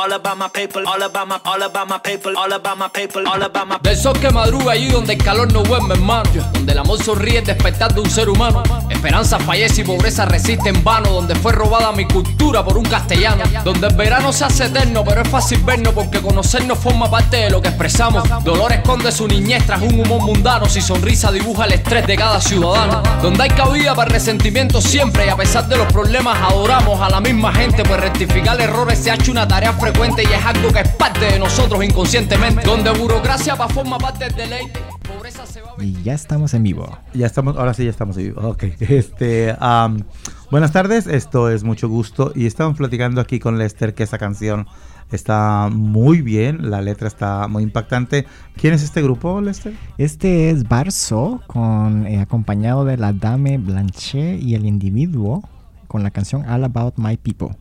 all 0.00 0.12
about 0.12 0.38
my 0.38 0.48
paper, 0.48 0.82
all 0.86 1.02
about 1.02 1.28
my, 1.28 1.38
all 1.44 1.62
about 1.62 1.86
my 1.86 1.98
paper, 1.98 2.32
all 2.34 2.50
about 2.50 2.78
my 2.78 2.88
paper, 2.88 3.22
all 3.26 3.42
about 3.42 3.68
my. 3.68 3.78
Del 3.82 3.96
sol 3.96 4.18
que 4.18 4.30
madruga 4.30 4.72
allí 4.72 4.88
donde 4.88 5.12
el 5.12 5.22
calor 5.22 5.52
no 5.52 5.62
duerme, 5.62 5.94
hermano. 5.94 6.30
Donde 6.54 6.72
el 6.72 6.78
amor 6.78 7.02
sonríe 7.02 7.42
despertar 7.42 7.94
de 7.94 8.00
un 8.00 8.10
ser 8.10 8.30
humano. 8.30 8.62
Esperanza 8.88 9.38
fallece 9.38 9.82
y 9.82 9.84
pobreza 9.84 10.24
resiste 10.24 10.70
en 10.70 10.82
vano. 10.82 11.10
Donde 11.10 11.34
fue 11.34 11.52
robada 11.52 11.92
mi 11.92 12.06
cultura 12.06 12.64
por 12.64 12.78
un 12.78 12.84
castellano. 12.84 13.44
Donde 13.62 13.88
el 13.88 13.94
verano 13.94 14.32
se 14.32 14.44
hace 14.44 14.66
eterno, 14.66 15.04
pero 15.04 15.20
es 15.20 15.28
fácil 15.28 15.60
vernos 15.64 15.92
porque 15.92 16.20
conocernos 16.20 16.78
forma 16.78 17.10
parte 17.10 17.36
de 17.36 17.50
lo 17.50 17.60
que 17.60 17.68
expresamos. 17.68 18.26
Dolor 18.42 18.72
esconde 18.72 19.12
su 19.12 19.28
niñez 19.28 19.66
tras 19.66 19.82
un 19.82 20.00
humor 20.00 20.22
mundano. 20.22 20.66
Si 20.66 20.80
sonrisa 20.80 21.30
dibuja 21.30 21.66
el 21.66 21.72
estrés 21.72 22.06
de 22.06 22.16
cada 22.16 22.40
ciudadano. 22.40 23.02
Donde 23.20 23.42
hay 23.42 23.50
cabida 23.50 23.94
para 23.94 24.10
resentimiento 24.10 24.80
siempre 24.80 25.26
y 25.26 25.28
a 25.28 25.36
pesar 25.36 25.68
de 25.68 25.76
los 25.76 25.92
problemas 25.92 26.38
adoramos 26.40 27.00
a 27.02 27.10
la 27.10 27.20
misma 27.20 27.52
gente. 27.52 27.82
Pues 27.82 28.00
rectificar 28.00 28.58
errores 28.58 28.98
se 28.98 29.10
ha 29.10 29.14
hecho 29.14 29.30
una 29.30 29.46
tarea 29.46 29.74
frecuente 29.74 29.89
y 29.90 30.32
es 30.32 30.44
algo 30.44 30.72
que 30.72 30.80
es 30.80 30.88
parte 30.90 31.24
de 31.32 31.38
nosotros 31.38 31.82
inconscientemente. 31.84 32.62
Donde 32.62 32.90
burocracia 32.92 33.54
va 33.54 33.68
forma 33.68 33.98
parte 33.98 34.26
del 34.26 34.34
deleite. 34.34 34.80
Pobreza 35.02 35.44
se 35.44 35.60
va 35.62 35.72
a 35.76 35.82
Y 35.82 36.00
ya 36.02 36.14
estamos 36.14 36.54
en 36.54 36.62
vivo. 36.62 36.98
Ya 37.12 37.26
estamos, 37.26 37.56
ahora 37.56 37.74
sí 37.74 37.84
ya 37.84 37.90
estamos 37.90 38.16
en 38.16 38.24
vivo. 38.24 38.48
Ok. 38.48 38.64
Este, 38.80 39.54
am, 39.58 40.04
buenas 40.50 40.72
tardes, 40.72 41.06
esto 41.06 41.50
es 41.50 41.64
mucho 41.64 41.88
gusto 41.88 42.32
y 42.34 42.46
estamos 42.46 42.76
platicando 42.76 43.20
aquí 43.20 43.38
con 43.40 43.58
Lester 43.58 43.94
que 43.94 44.04
esa 44.04 44.18
canción 44.18 44.66
está 45.10 45.68
muy 45.72 46.22
bien, 46.22 46.70
la 46.70 46.82
letra 46.82 47.08
está 47.08 47.48
muy 47.48 47.62
impactante. 47.62 48.26
¿Quién 48.56 48.74
es 48.74 48.82
este 48.82 49.02
grupo, 49.02 49.40
Lester? 49.40 49.74
Este 49.98 50.50
es 50.50 50.68
Barso, 50.68 51.40
con, 51.46 52.06
eh, 52.06 52.20
acompañado 52.20 52.84
de 52.84 52.96
la 52.96 53.12
Dame 53.12 53.58
Blanchet 53.58 54.40
y 54.40 54.54
el 54.54 54.66
individuo, 54.66 55.42
con 55.88 56.02
la 56.02 56.10
canción 56.10 56.48
All 56.48 56.64
About 56.64 56.94
My 56.96 57.16
People. 57.16 57.56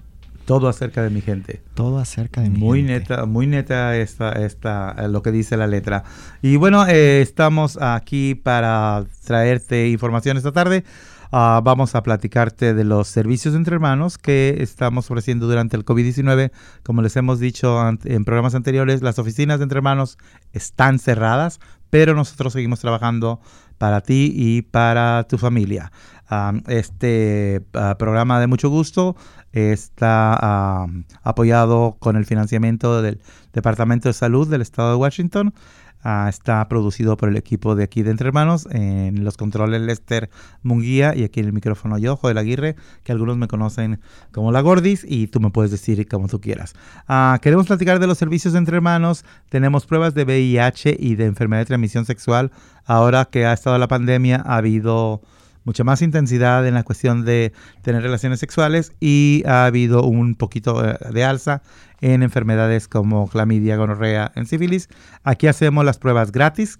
Todo 0.49 0.67
acerca 0.67 1.03
de 1.03 1.11
mi 1.11 1.21
gente. 1.21 1.61
Todo 1.75 1.99
acerca 1.99 2.41
de 2.41 2.49
mi 2.49 2.57
Muy 2.57 2.79
gente. 2.79 2.93
neta, 2.93 3.25
muy 3.27 3.45
neta 3.45 3.95
esta, 3.95 4.31
esta, 4.31 4.95
eh, 4.97 5.07
lo 5.07 5.21
que 5.21 5.31
dice 5.31 5.57
la 5.57 5.67
letra. 5.67 6.03
Y 6.41 6.55
bueno, 6.55 6.87
eh, 6.87 7.21
estamos 7.21 7.77
aquí 7.79 8.33
para 8.33 9.05
traerte 9.25 9.89
información 9.89 10.37
esta 10.37 10.51
tarde. 10.51 10.85
Ah, 11.31 11.61
vamos 11.63 11.93
a 11.93 12.01
platicarte 12.01 12.73
de 12.73 12.83
los 12.83 13.07
servicios 13.07 13.53
entre 13.53 13.75
hermanos 13.75 14.17
que 14.17 14.57
estamos 14.61 15.11
ofreciendo 15.11 15.45
durante 15.45 15.77
el 15.77 15.85
COVID-19. 15.85 16.51
Como 16.83 17.03
les 17.03 17.15
hemos 17.15 17.39
dicho 17.39 17.87
en 17.87 18.25
programas 18.25 18.55
anteriores, 18.55 19.03
las 19.03 19.19
oficinas 19.19 19.59
de 19.59 19.65
entre 19.65 19.77
hermanos 19.77 20.17
están 20.51 20.97
cerradas, 20.97 21.59
pero 21.91 22.15
nosotros 22.15 22.53
seguimos 22.53 22.79
trabajando 22.79 23.39
para 23.77 24.01
ti 24.01 24.33
y 24.35 24.63
para 24.63 25.25
tu 25.29 25.37
familia. 25.37 25.91
Ah, 26.27 26.53
este 26.67 27.61
ah, 27.73 27.95
programa 27.97 28.39
de 28.39 28.45
mucho 28.45 28.69
gusto 28.69 29.15
está 29.53 30.37
ah, 30.39 30.87
apoyado 31.23 31.97
con 31.99 32.15
el 32.15 32.25
financiamiento 32.25 33.01
del 33.01 33.21
Departamento 33.53 34.09
de 34.09 34.13
Salud 34.13 34.47
del 34.47 34.61
Estado 34.61 34.91
de 34.91 34.97
Washington. 34.97 35.53
Ah, 36.01 36.27
está 36.29 36.65
producido 36.69 37.17
por 37.17 37.27
el 37.27 37.35
equipo 37.35 37.75
de 37.75 37.83
aquí 37.83 38.03
de 38.03 38.11
Entre 38.11 38.25
Hermanos, 38.25 38.69
en 38.71 39.25
los 39.25 39.35
controles 39.35 39.81
Lester 39.81 40.29
Munguía 40.63 41.13
y 41.13 41.25
aquí 41.25 41.41
en 41.41 41.47
el 41.47 41.51
micrófono 41.51 41.97
yo, 41.97 42.15
Joel 42.15 42.37
Aguirre, 42.37 42.77
que 43.03 43.11
algunos 43.11 43.35
me 43.35 43.49
conocen 43.49 43.99
como 44.31 44.53
La 44.53 44.61
Gordis 44.61 45.05
y 45.05 45.27
tú 45.27 45.41
me 45.41 45.49
puedes 45.49 45.71
decir 45.71 46.07
como 46.07 46.29
tú 46.29 46.39
quieras. 46.39 46.73
Ah, 47.09 47.37
queremos 47.41 47.67
platicar 47.67 47.99
de 47.99 48.07
los 48.07 48.17
servicios 48.17 48.53
de 48.53 48.59
Entre 48.59 48.77
Hermanos. 48.77 49.25
Tenemos 49.49 49.85
pruebas 49.85 50.13
de 50.13 50.23
VIH 50.23 50.95
y 50.97 51.15
de 51.15 51.25
enfermedad 51.25 51.63
de 51.63 51.65
transmisión 51.65 52.05
sexual. 52.05 52.51
Ahora 52.85 53.25
que 53.25 53.45
ha 53.45 53.51
estado 53.51 53.77
la 53.77 53.89
pandemia, 53.89 54.41
ha 54.45 54.55
habido 54.55 55.21
mucha 55.63 55.83
más 55.83 56.01
intensidad 56.01 56.67
en 56.67 56.73
la 56.73 56.83
cuestión 56.83 57.25
de 57.25 57.53
tener 57.81 58.01
relaciones 58.01 58.39
sexuales 58.39 58.93
y 58.99 59.43
ha 59.45 59.65
habido 59.65 60.03
un 60.03 60.35
poquito 60.35 60.87
eh, 60.87 60.97
de 61.11 61.23
alza 61.23 61.61
en 62.01 62.23
enfermedades 62.23 62.87
como 62.87 63.27
clamidia, 63.27 63.77
gonorrea, 63.77 64.31
en 64.35 64.45
sífilis. 64.45 64.89
Aquí 65.23 65.47
hacemos 65.47 65.85
las 65.85 65.97
pruebas 65.97 66.31
gratis 66.31 66.77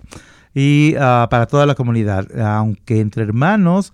y 0.54 0.96
ah, 1.00 1.28
para 1.30 1.46
toda 1.46 1.66
la 1.66 1.76
comunidad, 1.76 2.28
aunque 2.40 3.00
entre 3.00 3.24
hermanos 3.24 3.94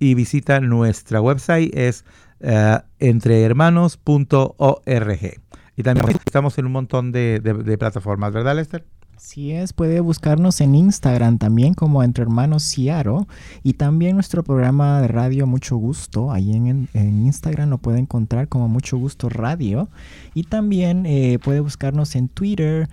y 0.00 0.14
visita 0.14 0.58
nuestra 0.60 1.20
website 1.20 1.72
es 1.76 2.04
eh, 2.40 2.78
entrehermanos.org. 2.98 5.40
Y 5.76 5.82
también 5.82 6.06
estamos 6.26 6.58
en 6.58 6.66
un 6.66 6.72
montón 6.72 7.12
de, 7.12 7.40
de- 7.40 7.54
de 7.54 7.78
plataformas, 7.78 8.32
¿verdad, 8.32 8.56
Lester? 8.56 8.84
Así 9.16 9.52
es, 9.52 9.74
puede 9.74 10.00
buscarnos 10.00 10.62
en 10.62 10.74
Instagram 10.74 11.36
también 11.36 11.74
como 11.74 12.02
Entre 12.02 12.22
Hermanos 12.22 12.62
Ciaro 12.62 13.28
y 13.62 13.74
también 13.74 14.14
nuestro 14.14 14.42
programa 14.42 15.02
de 15.02 15.08
radio 15.08 15.46
Mucho 15.46 15.76
Gusto, 15.76 16.32
ahí 16.32 16.56
en 16.56 16.88
Instagram 16.94 17.68
lo 17.68 17.76
puede 17.76 17.98
encontrar 17.98 18.48
como 18.48 18.68
Mucho 18.68 18.96
Gusto 18.96 19.28
Radio 19.28 19.90
y 20.32 20.44
también 20.44 21.04
eh, 21.04 21.38
puede 21.44 21.60
buscarnos 21.60 22.16
en 22.16 22.28
Twitter, 22.28 22.88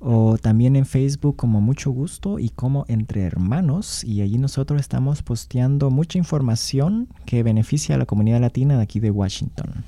o 0.00 0.38
también 0.38 0.76
en 0.76 0.86
Facebook 0.86 1.36
como 1.36 1.60
Mucho 1.60 1.90
Gusto 1.90 2.38
y 2.38 2.48
como 2.48 2.84
Entre 2.88 3.22
Hermanos. 3.22 4.02
Y 4.02 4.22
allí 4.22 4.38
nosotros 4.38 4.80
estamos 4.80 5.22
posteando 5.22 5.90
mucha 5.90 6.18
información 6.18 7.08
que 7.26 7.42
beneficia 7.42 7.94
a 7.94 7.98
la 7.98 8.06
comunidad 8.06 8.40
latina 8.40 8.76
de 8.76 8.82
aquí 8.82 8.98
de 8.98 9.10
Washington. 9.10 9.84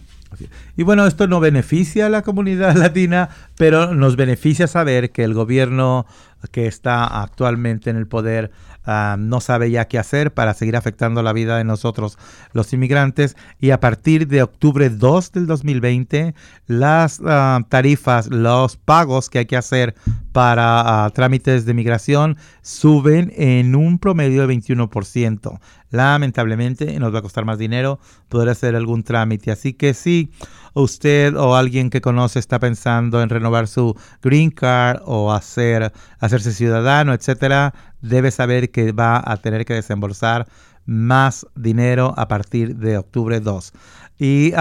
Y 0.77 0.83
bueno, 0.83 1.07
esto 1.07 1.27
no 1.27 1.41
beneficia 1.41 2.07
a 2.07 2.11
la 2.11 2.23
comunidad 2.23 2.75
latina, 2.77 3.29
pero 3.57 3.95
nos 3.95 4.17
beneficia 4.17 4.67
saber 4.67 5.11
que 5.11 5.25
el 5.25 5.35
gobierno 5.35 6.07
que 6.51 6.67
está 6.67 7.23
actualmente 7.23 7.91
en 7.91 7.97
el 7.97 8.07
poder 8.07 8.51
Ah, 8.85 9.17
no 9.19 9.41
sabe 9.41 9.71
ya 9.71 9.87
qué 9.87 9.99
hacer 9.99 10.35
para 10.35 10.55
seguir 10.55 10.77
afectando 10.77 11.23
la 11.23 11.33
vida 11.33 11.57
de 11.57 11.65
nosotros 11.65 12.19
los 12.53 12.73
inmigrantes 12.73 13.37
y 13.61 13.71
a 13.71 13.79
partir 13.79 14.27
de 14.27 14.43
octubre 14.43 14.91
2 14.91 15.33
del 15.33 15.47
2020 15.47 16.35
las 16.67 17.21
ah, 17.25 17.61
tarifas, 17.69 18.27
los 18.27 18.77
pagos 18.77 19.31
que 19.31 19.39
hay 19.39 19.47
que 19.47 19.57
hacer 19.57 19.95
para 20.33 21.05
ah, 21.05 21.11
trámites 21.11 21.65
de 21.65 21.75
migración 21.75 22.37
suben 22.63 23.33
en 23.37 23.77
un 23.77 23.99
promedio 23.99 24.47
de 24.47 24.55
21%. 24.55 25.61
Lamentablemente 25.91 26.99
nos 26.99 27.15
va 27.15 27.21
a 27.21 27.23
costar 27.23 27.45
más 27.45 27.59
dinero 27.59 28.01
poder 28.29 28.49
hacer 28.49 28.75
algún 28.75 29.05
trámite. 29.05 29.51
Así 29.51 29.75
que 29.75 29.95
si 29.95 30.33
usted 30.75 31.37
o 31.37 31.57
alguien 31.57 31.91
que 31.91 32.01
conoce 32.01 32.39
está 32.39 32.59
pensando 32.59 33.23
en 33.23 33.29
renovar 33.29 33.69
su 33.69 33.97
green 34.23 34.51
card 34.51 35.01
o 35.05 35.33
hacer, 35.33 35.93
hacerse 36.19 36.53
ciudadano, 36.53 37.13
etcétera, 37.13 37.75
debe 38.01 38.31
saber 38.31 38.71
que 38.71 38.93
va 38.93 39.23
a 39.25 39.37
tener 39.37 39.65
que 39.65 39.75
desembolsar 39.75 40.47
más 40.85 41.47
dinero 41.55 42.15
a 42.17 42.29
partir 42.29 42.77
de 42.77 42.99
octubre 42.99 43.41
2. 43.41 43.73
Y 44.19 44.53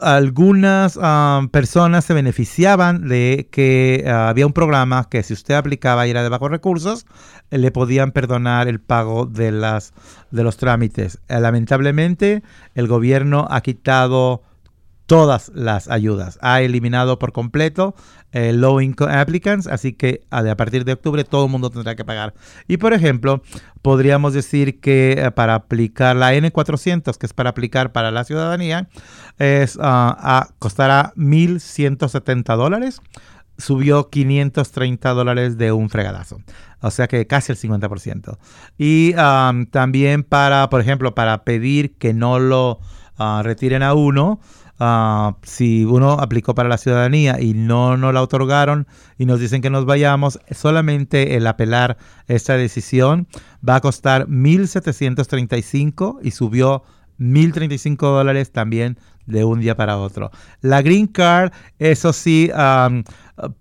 algunas 0.00 0.98
personas 1.50 2.04
se 2.04 2.14
beneficiaban 2.14 3.08
de 3.08 3.48
que 3.50 4.04
ah, 4.06 4.28
había 4.28 4.46
un 4.46 4.52
programa 4.52 5.08
que 5.08 5.22
si 5.22 5.32
usted 5.32 5.54
aplicaba 5.54 6.06
y 6.06 6.10
era 6.10 6.22
de 6.22 6.28
bajos 6.28 6.50
recursos, 6.50 7.06
le 7.50 7.70
podían 7.70 8.12
perdonar 8.12 8.68
el 8.68 8.80
pago 8.80 9.26
de, 9.26 9.52
las, 9.52 9.92
de 10.30 10.44
los 10.44 10.56
trámites. 10.56 11.18
Eh, 11.28 11.40
lamentablemente, 11.40 12.42
el 12.74 12.86
gobierno 12.86 13.46
ha 13.50 13.60
quitado 13.60 14.42
todas 15.08 15.50
las 15.54 15.88
ayudas. 15.88 16.38
Ha 16.42 16.60
eliminado 16.60 17.18
por 17.18 17.32
completo 17.32 17.94
eh, 18.32 18.52
low 18.52 18.78
income 18.78 19.14
applicants, 19.14 19.66
así 19.66 19.94
que 19.94 20.20
a, 20.30 20.54
partir 20.54 20.84
de 20.84 20.92
octubre 20.92 21.24
todo 21.24 21.46
el 21.46 21.50
mundo 21.50 21.70
tendrá 21.70 21.96
que 21.96 22.04
pagar. 22.04 22.34
Y 22.68 22.76
por 22.76 22.92
ejemplo, 22.92 23.42
podríamos 23.80 24.34
decir 24.34 24.80
que 24.80 25.12
eh, 25.12 25.30
para 25.30 25.54
aplicar 25.54 26.14
la 26.14 26.34
N400, 26.34 27.16
que 27.16 27.24
es 27.24 27.32
para 27.32 27.50
aplicar 27.50 27.90
para 27.90 28.10
la 28.10 28.24
ciudadanía, 28.24 28.90
es, 29.38 29.76
uh, 29.76 30.12
costará 30.58 31.14
1.170 31.16 32.56
dólares. 32.56 33.00
Subió 33.56 34.10
530 34.10 35.14
dólares 35.14 35.56
de 35.56 35.72
un 35.72 35.88
fregadazo. 35.88 36.38
O 36.80 36.90
sea 36.90 37.08
que 37.08 37.26
casi 37.26 37.50
el 37.50 37.58
50%. 37.58 38.36
Y 38.76 39.14
también 39.70 40.22
para, 40.22 40.68
por 40.68 40.82
ejemplo, 40.82 41.14
para 41.14 41.44
pedir 41.44 41.96
que 41.96 42.12
no 42.12 42.38
lo 42.38 42.78
ah, 43.16 43.40
retiren 43.42 43.82
a 43.82 43.94
uno, 43.94 44.38
Ah, 44.80 45.36
si 45.42 45.84
uno 45.84 46.12
aplicó 46.12 46.54
para 46.54 46.68
la 46.68 46.78
ciudadanía 46.78 47.40
y 47.40 47.52
no 47.52 47.96
nos 47.96 48.14
la 48.14 48.22
otorgaron 48.22 48.86
y 49.18 49.26
nos 49.26 49.40
dicen 49.40 49.60
que 49.60 49.70
nos 49.70 49.86
vayamos, 49.86 50.38
solamente 50.52 51.36
el 51.36 51.48
apelar 51.48 51.96
esta 52.28 52.56
decisión 52.56 53.26
va 53.68 53.74
a 53.76 53.80
costar 53.80 54.28
1.735 54.28 56.20
y 56.22 56.30
subió 56.30 56.84
1.035 57.18 57.96
dólares 57.98 58.52
también 58.52 58.98
de 59.28 59.44
un 59.44 59.60
día 59.60 59.76
para 59.76 59.98
otro. 59.98 60.30
La 60.60 60.82
Green 60.82 61.06
Card, 61.06 61.52
eso 61.78 62.12
sí, 62.12 62.50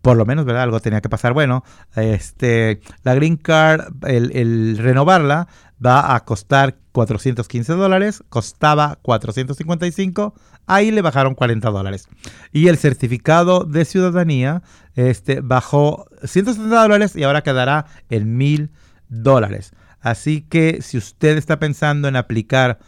por 0.01 0.17
lo 0.17 0.25
menos, 0.25 0.45
¿verdad? 0.45 0.63
Algo 0.63 0.79
tenía 0.79 1.01
que 1.01 1.09
pasar. 1.09 1.33
Bueno, 1.33 1.63
este, 1.95 2.81
la 3.03 3.13
Green 3.15 3.37
Card, 3.37 3.93
el, 4.07 4.77
renovarla 4.77 5.47
va 5.85 6.15
a 6.15 6.25
costar 6.25 6.77
415 6.93 7.73
dólares, 7.73 8.23
costaba 8.29 8.97
455, 9.01 10.33
ahí 10.65 10.89
le 10.89 11.01
bajaron 11.01 11.35
40 11.35 11.69
dólares. 11.69 12.07
Y 12.51 12.69
el 12.69 12.77
certificado 12.77 13.65
de 13.65 13.85
ciudadanía 13.85 14.63
este, 14.95 15.41
bajó 15.41 16.07
170 16.23 16.81
dólares 16.81 17.15
y 17.15 17.23
ahora 17.23 17.43
quedará 17.43 17.85
en 18.09 18.37
1000 18.37 18.71
dólares. 19.09 19.73
Así 19.99 20.41
que 20.41 20.81
si 20.81 20.97
usted 20.97 21.37
está 21.37 21.59
pensando 21.59 22.07
en 22.07 22.15
aplicar 22.15 22.79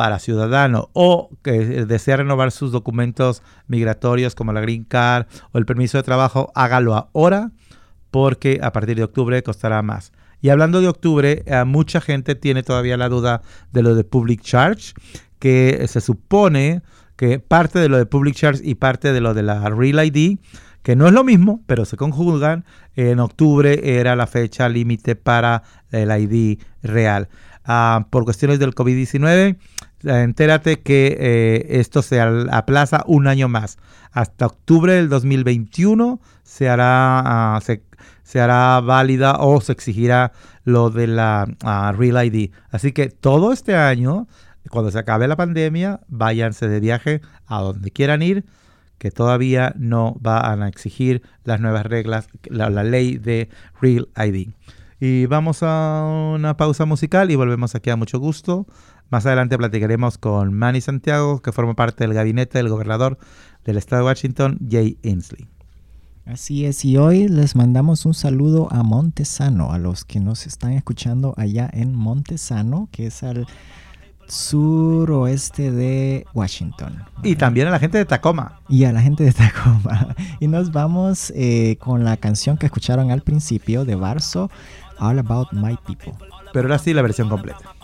para 0.00 0.18
ciudadano 0.18 0.88
o 0.94 1.28
que 1.42 1.84
desea 1.84 2.16
renovar 2.16 2.52
sus 2.52 2.72
documentos 2.72 3.42
migratorios 3.66 4.34
como 4.34 4.50
la 4.54 4.62
Green 4.62 4.84
Card 4.84 5.26
o 5.52 5.58
el 5.58 5.66
permiso 5.66 5.98
de 5.98 6.04
trabajo, 6.04 6.50
hágalo 6.54 6.94
ahora 6.94 7.50
porque 8.10 8.60
a 8.62 8.72
partir 8.72 8.96
de 8.96 9.04
octubre 9.04 9.42
costará 9.42 9.82
más. 9.82 10.12
Y 10.40 10.48
hablando 10.48 10.80
de 10.80 10.88
octubre, 10.88 11.42
eh, 11.44 11.64
mucha 11.66 12.00
gente 12.00 12.34
tiene 12.34 12.62
todavía 12.62 12.96
la 12.96 13.10
duda 13.10 13.42
de 13.72 13.82
lo 13.82 13.94
de 13.94 14.04
Public 14.04 14.40
Charge, 14.40 14.94
que 15.38 15.84
se 15.86 16.00
supone 16.00 16.80
que 17.16 17.38
parte 17.38 17.78
de 17.78 17.90
lo 17.90 17.98
de 17.98 18.06
Public 18.06 18.34
Charge 18.34 18.62
y 18.64 18.76
parte 18.76 19.12
de 19.12 19.20
lo 19.20 19.34
de 19.34 19.42
la 19.42 19.68
Real 19.68 20.02
ID, 20.02 20.38
que 20.82 20.96
no 20.96 21.08
es 21.08 21.12
lo 21.12 21.24
mismo, 21.24 21.62
pero 21.66 21.84
se 21.84 21.98
conjugan, 21.98 22.64
en 22.96 23.20
octubre 23.20 23.98
era 24.00 24.16
la 24.16 24.26
fecha 24.26 24.66
límite 24.70 25.14
para 25.14 25.62
el 25.90 26.10
ID 26.10 26.58
real. 26.82 27.28
Ah, 27.64 28.06
por 28.10 28.24
cuestiones 28.24 28.58
del 28.58 28.74
COVID-19, 28.74 29.56
entérate 30.02 30.80
que 30.80 31.16
eh, 31.18 31.80
esto 31.80 32.02
se 32.02 32.20
aplaza 32.20 33.04
un 33.06 33.26
año 33.26 33.48
más. 33.48 33.78
Hasta 34.12 34.46
octubre 34.46 34.94
del 34.94 35.08
2021 35.08 36.20
se 36.42 36.68
hará, 36.68 37.58
uh, 37.58 37.72
se 38.22 38.40
hará 38.40 38.80
válida 38.80 39.36
o 39.38 39.60
se 39.60 39.72
exigirá 39.72 40.32
lo 40.64 40.90
de 40.90 41.06
la 41.06 41.46
ah, 41.62 41.92
Real 41.96 42.26
ID. 42.26 42.50
Así 42.70 42.92
que 42.92 43.08
todo 43.08 43.52
este 43.52 43.76
año, 43.76 44.26
cuando 44.70 44.90
se 44.90 44.98
acabe 44.98 45.28
la 45.28 45.36
pandemia, 45.36 46.00
váyanse 46.08 46.68
de 46.68 46.80
viaje 46.80 47.20
a 47.46 47.60
donde 47.60 47.90
quieran 47.90 48.22
ir, 48.22 48.44
que 48.98 49.10
todavía 49.10 49.72
no 49.76 50.16
van 50.20 50.62
a 50.62 50.68
exigir 50.68 51.22
las 51.44 51.60
nuevas 51.60 51.86
reglas, 51.86 52.28
la, 52.44 52.68
la 52.68 52.84
ley 52.84 53.16
de 53.16 53.48
Real 53.80 54.08
ID. 54.16 54.48
Y 55.00 55.24
vamos 55.24 55.62
a 55.62 56.04
una 56.34 56.58
pausa 56.58 56.84
musical 56.84 57.30
y 57.30 57.36
volvemos 57.36 57.74
aquí 57.74 57.88
a 57.88 57.96
mucho 57.96 58.18
gusto. 58.18 58.66
Más 59.10 59.26
adelante 59.26 59.58
platicaremos 59.58 60.18
con 60.18 60.54
Manny 60.54 60.80
Santiago, 60.80 61.42
que 61.42 61.50
forma 61.50 61.74
parte 61.74 62.04
del 62.04 62.14
gabinete 62.14 62.58
del 62.58 62.68
gobernador 62.68 63.18
del 63.64 63.76
estado 63.76 64.02
de 64.02 64.06
Washington, 64.06 64.58
Jay 64.70 64.98
Inslee. 65.02 65.48
Así 66.26 66.64
es, 66.64 66.84
y 66.84 66.96
hoy 66.96 67.26
les 67.26 67.56
mandamos 67.56 68.06
un 68.06 68.14
saludo 68.14 68.68
a 68.70 68.84
Montesano, 68.84 69.72
a 69.72 69.78
los 69.78 70.04
que 70.04 70.20
nos 70.20 70.46
están 70.46 70.72
escuchando 70.74 71.34
allá 71.36 71.68
en 71.72 71.92
Montesano, 71.92 72.88
que 72.92 73.08
es 73.08 73.24
al 73.24 73.48
suroeste 74.28 75.72
de 75.72 76.24
Washington. 76.32 77.02
Y 77.24 77.34
también 77.34 77.66
a 77.66 77.70
la 77.70 77.80
gente 77.80 77.98
de 77.98 78.04
Tacoma. 78.04 78.60
Y 78.68 78.84
a 78.84 78.92
la 78.92 79.02
gente 79.02 79.24
de 79.24 79.32
Tacoma. 79.32 80.14
Y 80.38 80.46
nos 80.46 80.70
vamos 80.70 81.32
eh, 81.34 81.78
con 81.80 82.04
la 82.04 82.16
canción 82.16 82.56
que 82.56 82.66
escucharon 82.66 83.10
al 83.10 83.22
principio 83.22 83.84
de 83.84 83.96
Barso, 83.96 84.52
All 85.00 85.18
About 85.18 85.48
My 85.52 85.76
People. 85.84 86.12
Pero 86.52 86.68
ahora 86.68 86.78
sí 86.78 86.94
la 86.94 87.02
versión 87.02 87.28
completa. 87.28 87.74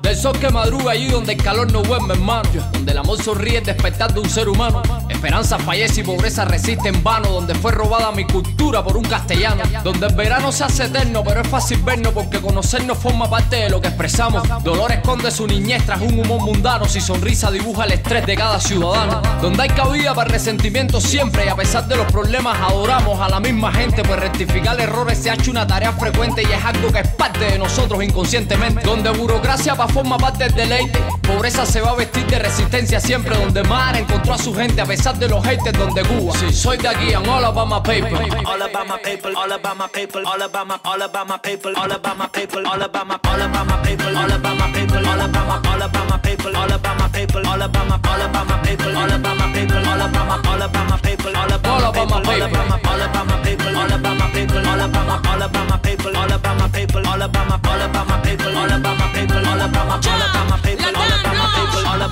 De 0.00 0.12
esos 0.12 0.38
que 0.38 0.48
madruga 0.50 0.92
allí 0.92 1.08
donde 1.08 1.32
el 1.32 1.42
calor 1.42 1.72
no 1.72 1.82
duerme, 1.82 2.14
hermano. 2.14 2.48
Donde 2.72 2.92
el 2.92 2.98
amor 2.98 3.20
sonríe 3.20 3.60
despertar 3.60 4.14
de 4.14 4.20
un 4.20 4.30
ser 4.30 4.48
humano. 4.48 4.82
Esperanza 5.08 5.58
fallece 5.58 6.02
y 6.02 6.04
pobreza 6.04 6.44
resiste 6.44 6.88
en 6.88 7.02
vano. 7.02 7.28
Donde 7.28 7.56
fue 7.56 7.72
robada 7.72 8.12
mi 8.12 8.24
cultura 8.24 8.84
por 8.84 8.96
un 8.96 9.04
castellano. 9.04 9.64
Donde 9.82 10.06
el 10.06 10.14
verano 10.14 10.52
se 10.52 10.62
hace 10.62 10.84
eterno, 10.84 11.24
pero 11.24 11.40
es 11.40 11.48
fácil 11.48 11.82
vernos 11.82 12.12
porque 12.12 12.40
conocernos 12.40 12.96
forma 12.98 13.28
parte 13.28 13.56
de 13.56 13.70
lo 13.70 13.80
que 13.80 13.88
expresamos. 13.88 14.46
Dolor 14.62 14.92
esconde 14.92 15.30
su 15.32 15.46
niñez 15.46 15.84
tras 15.84 16.00
un 16.02 16.20
humor 16.20 16.42
mundano. 16.42 16.84
Si 16.84 17.00
sonrisa 17.00 17.50
dibuja 17.50 17.84
el 17.84 17.92
estrés 17.92 18.24
de 18.26 18.36
cada 18.36 18.60
ciudadano. 18.60 19.20
Donde 19.42 19.64
hay 19.64 19.70
cabida 19.70 20.14
para 20.14 20.30
resentimiento 20.30 21.00
siempre. 21.00 21.46
Y 21.46 21.48
a 21.48 21.56
pesar 21.56 21.88
de 21.88 21.96
los 21.96 22.06
problemas, 22.12 22.56
adoramos 22.60 23.20
a 23.20 23.28
la 23.28 23.40
misma 23.40 23.72
gente. 23.72 24.04
Pues 24.04 24.20
rectificar 24.20 24.80
errores 24.80 25.18
se 25.18 25.30
ha 25.30 25.34
hecho 25.34 25.50
una 25.50 25.63
tarea 25.66 25.92
frecuente 25.92 26.42
y 26.42 26.52
es 26.52 26.64
algo 26.64 26.92
que 26.92 27.00
es 27.00 27.08
parte 27.08 27.44
de 27.44 27.58
nosotros 27.58 28.02
inconscientemente. 28.02 28.82
Donde 28.82 29.10
burocracia 29.10 29.74
va 29.74 29.88
forma 29.88 30.18
parte 30.18 30.44
del 30.44 30.54
deleite, 30.54 30.98
pobreza 31.24 31.66
se 31.66 31.80
va 31.80 31.90
a 31.90 31.96
vestir 31.96 32.26
de 32.26 32.38
resistencia 32.38 33.00
siempre. 33.00 33.36
Donde 33.36 33.62
Mar 33.64 33.96
encontró 33.96 34.34
a 34.34 34.38
su 34.38 34.54
gente 34.54 34.80
a 34.80 34.86
pesar 34.86 35.18
de 35.18 35.28
los 35.28 35.44
haters. 35.44 35.76
Donde 35.78 36.02
Cuba, 36.02 36.32
si 36.38 36.52
soy 36.52 36.76
de 36.78 36.88
aquí, 36.88 37.12
I'm 37.12 37.28
all 37.28 37.44
about 37.44 37.68
my 37.68 37.80
people. 37.82 38.16
All 38.46 38.62
about 38.62 38.86
my 38.86 38.98
people, 38.98 39.36
all 39.36 39.52
about 39.52 39.76
my 39.76 39.88
people, 39.88 40.22
all 40.26 40.42
about 40.42 40.66
my, 40.66 40.78
all 40.84 41.02
about 41.02 41.28
my 41.28 41.38
people, 41.38 41.72
all 41.76 41.90
about 41.90 42.16
my 42.16 42.28
people, 42.28 42.66
all 42.66 42.82
about 42.82 43.06
my, 43.06 43.18
all 43.24 43.42
about 43.42 43.66
my 43.66 43.76
people, 43.82 44.16
all 44.16 44.32
about 44.32 44.56
my 44.56 44.72
people, 44.72 45.06
all 45.06 45.20
about 45.20 45.48
my, 45.48 45.70
all 45.70 45.82
about 45.82 46.08
my 46.08 46.18
people, 46.18 46.56
all 46.56 46.70
about 46.70 46.88
my 46.88 47.12
people, 47.14 47.46
all 47.46 47.60
about 47.60 47.88
my, 47.88 48.10
all 48.10 48.22
about 48.22 48.46
my 48.46 48.56
people, 48.62 48.96
all 48.96 49.12
about 49.12 49.36
my 49.36 49.52
people, 49.52 49.78
all 49.78 50.00
about 50.00 50.28
my, 50.28 50.40
all 50.44 50.62
about 50.62 50.88
my 50.88 50.98
people, 51.02 51.36
all 51.36 51.52
about 51.52 51.74
my, 51.74 51.74
all 51.74 51.84
about 51.84 52.06
my 52.06 52.20
people, 52.24 52.26
all 52.26 52.40
about 52.40 52.68
my, 52.68 52.80
all 52.84 53.02
about 53.02 53.26
my 53.26 53.36
people, 53.42 53.76
all 53.76 53.92
about 53.92 54.18
my 54.18 54.30
people, 54.30 54.66
all 54.66 54.80
about 54.80 55.06
my, 55.06 55.30
all 55.30 55.42
about 55.42 55.68
my 55.68 55.78
people, 55.78 56.16
all 56.16 56.32
about 56.32 56.58
my 56.58 56.68
people, 56.68 57.06
all 57.06 57.22
about 57.22 57.46
my, 57.46 57.60
all 57.64 57.82
about 57.82 58.06
my 58.06 58.18
people, 58.18 58.56
all 58.56 58.72
about 58.72 58.98
my 58.98 59.08
people, 59.08 59.36
all 59.36 59.52
about 59.52 59.68
my, 59.68 59.74
all 59.74 59.74
about 59.74 59.78
my 59.78 59.78
people, 59.82 60.08
all 60.08 60.22
about 60.22 60.48
my 60.50 60.58
people, 60.58 61.13
about 61.22 61.54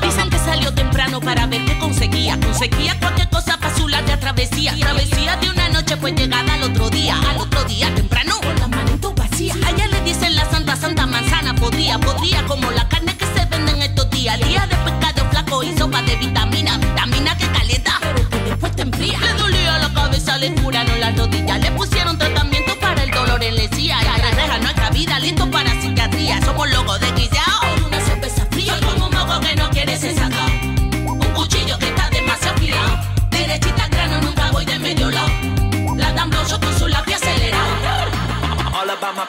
Dicen 0.01 0.31
que 0.31 0.39
salió 0.39 0.73
temprano 0.73 1.21
para 1.21 1.47
ver 1.47 1.65
qué 1.65 1.79
conseguía. 1.79 2.39
Conseguía 2.41 2.99
cualquier 2.99 3.29
cosa 3.29 3.57
para 3.59 3.77
su 3.77 3.89
larga 3.89 4.19
travesía. 4.19 4.75
Travesía 4.79 5.37
de 5.37 5.51
una 5.51 5.69
noche, 5.69 5.97
pues 5.97 6.15
llegada 6.15 6.55
al 6.55 6.63
otro 6.65 6.91
día. 6.91 7.15
Al 7.31 7.39
otro 7.39 7.63
día, 7.65 7.95
temprano, 7.95 8.35
con 8.41 8.55
las 8.57 8.69
manitos 8.69 9.15
vacías. 9.15 9.57
Allá 9.65 9.87
le 9.89 10.01
dicen 10.03 10.35
la 10.35 10.45
santa, 10.51 10.77
santa 10.77 11.07
manzana. 11.07 11.55
Podría, 11.55 11.99
podría, 11.99 12.45
como 12.47 12.71
la 12.71 12.89
carne 12.89 13.17
que 13.17 13.27
se 13.27 13.45
vende 13.47 13.73
en 13.73 13.83
estos 13.83 14.11
días. 14.11 14.39
Día 14.41 14.67
de 14.67 14.77
pescado 14.77 15.31
flaco 15.31 15.63
y 15.63 15.77
sopa 15.77 16.03
de 16.03 16.17
vitamina. 16.17 16.79
Vitamina 16.79 17.37
que 17.37 17.47
calienta, 17.49 17.99
pero 18.01 18.29
que 18.29 18.39
después 18.39 18.75
te 18.75 18.83
enfría. 18.83 19.19
Le 19.21 19.35
dolía 19.35 19.79
la 19.79 19.93
cabeza, 19.93 20.39
le 20.39 20.55
curaron 20.55 21.01
las 21.01 21.17
rodillas. 21.17 21.61
Le 21.61 21.71
pusieron 21.73 22.19
tratamiento 22.19 22.79
para 22.81 23.03
el 23.05 23.11
dolor 23.11 23.43
en 23.43 23.57
la 23.57 23.63
encía. 23.63 23.99
Y 24.01 24.21
la 24.21 24.31
reja 24.31 24.59
nuestra 24.59 24.91
vida, 24.91 25.19
listo 25.21 25.51
para 25.51 25.71
psiquiatría. 25.81 26.41
Somos 26.45 26.69
locos 26.71 26.99
de 27.01 27.12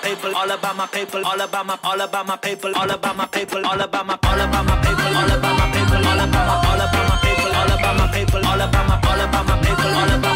my 0.02 0.34
all 0.34 0.52
about 0.52 0.76
my 0.76 0.88
paper, 0.88 1.22
all 1.26 1.42
about 1.42 1.66
my, 1.66 1.78
all 1.84 2.02
about 2.02 2.26
my 2.26 2.36
paper, 2.38 2.72
all 2.76 2.90
about 2.90 3.16
my 3.16 3.26
paper, 3.26 3.62
all 3.66 3.82
about 3.82 4.06
my, 4.06 4.18
all 4.24 4.40
about 4.42 4.66
my 4.66 4.76
paper, 4.82 5.04
all 5.04 5.32
about 5.32 5.58
my 5.58 5.72
paper, 5.72 5.96
all 5.96 6.20
about 6.20 6.32
my, 6.32 6.44
all 6.68 6.82
about 6.82 7.10
my 7.10 7.18
paper, 7.22 7.50
all 7.54 7.72
about 7.72 7.98
my 7.98 8.08
paper, 8.12 8.42
all 8.46 8.62
about 8.62 8.88
my, 8.88 8.96
all 9.10 9.22
about 9.22 9.46
my 9.48 9.62
paper, 9.62 9.88
all 9.88 10.18
about 10.18 10.33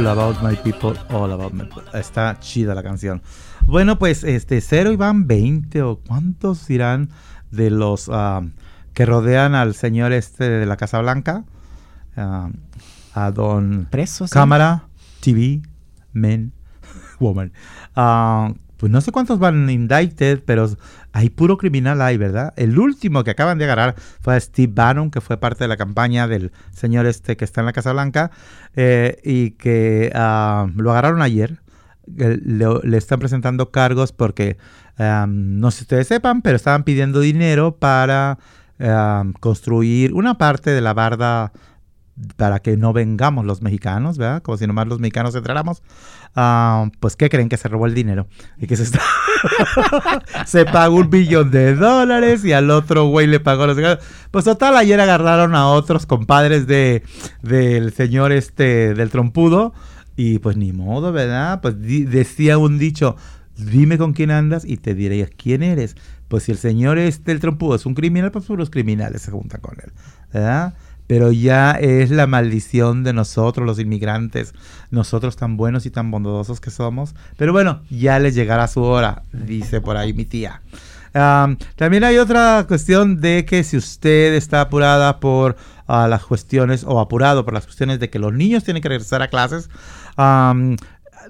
All 0.00 0.06
About 0.06 0.42
My 0.42 0.56
People, 0.56 0.96
All 1.10 1.30
About 1.30 1.52
My 1.52 1.66
People. 1.66 1.82
Está 1.92 2.38
chida 2.40 2.74
la 2.74 2.82
canción. 2.82 3.20
Bueno, 3.66 3.98
pues 3.98 4.24
este 4.24 4.62
cero 4.62 4.92
iban 4.92 5.26
20 5.26 5.82
o 5.82 5.96
cuántos 5.96 6.70
irán 6.70 7.10
de 7.50 7.68
los 7.68 8.08
ah, 8.10 8.40
que 8.94 9.04
rodean 9.04 9.54
al 9.54 9.74
señor 9.74 10.12
este 10.12 10.48
de 10.48 10.64
la 10.64 10.78
Casa 10.78 11.02
Blanca, 11.02 11.44
ah, 12.16 12.48
a 13.12 13.30
don 13.30 13.88
Presos. 13.90 14.30
¿sí? 14.30 14.32
Cámara, 14.34 14.84
TV, 15.20 15.60
Men, 16.14 16.54
Woman. 17.20 17.52
Ah, 17.94 18.54
pues 18.80 18.90
no 18.90 19.02
sé 19.02 19.12
cuántos 19.12 19.38
van 19.38 19.68
indicted, 19.68 20.42
pero 20.46 20.66
hay 21.12 21.28
puro 21.28 21.58
criminal 21.58 22.00
ahí, 22.00 22.16
¿verdad? 22.16 22.54
El 22.56 22.78
último 22.78 23.22
que 23.24 23.32
acaban 23.32 23.58
de 23.58 23.64
agarrar 23.64 23.94
fue 24.22 24.34
a 24.34 24.40
Steve 24.40 24.72
Bannon, 24.74 25.10
que 25.10 25.20
fue 25.20 25.36
parte 25.36 25.64
de 25.64 25.68
la 25.68 25.76
campaña 25.76 26.26
del 26.26 26.50
señor 26.72 27.04
este 27.04 27.36
que 27.36 27.44
está 27.44 27.60
en 27.60 27.66
la 27.66 27.74
Casa 27.74 27.92
Blanca, 27.92 28.30
eh, 28.74 29.20
y 29.22 29.50
que 29.50 30.10
ah, 30.14 30.66
lo 30.76 30.92
agarraron 30.92 31.20
ayer. 31.20 31.60
Le, 32.06 32.96
están 32.96 33.18
presentando 33.18 33.70
cargos 33.70 34.12
porque, 34.12 34.56
no 34.98 35.70
sé 35.70 35.78
si 35.78 35.84
ustedes 35.84 36.08
sepan, 36.08 36.40
pero 36.40 36.56
estaban 36.56 36.82
pidiendo 36.82 37.20
dinero 37.20 37.76
para 37.76 38.38
construir 39.40 40.14
una 40.14 40.38
parte 40.38 40.70
de 40.70 40.80
la 40.80 40.94
barda 40.94 41.52
para 42.36 42.60
que 42.60 42.76
no 42.76 42.92
vengamos 42.92 43.44
los 43.44 43.62
mexicanos, 43.62 44.18
¿verdad? 44.18 44.42
Como 44.42 44.56
si 44.56 44.66
nomás 44.66 44.86
los 44.86 45.00
mexicanos 45.00 45.34
entráramos. 45.34 45.82
Ah, 46.34 46.90
pues, 47.00 47.16
¿qué 47.16 47.28
creen? 47.28 47.48
Que 47.48 47.56
se 47.56 47.68
robó 47.68 47.86
el 47.86 47.94
dinero. 47.94 48.26
Y 48.58 48.66
que 48.66 48.76
se 48.76 48.84
está... 48.84 49.00
se 50.46 50.64
pagó 50.64 50.96
un 50.96 51.10
billón 51.10 51.50
de 51.50 51.74
dólares 51.74 52.44
y 52.44 52.52
al 52.52 52.70
otro 52.70 53.06
güey 53.06 53.26
le 53.26 53.40
pagó 53.40 53.66
los... 53.66 53.78
Pues 54.30 54.44
total, 54.44 54.76
ayer 54.76 55.00
agarraron 55.00 55.54
a 55.54 55.68
otros 55.68 56.06
compadres 56.06 56.66
de, 56.66 57.02
del 57.42 57.92
señor 57.92 58.32
este, 58.32 58.94
del 58.94 59.10
trompudo. 59.10 59.72
Y 60.16 60.38
pues 60.38 60.56
ni 60.56 60.72
modo, 60.72 61.12
¿verdad? 61.12 61.60
Pues 61.62 61.76
decía 61.80 62.58
un 62.58 62.78
dicho, 62.78 63.16
dime 63.56 63.98
con 63.98 64.12
quién 64.12 64.30
andas 64.30 64.64
y 64.64 64.76
te 64.76 64.94
diré 64.94 65.28
quién 65.36 65.62
eres. 65.62 65.96
Pues 66.28 66.44
si 66.44 66.52
el 66.52 66.58
señor 66.58 66.98
este, 66.98 67.32
el 67.32 67.40
trompudo, 67.40 67.74
es 67.74 67.86
un 67.86 67.94
criminal, 67.94 68.30
pues 68.30 68.48
los 68.50 68.70
criminales 68.70 69.22
se 69.22 69.30
juntan 69.30 69.60
con 69.60 69.74
él, 69.82 69.92
¿verdad? 70.32 70.74
Pero 71.10 71.32
ya 71.32 71.72
es 71.72 72.12
la 72.12 72.28
maldición 72.28 73.02
de 73.02 73.12
nosotros, 73.12 73.66
los 73.66 73.80
inmigrantes, 73.80 74.54
nosotros 74.92 75.34
tan 75.34 75.56
buenos 75.56 75.84
y 75.84 75.90
tan 75.90 76.12
bondadosos 76.12 76.60
que 76.60 76.70
somos. 76.70 77.16
Pero 77.36 77.52
bueno, 77.52 77.82
ya 77.90 78.20
les 78.20 78.36
llegará 78.36 78.68
su 78.68 78.84
hora, 78.84 79.24
dice 79.32 79.80
por 79.80 79.96
ahí 79.96 80.12
mi 80.12 80.24
tía. 80.24 80.62
Am, 81.12 81.56
también 81.74 82.04
hay 82.04 82.18
otra 82.18 82.64
cuestión 82.68 83.20
de 83.20 83.44
que 83.44 83.64
si 83.64 83.76
usted 83.76 84.34
está 84.34 84.60
apurada 84.60 85.18
por 85.18 85.56
ah, 85.88 86.06
las 86.06 86.24
cuestiones 86.24 86.84
o 86.86 87.00
apurado 87.00 87.44
por 87.44 87.54
las 87.54 87.64
cuestiones 87.64 87.98
de 87.98 88.08
que 88.08 88.20
los 88.20 88.32
niños 88.32 88.62
tienen 88.62 88.80
que 88.80 88.90
regresar 88.90 89.20
a 89.20 89.26
clases, 89.26 89.68
am, 90.14 90.76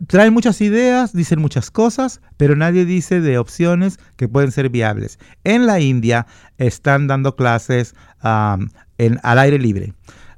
traen 0.09 0.35
muchas 0.35 0.61
ideas, 0.61 1.15
dicen 1.15 1.41
muchas 1.41 1.71
cosas, 1.71 2.21
pero 2.37 2.55
nadie 2.55 2.85
dice 2.85 3.23
de 3.23 3.39
opciones 3.39 3.99
que 4.17 4.29
pueden 4.29 4.53
ser 4.53 4.69
viables. 4.69 5.19
En 5.43 5.65
la 5.65 5.81
India 5.81 6.27
están 6.59 7.07
dando 7.07 7.35
clases 7.35 7.95
am, 8.21 8.69
al 9.23 9.39
aire 9.39 9.59
libre. 9.59 9.95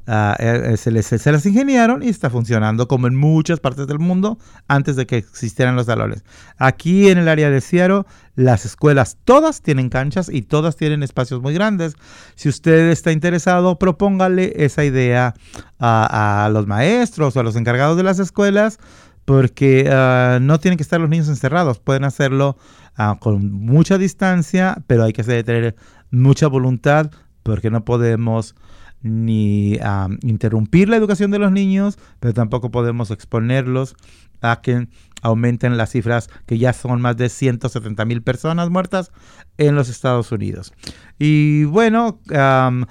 Ah, 0.09 0.37
eh, 0.40 0.73
eh, 0.73 0.76
se, 0.76 0.90
les, 0.90 1.07
se 1.07 1.31
las 1.31 1.47
ingeniaron 1.47 2.02
y 2.02 2.09
está 2.09 2.28
funcionando 2.28 2.88
como 2.88 3.07
en 3.07 3.14
muchas 3.14 3.61
partes 3.61 3.87
del 3.87 4.00
mundo 4.00 4.37
antes 4.66 4.97
de 4.97 5.07
que 5.07 5.16
existieran 5.19 5.76
los 5.76 5.87
salones. 5.87 6.25
Aquí 6.59 7.09
en 7.09 7.19
el 7.19 7.28
área 7.28 7.50
de 7.50 7.61
Seattle, 7.61 8.02
las 8.35 8.64
escuelas 8.64 9.16
todas 9.25 9.62
tienen 9.62 9.90
canchas 9.90 10.28
y 10.28 10.42
todas 10.42 10.75
tienen 10.75 11.04
espacios 11.04 11.40
muy 11.40 11.54
grandes. 11.54 11.95
Si 12.35 12.49
usted 12.49 12.90
está 12.90 13.12
interesado, 13.12 13.78
propóngale 13.78 14.52
esa 14.64 14.85
idea 14.85 15.35
a, 15.78 16.50
los 16.52 16.66
maestros 16.66 17.37
o 17.37 17.40
a 17.40 17.45
los 17.45 17.54
encargados 17.54 17.97
de 17.97 18.02
las 18.02 18.19
escuelas 18.19 18.81
porque 19.25 19.88
ah, 19.88 20.40
no 20.42 20.59
tienen 20.59 20.78
que 20.78 20.83
estar 20.83 21.00
los 21.00 21.11
niños 21.11 21.28
encerrados, 21.28 21.78
pueden 21.78 22.02
hacerlo 22.02 22.57
ah, 22.97 23.19
con 23.21 23.52
mucha 23.52 23.99
distancia, 23.99 24.83
pero 24.88 25.04
hay 25.04 25.12
que 25.12 25.23
tener 25.23 25.76
mucha 26.11 26.49
voluntad 26.49 27.12
porque 27.43 27.71
no 27.71 27.85
podemos 27.85 28.55
ni 29.03 29.79
ah, 29.83 30.09
interrumpir 30.23 30.89
la 30.89 30.97
educación 30.97 31.31
de 31.31 31.39
los 31.39 31.53
niños, 31.53 31.99
pero 32.21 32.35
tampoco 32.35 32.71
podemos 32.71 33.11
exponerlos 33.11 33.97
a 34.41 34.61
que 34.61 34.89
aumenten 35.23 35.77
las 35.77 35.91
cifras 35.91 36.29
que 36.47 36.59
ya 36.59 36.73
son 36.73 37.01
más 37.01 37.17
de 37.17 37.29
170 37.29 38.05
mil 38.05 38.23
personas 38.23 38.71
muertas 38.71 39.13
en 39.57 39.75
los 39.75 39.89
Estados 39.89 40.33
Unidos. 40.33 40.73
Y 41.19 41.65
bueno, 41.65 42.21
am, 42.35 42.87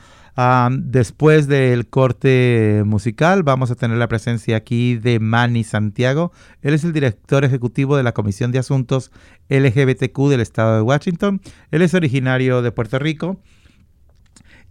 después 0.79 1.47
del 1.47 1.87
corte 1.89 2.83
musical 2.85 3.43
vamos 3.43 3.69
a 3.69 3.75
tener 3.75 3.97
la 3.97 4.07
presencia 4.07 4.55
aquí 4.55 4.95
de 4.95 5.19
Manny 5.19 5.63
Santiago. 5.63 6.31
Él 6.61 6.73
es 6.73 6.83
el 6.83 6.93
director 6.93 7.43
ejecutivo 7.43 7.97
de 7.97 8.03
la 8.03 8.13
Comisión 8.13 8.51
de 8.51 8.59
Asuntos 8.59 9.11
LGBTQ 9.49 10.29
del 10.29 10.39
estado 10.39 10.77
de 10.77 10.81
Washington. 10.81 11.41
Él 11.69 11.81
es 11.81 11.93
originario 11.93 12.61
de 12.61 12.71
Puerto 12.71 12.97
Rico 12.97 13.41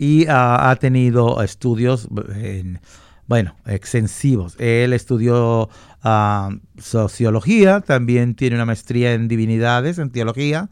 y 0.01 0.25
ah, 0.29 0.71
ha 0.71 0.77
tenido 0.77 1.43
estudios 1.43 2.09
en, 2.35 2.81
bueno, 3.27 3.55
extensivos. 3.67 4.57
Él 4.59 4.95
estudió 4.95 5.69
ah, 6.03 6.49
sociología, 6.79 7.83
también 7.83 8.35
tiene 8.35 8.57
una 8.57 8.65
maestría 8.65 9.13
en 9.13 9.29
divinidades, 9.29 9.99
en 9.99 10.09
teología, 10.09 10.71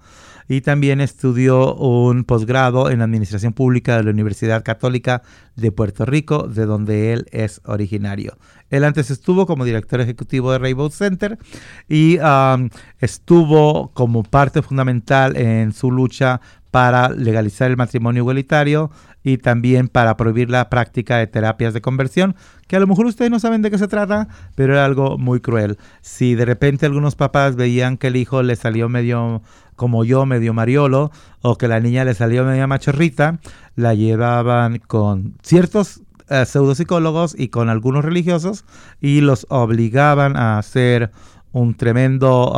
y 0.49 0.63
también 0.63 1.03
estudió 1.03 1.75
un 1.75 2.25
posgrado 2.25 2.89
en 2.89 3.03
administración 3.03 3.53
pública 3.53 3.99
de 3.99 4.05
la 4.05 4.13
Universidad 4.13 4.65
Católica 4.65 5.21
de 5.57 5.73
Puerto 5.73 6.07
Rico, 6.07 6.49
de 6.49 6.65
donde 6.65 7.13
él 7.13 7.27
es 7.31 7.61
originario. 7.67 8.39
Él 8.71 8.83
antes 8.83 9.11
estuvo 9.11 9.47
como 9.47 9.67
director 9.67 10.01
ejecutivo 10.01 10.53
de 10.53 10.59
Rainbow 10.59 10.91
Center 10.91 11.39
y 11.87 12.19
um, 12.19 12.71
estuvo 12.99 13.93
como 13.93 14.23
parte 14.23 14.63
fundamental 14.63 15.37
en 15.37 15.73
su 15.73 15.91
lucha 15.91 16.41
para 16.71 17.11
legalizar 17.11 17.71
el 17.71 17.77
matrimonio 17.77 18.21
igualitario 18.21 18.91
y 19.29 19.39
también 19.39 19.89
para 19.89 20.17
prohibir 20.17 20.51
la 20.51 20.71
práctica 20.71 21.19
de 21.19 21.27
terapias 21.27 21.75
de 21.75 21.81
conversión, 21.81 22.35
que 22.67 22.77
a 22.77 22.81
lo 22.81 22.87
mejor 22.87 23.07
ustedes 23.07 23.31
no 23.31 23.39
saben 23.39 23.63
de 23.63 23.71
qué 23.71 23.79
se 23.79 23.89
trata, 23.89 24.29
pero 24.55 24.73
era 24.73 24.85
algo 24.85 25.19
muy 25.19 25.41
cruel. 25.41 25.79
Si 26.01 26.35
de 26.35 26.45
repente 26.45 26.87
algunos 26.87 27.15
papás 27.15 27.57
veían 27.57 27.99
que 27.99 28.07
el 28.09 28.17
hijo 28.17 28.43
le 28.43 28.57
salió 28.57 28.89
medio 28.89 29.43
como 29.77 30.05
yo, 30.05 30.27
medio 30.27 30.55
mariolo, 30.55 31.11
o 31.43 31.57
que 31.57 31.69
la 31.69 31.79
niña 31.79 32.05
le 32.05 32.15
salió 32.15 32.45
media 32.45 32.67
machorrita, 32.67 33.39
la 33.77 33.95
llevaban 33.95 34.79
con 34.79 35.35
ciertos 35.43 36.01
eh, 36.31 36.45
pseudopsicólogos 36.45 37.39
y 37.39 37.49
con 37.49 37.69
algunos 37.69 38.05
religiosos 38.05 38.65
y 39.01 39.21
los 39.21 39.47
obligaban 39.51 40.37
a 40.37 40.59
hacer 40.59 41.11
un 41.53 41.75
tremendo 41.75 42.53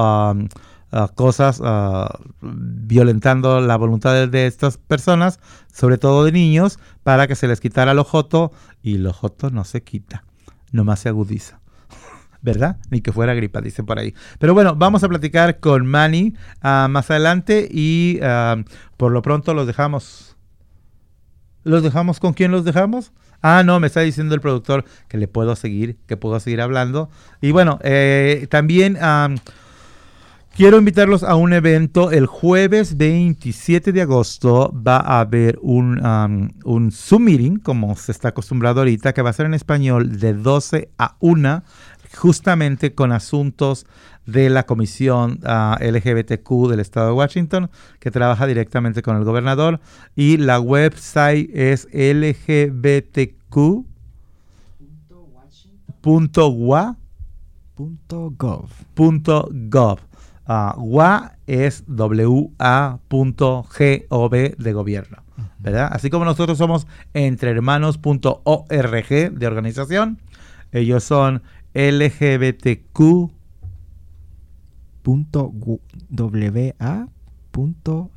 ah, 0.93 1.11
cosas 1.15 1.61
ah, 1.65 2.19
violentando 2.41 3.61
la 3.61 3.77
voluntad 3.77 4.29
de, 4.29 4.47
estas 4.47 4.79
personas, 4.79 5.41
sobre 5.73 5.99
todo 5.99 6.25
de 6.25 6.33
niños, 6.33 6.79
para 7.03 7.27
que 7.27 7.35
se 7.35 7.49
les 7.49 7.61
quitara 7.61 7.93
el 7.93 7.99
ojoto 7.99 8.53
y 8.83 8.97
el 8.97 9.07
ojoto 9.07 9.51
no 9.51 9.65
se 9.65 9.83
quita, 9.83 10.25
nomás 10.73 11.01
se 11.01 11.09
agudiza. 11.09 11.61
¿Verdad? 12.43 12.79
Ni 12.91 13.01
que 13.01 13.13
fuera 13.13 13.35
gripa, 13.35 13.61
dice 13.61 13.83
por 13.83 13.99
ahí. 13.99 14.15
Pero 14.39 14.55
bueno, 14.55 14.75
vamos 14.75 15.05
a 15.05 15.09
platicar 15.09 15.61
con 15.61 15.87
Manny 15.87 16.35
ah, 16.63 16.89
más 16.91 17.11
adelante 17.11 17.69
y 17.71 18.19
por 18.97 19.13
lo 19.13 19.23
pronto 19.23 19.55
los 19.55 19.67
dejamos. 19.67 20.37
¿Los 21.63 21.83
dejamos 21.83 22.21
con 22.21 22.33
quién 22.33 22.53
los 22.53 22.65
dejamos? 22.65 23.13
Ah, 23.43 23.63
no, 23.65 23.81
me 23.81 23.87
está 23.87 24.01
diciendo 24.01 24.35
el 24.35 24.41
productor 24.41 24.85
que 25.09 25.17
le 25.17 25.27
puedo 25.27 25.57
seguir, 25.57 25.97
que 26.07 26.17
puedo 26.17 26.39
seguir 26.41 26.61
hablando. 26.61 27.11
Y 27.41 27.53
bueno, 27.53 27.79
eh, 27.83 28.47
también 28.51 29.03
am, 29.03 29.39
quiero 30.57 30.79
invitarlos 30.79 31.23
a 31.23 31.35
un 31.37 31.53
evento. 31.53 32.11
El 32.11 32.27
jueves 32.27 32.97
27 32.97 33.93
de 33.93 34.03
agosto 34.03 34.73
va 34.75 34.99
a 34.99 35.21
haber 35.21 35.59
un, 35.63 36.05
am, 36.05 36.51
un 36.65 36.93
Zoom 36.93 37.25
meeting, 37.25 37.57
como 37.59 37.97
se 37.97 38.13
está 38.13 38.29
acostumbrado 38.29 38.81
ahorita, 38.81 39.13
que 39.13 39.23
va 39.23 39.31
a 39.31 39.35
ser 39.35 39.47
en 39.47 39.55
español 39.55 40.19
de 40.19 40.35
12 40.35 40.91
a 40.99 41.17
1, 41.21 41.63
justamente 42.17 42.95
con 42.95 43.13
asuntos 43.13 43.87
de 44.27 44.51
la 44.51 44.67
Comisión 44.67 45.41
ah, 45.45 45.79
LGBTQ 45.81 46.69
del 46.69 46.81
Estado 46.81 47.09
de 47.09 47.13
Washington, 47.13 47.71
que 47.99 48.11
trabaja 48.11 48.47
directamente 48.47 49.03
con 49.03 49.17
el 49.17 49.25
gobernador. 49.25 49.81
Y 50.15 50.37
la 50.37 50.61
website 50.61 51.51
es 51.55 51.89
lgbtq.wa 51.93 53.37
Punto 58.95 59.49
.gov. 59.51 60.10
Ah, 60.53 60.75
WA 60.77 61.37
es 61.47 61.85
wa.gov 61.87 62.59
de 64.33 64.73
gobierno, 64.73 65.23
¿verdad? 65.61 65.89
Así 65.93 66.11
como 66.11 66.25
nosotros 66.25 66.59
somos 66.59 66.89
entrehermanos.org 67.15 69.09
de 69.31 69.47
organización, 69.47 70.19
ellos 70.73 71.05
son 71.05 71.45
LGBTQ. 71.73 73.31
Punto 75.03 75.53
WA. 76.11 77.09
Punto 77.53 78.11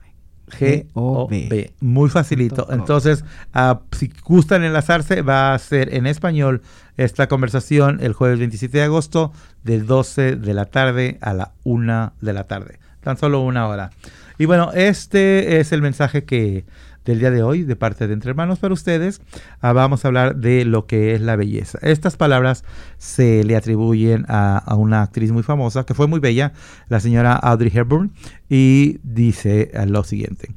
G-O-B. 0.48 1.74
Muy 1.82 2.10
facilito. 2.10 2.68
Entonces, 2.72 3.24
ah, 3.54 3.82
si 3.92 4.12
gustan 4.26 4.64
enlazarse, 4.64 5.22
va 5.22 5.54
a 5.54 5.60
ser 5.60 5.94
en 5.94 6.08
español 6.08 6.64
esta 6.98 7.28
conversación 7.28 8.00
el 8.02 8.14
jueves 8.14 8.40
27 8.40 8.78
de 8.78 8.84
agosto 8.84 9.32
de 9.64 9.80
12 9.80 10.36
de 10.36 10.54
la 10.54 10.66
tarde 10.66 11.18
a 11.22 11.34
la 11.34 11.54
1 11.64 12.14
de 12.22 12.34
la 12.34 12.46
tarde. 12.46 12.80
Tan 13.02 13.18
solo 13.18 13.42
una 13.42 13.68
hora. 13.68 13.92
Y 14.38 14.46
bueno, 14.46 14.72
este 14.74 15.60
es 15.60 15.72
el 15.72 15.82
mensaje 15.82 16.24
que 16.24 16.66
del 17.06 17.20
día 17.20 17.32
de 17.32 17.44
hoy 17.44 17.64
de 17.64 17.76
parte 17.76 18.08
de 18.08 18.14
Entre 18.14 18.30
Hermanos 18.30 18.60
para 18.60 18.74
ustedes. 18.74 19.22
Ah, 19.62 19.74
vamos 19.74 20.04
a 20.04 20.08
hablar 20.08 20.38
de 20.38 20.66
lo 20.66 20.86
que 20.86 21.14
es 21.14 21.22
la 21.22 21.36
belleza. 21.36 21.80
Estas 21.82 22.18
palabras 22.18 22.64
se 22.98 23.44
le 23.44 23.56
atribuyen 23.56 24.26
a, 24.28 24.76
una 24.78 25.02
actriz 25.02 25.32
muy 25.32 25.44
famosa 25.44 25.86
que 25.86 25.94
fue 25.94 26.08
muy 26.08 26.20
bella, 26.20 26.54
la 26.88 27.00
señora 27.00 27.34
Audrey 27.34 27.72
Hepburn, 27.74 28.14
y 28.50 29.00
dice 29.04 29.72
eh, 29.74 29.86
lo 29.86 30.04
siguiente. 30.04 30.50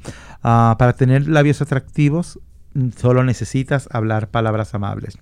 Ah, 0.42 0.76
para 0.78 0.92
tener 0.92 1.28
labios 1.28 1.60
atractivos, 1.60 2.38
mm, 2.74 2.90
solo 2.96 3.24
necesitas 3.24 3.88
hablar 3.90 4.28
palabras 4.28 4.74
amables. 4.74 5.18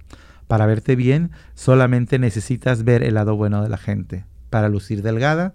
Para 0.47 0.67
verte 0.67 0.97
bien, 0.97 1.31
solamente 1.55 2.19
necesitas 2.19 2.85
ver 2.85 3.03
el 3.03 3.15
lado 3.15 3.37
bueno 3.37 3.63
de 3.63 3.69
la 3.69 3.79
gente. 3.79 4.25
Para 4.51 4.69
lucir 4.69 5.03
delgada, 5.03 5.53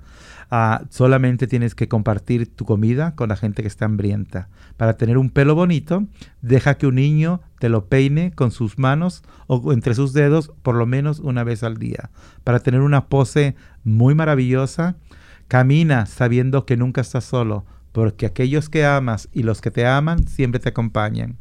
ah, 0.52 0.84
solamente 0.90 1.48
tienes 1.48 1.74
que 1.74 1.88
compartir 1.88 2.54
tu 2.54 2.66
comida 2.66 3.16
con 3.16 3.30
la 3.30 3.38
gente 3.38 3.62
que 3.62 3.68
está 3.68 3.86
hambrienta. 3.86 4.50
Para 4.76 4.98
tener 4.98 5.18
un 5.18 5.30
pelo 5.30 5.56
bonito, 5.56 6.06
deja 6.42 6.76
que 6.76 6.88
un 6.88 6.96
niño 6.96 7.42
te 7.60 7.70
lo 7.70 7.86
peine 7.86 8.32
con 8.32 8.52
sus 8.52 8.78
manos 8.78 9.24
o 9.48 9.72
entre 9.72 9.96
sus 9.96 10.12
dedos 10.12 10.52
por 10.64 10.76
lo 10.76 10.86
menos 10.86 11.20
una 11.20 11.44
vez 11.44 11.64
al 11.64 11.78
día. 11.78 12.10
Para 12.44 12.60
tener 12.60 12.82
una 12.82 13.08
pose 13.08 13.56
muy 13.84 14.16
maravillosa, 14.16 14.98
camina 15.48 16.06
sabiendo 16.06 16.66
que 16.66 16.78
nunca 16.78 17.02
estás 17.02 17.24
solo, 17.24 17.66
porque 17.92 18.26
aquellos 18.26 18.70
que 18.70 18.86
amas 18.86 19.30
y 19.34 19.44
los 19.44 19.62
que 19.62 19.72
te 19.72 19.86
aman 19.86 20.28
siempre 20.28 20.60
te 20.60 20.70
acompañan. 20.70 21.38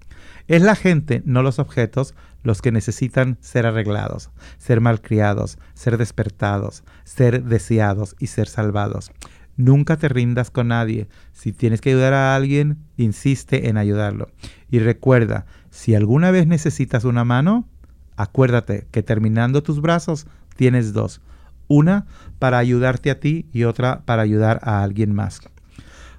Es 0.49 0.63
la 0.63 0.75
gente, 0.75 1.23
no 1.27 1.43
los 1.43 1.59
objetos, 1.59 2.15
los 2.43 2.63
que 2.63 2.73
necesitan 2.73 3.39
ser 3.41 3.67
arreglados, 3.67 4.31
ser 4.59 4.81
malcriados, 4.81 5.59
ser 5.75 5.99
despertados, 5.99 6.85
ser 7.05 7.45
deseados 7.45 8.17
y 8.19 8.29
ser 8.29 8.49
salvados. 8.49 9.11
Nunca 9.57 9.97
te 9.97 10.09
rindas 10.09 10.51
con 10.51 10.69
nadie. 10.69 11.09
Si 11.33 11.53
tienes 11.53 11.81
que 11.81 11.91
ayudar 11.91 12.15
a 12.15 12.37
alguien, 12.37 12.79
insiste 12.97 13.69
en 13.69 13.77
ayudarlo. 13.77 14.31
Y 14.71 14.79
recuerda, 14.79 15.47
si 15.71 15.97
alguna 15.97 16.31
vez 16.31 16.47
necesitas 16.47 17.05
una 17.05 17.25
mano, 17.25 17.69
acuérdate 18.17 18.87
que 18.93 19.03
terminando 19.03 19.65
tus 19.65 19.81
brazos 19.81 20.29
tienes 20.57 20.93
dos. 20.93 21.21
Una 21.67 22.07
para 22.39 22.59
ayudarte 22.59 23.11
a 23.11 23.19
ti 23.19 23.47
y 23.53 23.65
otra 23.65 24.03
para 24.05 24.23
ayudar 24.23 24.61
a 24.63 24.85
alguien 24.85 25.13
más. 25.13 25.41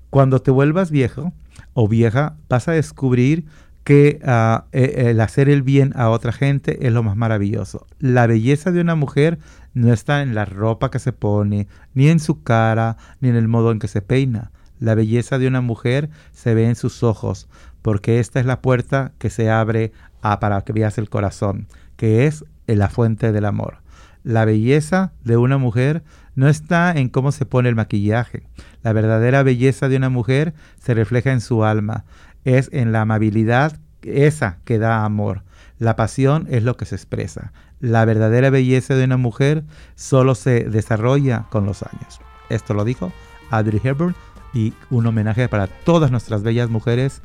Cuando 0.10 0.42
te 0.42 0.52
vuelvas 0.52 0.92
viejo 0.92 1.32
o 1.74 1.88
vieja, 1.88 2.36
vas 2.50 2.68
a 2.68 2.74
descubrir 2.74 3.46
que 3.90 4.20
ah, 4.24 4.66
eh, 4.72 5.06
el 5.08 5.20
hacer 5.20 5.50
el 5.50 5.64
bien 5.64 5.94
a 5.96 6.10
otra 6.10 6.32
gente 6.32 6.86
es 6.86 6.94
lo 6.94 7.02
más 7.02 7.18
maravilloso. 7.18 7.88
La 7.98 8.28
belleza 8.28 8.72
de 8.72 8.82
una 8.82 8.94
mujer 8.94 9.40
no 9.74 9.92
está 9.92 10.22
en 10.22 10.36
la 10.36 10.46
ropa 10.46 10.92
que 10.92 11.00
se 11.00 11.12
pone, 11.12 11.68
ni 11.96 12.08
en 12.08 12.20
su 12.20 12.44
cara, 12.44 12.98
ni 13.20 13.30
en 13.30 13.36
el 13.36 13.48
modo 13.48 13.72
en 13.72 13.80
que 13.80 13.88
se 13.88 14.04
peina. 14.04 14.52
La 14.80 14.94
belleza 14.94 15.40
de 15.40 15.48
una 15.48 15.62
mujer 15.62 16.12
se 16.34 16.54
ve 16.54 16.68
en 16.68 16.76
sus 16.76 17.02
ojos, 17.02 17.50
porque 17.82 18.20
esta 18.20 18.40
es 18.40 18.46
la 18.46 18.62
puerta 18.62 19.12
que 19.18 19.32
se 19.32 19.50
abre 19.50 19.92
a, 20.22 20.40
para 20.40 20.62
que 20.62 20.72
veas 20.72 21.00
el 21.00 21.10
corazón, 21.10 21.66
que 21.96 22.28
es 22.28 22.46
la 22.68 22.90
fuente 22.90 23.32
del 23.32 23.46
amor. 23.46 23.80
La 24.24 24.46
belleza 24.46 25.14
de 25.24 25.38
una 25.38 25.58
mujer 25.58 26.04
no 26.36 26.48
está 26.48 26.92
en 26.92 27.10
cómo 27.10 27.32
se 27.32 27.48
pone 27.48 27.70
el 27.70 27.76
maquillaje. 27.76 28.44
La 28.84 28.94
verdadera 28.94 29.42
belleza 29.42 29.90
de 29.90 29.98
una 29.98 30.10
mujer 30.10 30.54
se 30.80 30.94
refleja 30.94 31.32
en 31.32 31.42
su 31.42 31.64
alma, 31.64 32.06
es 32.46 32.70
en 32.72 32.92
la 32.92 33.02
amabilidad 33.02 33.80
esa 34.02 34.58
que 34.66 34.80
da 34.80 35.04
amor. 35.04 35.44
La 35.78 35.96
pasión 35.96 36.48
es 36.50 36.64
lo 36.64 36.78
que 36.78 36.86
se 36.86 36.96
expresa. 36.96 37.52
La 37.80 38.06
verdadera 38.06 38.50
belleza 38.50 38.96
de 38.96 39.06
una 39.06 39.18
mujer 39.18 39.64
solo 39.96 40.36
se 40.36 40.66
desarrolla 40.66 41.46
con 41.50 41.66
los 41.66 41.84
años. 41.84 42.20
Esto 42.50 42.74
lo 42.74 42.84
dijo 42.84 43.12
Audrey 43.50 43.80
Hepburn 43.84 44.16
y 44.54 44.74
un 44.90 45.06
homenaje 45.08 45.48
para 45.48 45.68
todas 45.68 46.12
nuestras 46.12 46.44
bellas 46.44 46.70
mujeres 46.70 47.22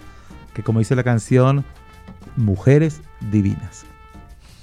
que 0.54 0.62
como 0.62 0.78
dice 0.78 0.94
la 0.94 1.02
canción, 1.02 1.64
mujeres 2.36 3.00
divinas. 3.30 3.84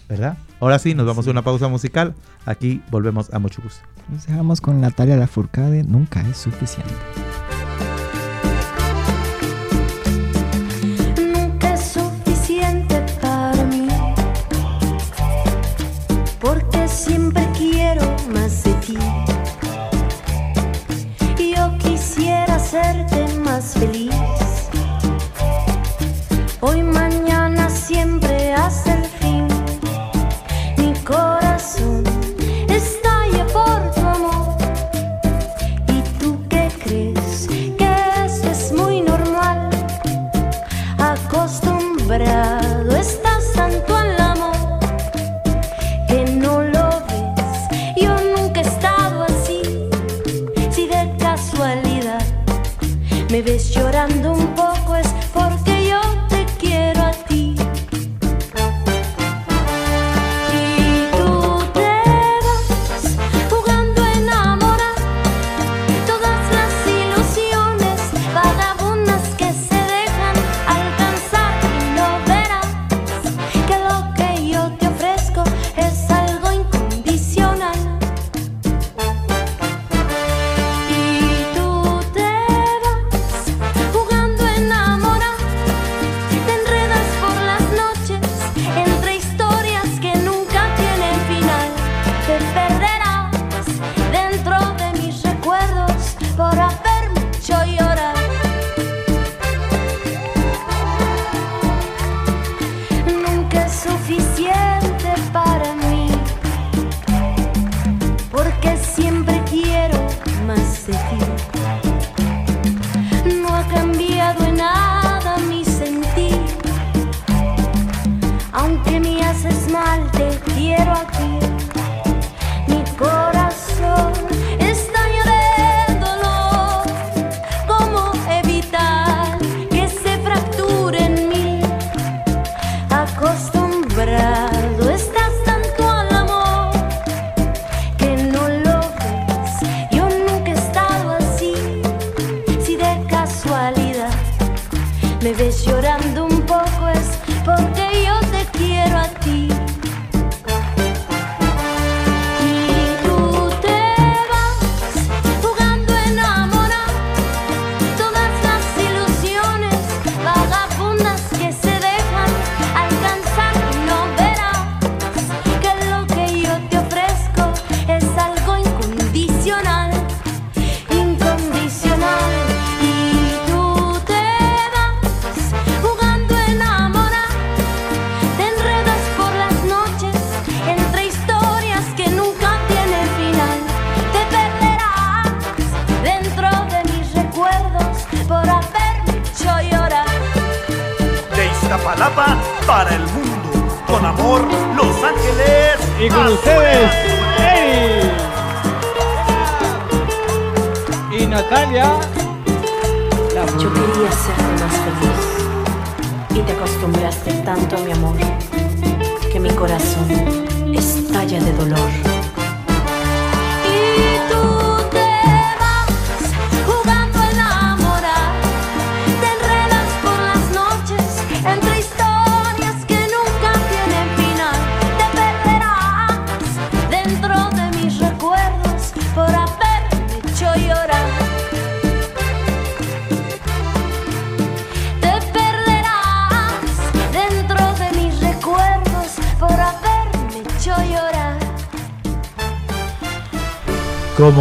¿Verdad? 0.07 0.37
Ahora 0.59 0.79
sí, 0.79 0.93
nos 0.93 1.05
vamos 1.05 1.27
a 1.27 1.31
una 1.31 1.41
pausa 1.41 1.67
musical. 1.67 2.15
Aquí 2.45 2.81
volvemos 2.91 3.33
a 3.33 3.39
mucho 3.39 3.61
gusto. 3.61 3.81
Nos 4.09 4.27
dejamos 4.27 4.59
con 4.59 4.81
Natalia 4.81 5.15
Lafourcade. 5.15 5.83
Nunca 5.83 6.21
es 6.21 6.37
suficiente. 6.37 6.93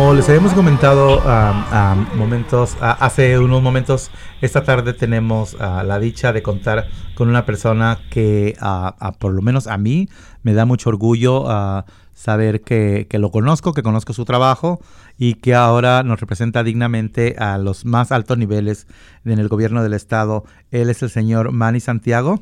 Como 0.00 0.14
les 0.14 0.26
habíamos 0.30 0.54
comentado 0.54 1.20
am, 1.28 2.06
momentos, 2.16 2.74
a- 2.80 2.92
hace 3.04 3.38
unos 3.38 3.60
momentos, 3.62 4.10
esta 4.40 4.64
tarde 4.64 4.94
tenemos 4.94 5.58
ah, 5.60 5.84
la 5.86 5.98
dicha 5.98 6.32
de 6.32 6.42
contar 6.42 6.88
con 7.14 7.28
una 7.28 7.44
persona 7.44 7.98
que, 8.08 8.56
ah, 8.62 9.12
por 9.18 9.34
lo 9.34 9.42
menos 9.42 9.66
a 9.66 9.76
mí, 9.76 10.08
me 10.42 10.54
da 10.54 10.64
mucho 10.64 10.88
orgullo 10.88 11.44
ah, 11.50 11.84
saber 12.14 12.62
que, 12.62 13.08
que 13.10 13.18
lo 13.18 13.30
conozco, 13.30 13.74
que 13.74 13.82
conozco 13.82 14.14
su 14.14 14.24
trabajo 14.24 14.80
y 15.18 15.34
que 15.34 15.54
ahora 15.54 16.02
nos 16.02 16.18
representa 16.18 16.64
dignamente 16.64 17.36
a 17.38 17.58
los 17.58 17.84
más 17.84 18.10
altos 18.10 18.38
niveles 18.38 18.86
en 19.26 19.38
el 19.38 19.48
gobierno 19.48 19.82
del 19.82 19.92
estado. 19.92 20.44
Él 20.70 20.88
es 20.88 21.02
el 21.02 21.10
señor 21.10 21.52
Manny 21.52 21.80
Santiago. 21.80 22.40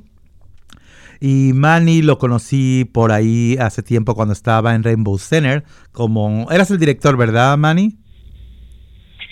Y 1.21 1.53
Manny 1.55 2.03
lo 2.03 2.19
conocí 2.19 2.85
por 2.85 3.13
ahí 3.13 3.57
hace 3.61 3.83
tiempo 3.83 4.15
cuando 4.15 4.33
estaba 4.33 4.75
en 4.75 4.83
Rainbow 4.83 5.19
Center. 5.19 5.65
Como 5.93 6.51
eras 6.51 6.71
el 6.71 6.79
director, 6.79 7.17
¿verdad, 7.17 7.57
Manny? 7.59 7.99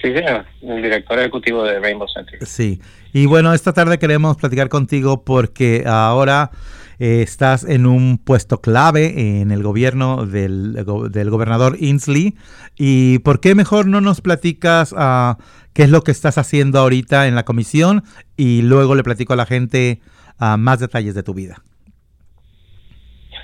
Sí, 0.03 0.12
señor, 0.12 0.44
el 0.62 0.83
director 0.83 1.18
ejecutivo 1.18 1.64
de 1.64 1.81
Rainbow 1.81 2.07
Center. 2.09 2.44
Sí. 2.46 2.81
Y 3.12 3.27
bueno, 3.27 3.55
esta 3.55 3.72
tarde 3.72 3.99
queremos 3.99 4.37
platicar 4.37 4.68
contigo 4.68 5.25
porque 5.25 5.85
ahora 5.87 6.51
eh, 6.99 7.22
estás 7.22 7.64
en 7.64 7.87
un 7.87 8.18
puesto 8.18 8.61
clave 8.61 9.40
en 9.40 9.51
el 9.51 9.62
gobierno 9.62 10.27
del, 10.27 10.85
del 11.11 11.31
gobernador 11.31 11.77
Inslee. 11.81 12.35
¿Y 12.77 13.20
por 13.20 13.40
qué 13.40 13.55
mejor 13.55 13.87
no 13.87 14.01
nos 14.01 14.20
platicas 14.20 14.94
ah, 14.96 15.38
qué 15.72 15.85
es 15.85 15.90
lo 15.90 16.03
que 16.03 16.11
estás 16.11 16.38
haciendo 16.38 16.79
ahorita 16.79 17.27
en 17.27 17.35
la 17.35 17.44
comisión? 17.44 18.05
Y 18.37 18.62
luego 18.62 18.94
le 18.94 19.03
platico 19.03 19.33
a 19.33 19.37
la 19.37 19.46
gente 19.46 20.01
ah, 20.38 20.57
más 20.57 20.79
detalles 20.81 21.14
de 21.14 21.22
tu 21.22 21.35
vida. 21.35 21.62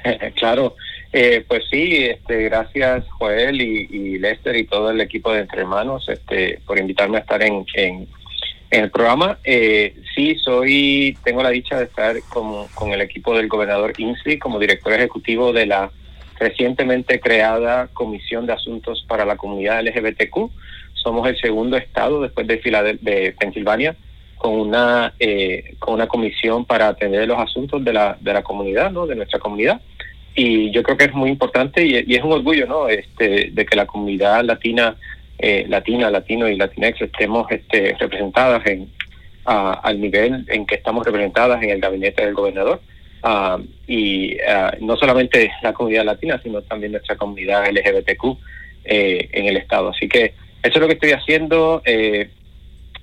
claro, 0.37 0.77
eh, 1.13 1.45
pues 1.47 1.65
sí, 1.71 2.05
este, 2.05 2.45
gracias 2.45 3.05
Joel 3.19 3.61
y, 3.61 4.19
Lester 4.19 4.57
y 4.57 4.65
todo 4.65 4.91
el 4.91 5.01
equipo 5.01 5.33
de 5.33 5.41
Entre 5.41 5.61
Hermanos 5.61 6.09
este, 6.09 6.61
por 6.67 6.79
invitarme 6.79 7.19
a 7.19 7.21
estar 7.21 7.43
en, 7.43 7.67
en, 7.75 8.09
el 8.71 8.91
programa. 8.91 9.39
Eh, 9.45 9.95
sí, 10.15 10.35
soy, 10.37 11.19
tengo 11.23 11.43
la 11.43 11.51
dicha 11.51 11.79
de 11.79 11.85
estar 11.85 12.17
con, 12.31 12.93
el 12.93 13.03
equipo 13.03 13.37
del 13.37 13.49
gobernador 13.49 13.93
Inslee 13.99 14.39
como 14.39 14.59
director 14.59 14.95
ejecutivo 14.95 15.53
de 15.53 15.67
la 15.67 15.91
recientemente 16.39 17.21
creada 17.21 17.89
Comisión 17.93 18.47
de 18.47 18.55
Asuntos 18.55 19.05
para 19.07 19.27
la 19.27 19.37
Comunidad 19.37 19.83
LGBTQ. 19.83 20.51
Somos 20.95 21.29
el 21.29 21.39
segundo 21.39 21.77
estado 21.77 22.23
después 22.23 22.47
de, 22.47 22.63
Filadel- 22.63 23.01
de 23.01 23.35
Pensilvania 23.39 23.95
con 24.43 24.55
una 24.59 25.15
eh, 25.21 25.75
con 25.79 25.95
una 25.95 26.09
comisión 26.09 26.65
para 26.65 26.89
atender 26.89 27.29
los 27.29 27.39
asuntos 27.39 27.85
de 27.85 27.93
la 27.93 28.17
de 28.21 28.33
la 28.33 28.43
comunidad, 28.43 28.91
¿no? 28.91 29.07
De 29.07 29.15
nuestra 29.15 29.39
comunidad. 29.39 29.81
Y 30.35 30.71
yo 30.73 30.83
creo 30.83 30.97
que 30.97 31.05
es 31.05 31.15
muy 31.15 31.31
importante 31.31 31.85
y, 31.85 32.05
y 32.07 32.15
es 32.17 32.25
un 32.25 32.33
orgullo, 32.33 32.67
¿no? 32.67 32.89
Este 32.89 33.51
de 33.53 33.65
que 33.65 33.77
la 33.77 33.87
comunidad 33.87 34.43
latina 34.45 34.97
eh, 35.39 35.65
latina, 35.69 36.11
latino 36.11 36.49
y 36.49 36.57
latinex 36.57 37.01
estemos 37.03 37.47
este, 37.51 37.95
representadas 38.01 38.67
en 38.67 38.89
a- 39.45 39.75
al 39.89 40.01
nivel 40.01 40.45
en 40.49 40.67
que 40.67 40.75
estamos 40.77 41.05
representadas 41.07 41.63
en 41.63 41.71
el 41.71 41.81
gabinete 41.81 42.25
del 42.25 42.35
gobernador. 42.35 42.81
Ah, 43.25 43.59
y 43.87 44.37
ah, 44.41 44.75
no 44.81 44.97
solamente 44.97 45.53
la 45.63 45.73
comunidad 45.73 46.05
latina, 46.05 46.41
sino 46.43 46.63
también 46.63 46.93
nuestra 46.93 47.15
comunidad 47.17 47.65
LGBTQ 47.71 48.25
eh, 48.85 49.29
en 49.33 49.47
el 49.47 49.57
Estado. 49.57 49.91
Así 49.91 50.09
que 50.09 50.35
eso 50.65 50.75
es 50.75 50.81
lo 50.81 50.87
que 50.89 50.95
estoy 50.95 51.13
haciendo. 51.13 51.83
Eh, 51.85 52.29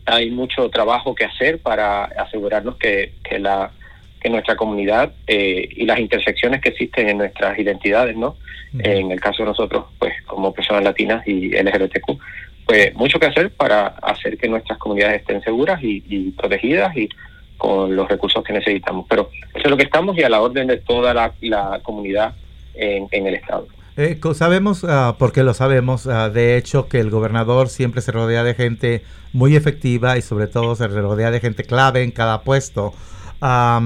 hay 0.10 0.32
mucho 0.32 0.70
trabajo 0.70 1.16
que 1.16 1.26
hacer 1.26 1.60
para 1.60 2.06
asegurarnos 2.06 2.78
que, 2.78 3.14
que 3.24 3.40
la 3.40 3.72
que 4.20 4.30
nuestra 4.30 4.56
comunidad 4.56 5.14
eh, 5.28 5.70
y 5.72 5.86
las 5.86 6.00
intersecciones 6.00 6.62
que 6.62 6.70
existen 6.70 7.08
en 7.10 7.20
nuestras 7.20 7.58
identidades, 7.58 8.18
¿no? 8.18 8.36
En 8.78 9.12
el 9.12 9.20
caso 9.20 9.44
de 9.44 9.50
nosotros, 9.50 9.86
pues 9.98 10.14
como 10.26 10.54
personas 10.54 10.84
latinas 10.84 11.26
y 11.26 11.50
LGBTQ, 11.52 12.20
pues 12.66 12.94
mucho 12.94 13.20
que 13.20 13.28
hacer 13.28 13.50
para 13.52 13.88
hacer 13.88 14.38
que 14.38 14.48
nuestras 14.48 14.78
comunidades 14.78 15.22
estén 15.22 15.42
seguras 15.42 15.82
y, 15.82 16.04
y 16.08 16.32
protegidas 16.32 16.96
y 16.96 17.10
con 17.58 17.96
los 17.96 18.08
recursos 18.08 18.44
que 18.44 18.54
necesitamos. 18.54 19.06
Pero 19.10 19.32
eso 19.56 19.64
es 19.64 19.72
lo 19.72 19.78
que 19.78 19.84
estamos 19.84 20.18
y 20.18 20.24
a 20.24 20.30
la 20.30 20.42
orden 20.42 20.68
de 20.68 20.78
toda 20.78 21.14
la, 21.14 21.34
la 21.42 21.80
comunidad 21.82 22.34
en, 22.76 23.08
en 23.12 23.28
el 23.28 23.36
Estado. 23.36 23.68
Eh, 24.02 24.18
sabemos, 24.34 24.86
ah, 24.88 25.18
porque 25.20 25.44
lo 25.44 25.54
sabemos, 25.54 26.08
ah, 26.08 26.30
de 26.30 26.56
hecho, 26.56 26.88
que 26.88 27.02
el 27.02 27.10
gobernador 27.10 27.68
siempre 27.68 28.02
se 28.02 28.14
rodea 28.14 28.46
de 28.46 28.54
gente 28.54 29.04
muy 29.34 29.58
efectiva 29.58 30.18
y 30.18 30.22
sobre 30.22 30.48
todo 30.48 30.74
se 30.78 30.88
rodea 30.88 31.32
de 31.32 31.42
gente 31.42 31.66
clave 31.66 32.04
en 32.04 32.12
cada 32.12 32.44
puesto. 32.44 32.94
Ah, 33.42 33.82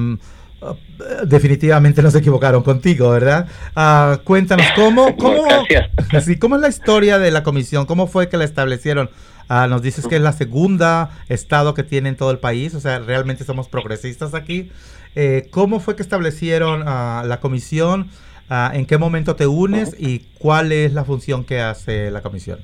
definitivamente 1.25 2.03
no 2.03 2.11
se 2.11 2.19
equivocaron 2.19 2.61
contigo, 2.61 3.09
¿verdad? 3.09 3.47
Cuéntanos, 4.23 4.67
¿cómo, 4.75 5.15
cómo, 5.17 5.45
sí, 6.23 6.37
¿cómo 6.37 6.57
es 6.57 6.61
la 6.61 6.69
historia 6.69 7.17
de 7.17 7.31
la 7.31 7.41
comisión? 7.41 7.87
¿Cómo 7.87 8.05
fue 8.05 8.29
que 8.29 8.37
la 8.37 8.43
establecieron? 8.43 9.09
Nos 9.49 9.81
dices 9.81 10.07
que 10.07 10.17
es 10.17 10.21
la 10.21 10.33
segunda 10.33 11.09
estado 11.27 11.73
que 11.73 11.81
tiene 11.81 12.09
en 12.09 12.17
todo 12.17 12.29
el 12.29 12.37
país, 12.37 12.75
o 12.75 12.79
sea, 12.79 12.99
realmente 12.99 13.45
somos 13.45 13.67
progresistas 13.67 14.35
aquí. 14.35 14.69
Eh, 15.15 15.47
¿Cómo 15.49 15.79
fue 15.79 15.95
que 15.95 16.03
establecieron 16.03 16.85
la 16.85 17.39
comisión? 17.41 18.11
Ah, 18.49 18.71
¿En 18.73 18.85
qué 18.85 18.97
momento 18.97 19.35
te 19.35 19.47
unes 19.47 19.95
y 19.97 20.19
cuál 20.37 20.71
es 20.71 20.93
la 20.93 21.05
función 21.05 21.45
que 21.45 21.59
hace 21.59 22.11
la 22.11 22.21
comisión? 22.21 22.59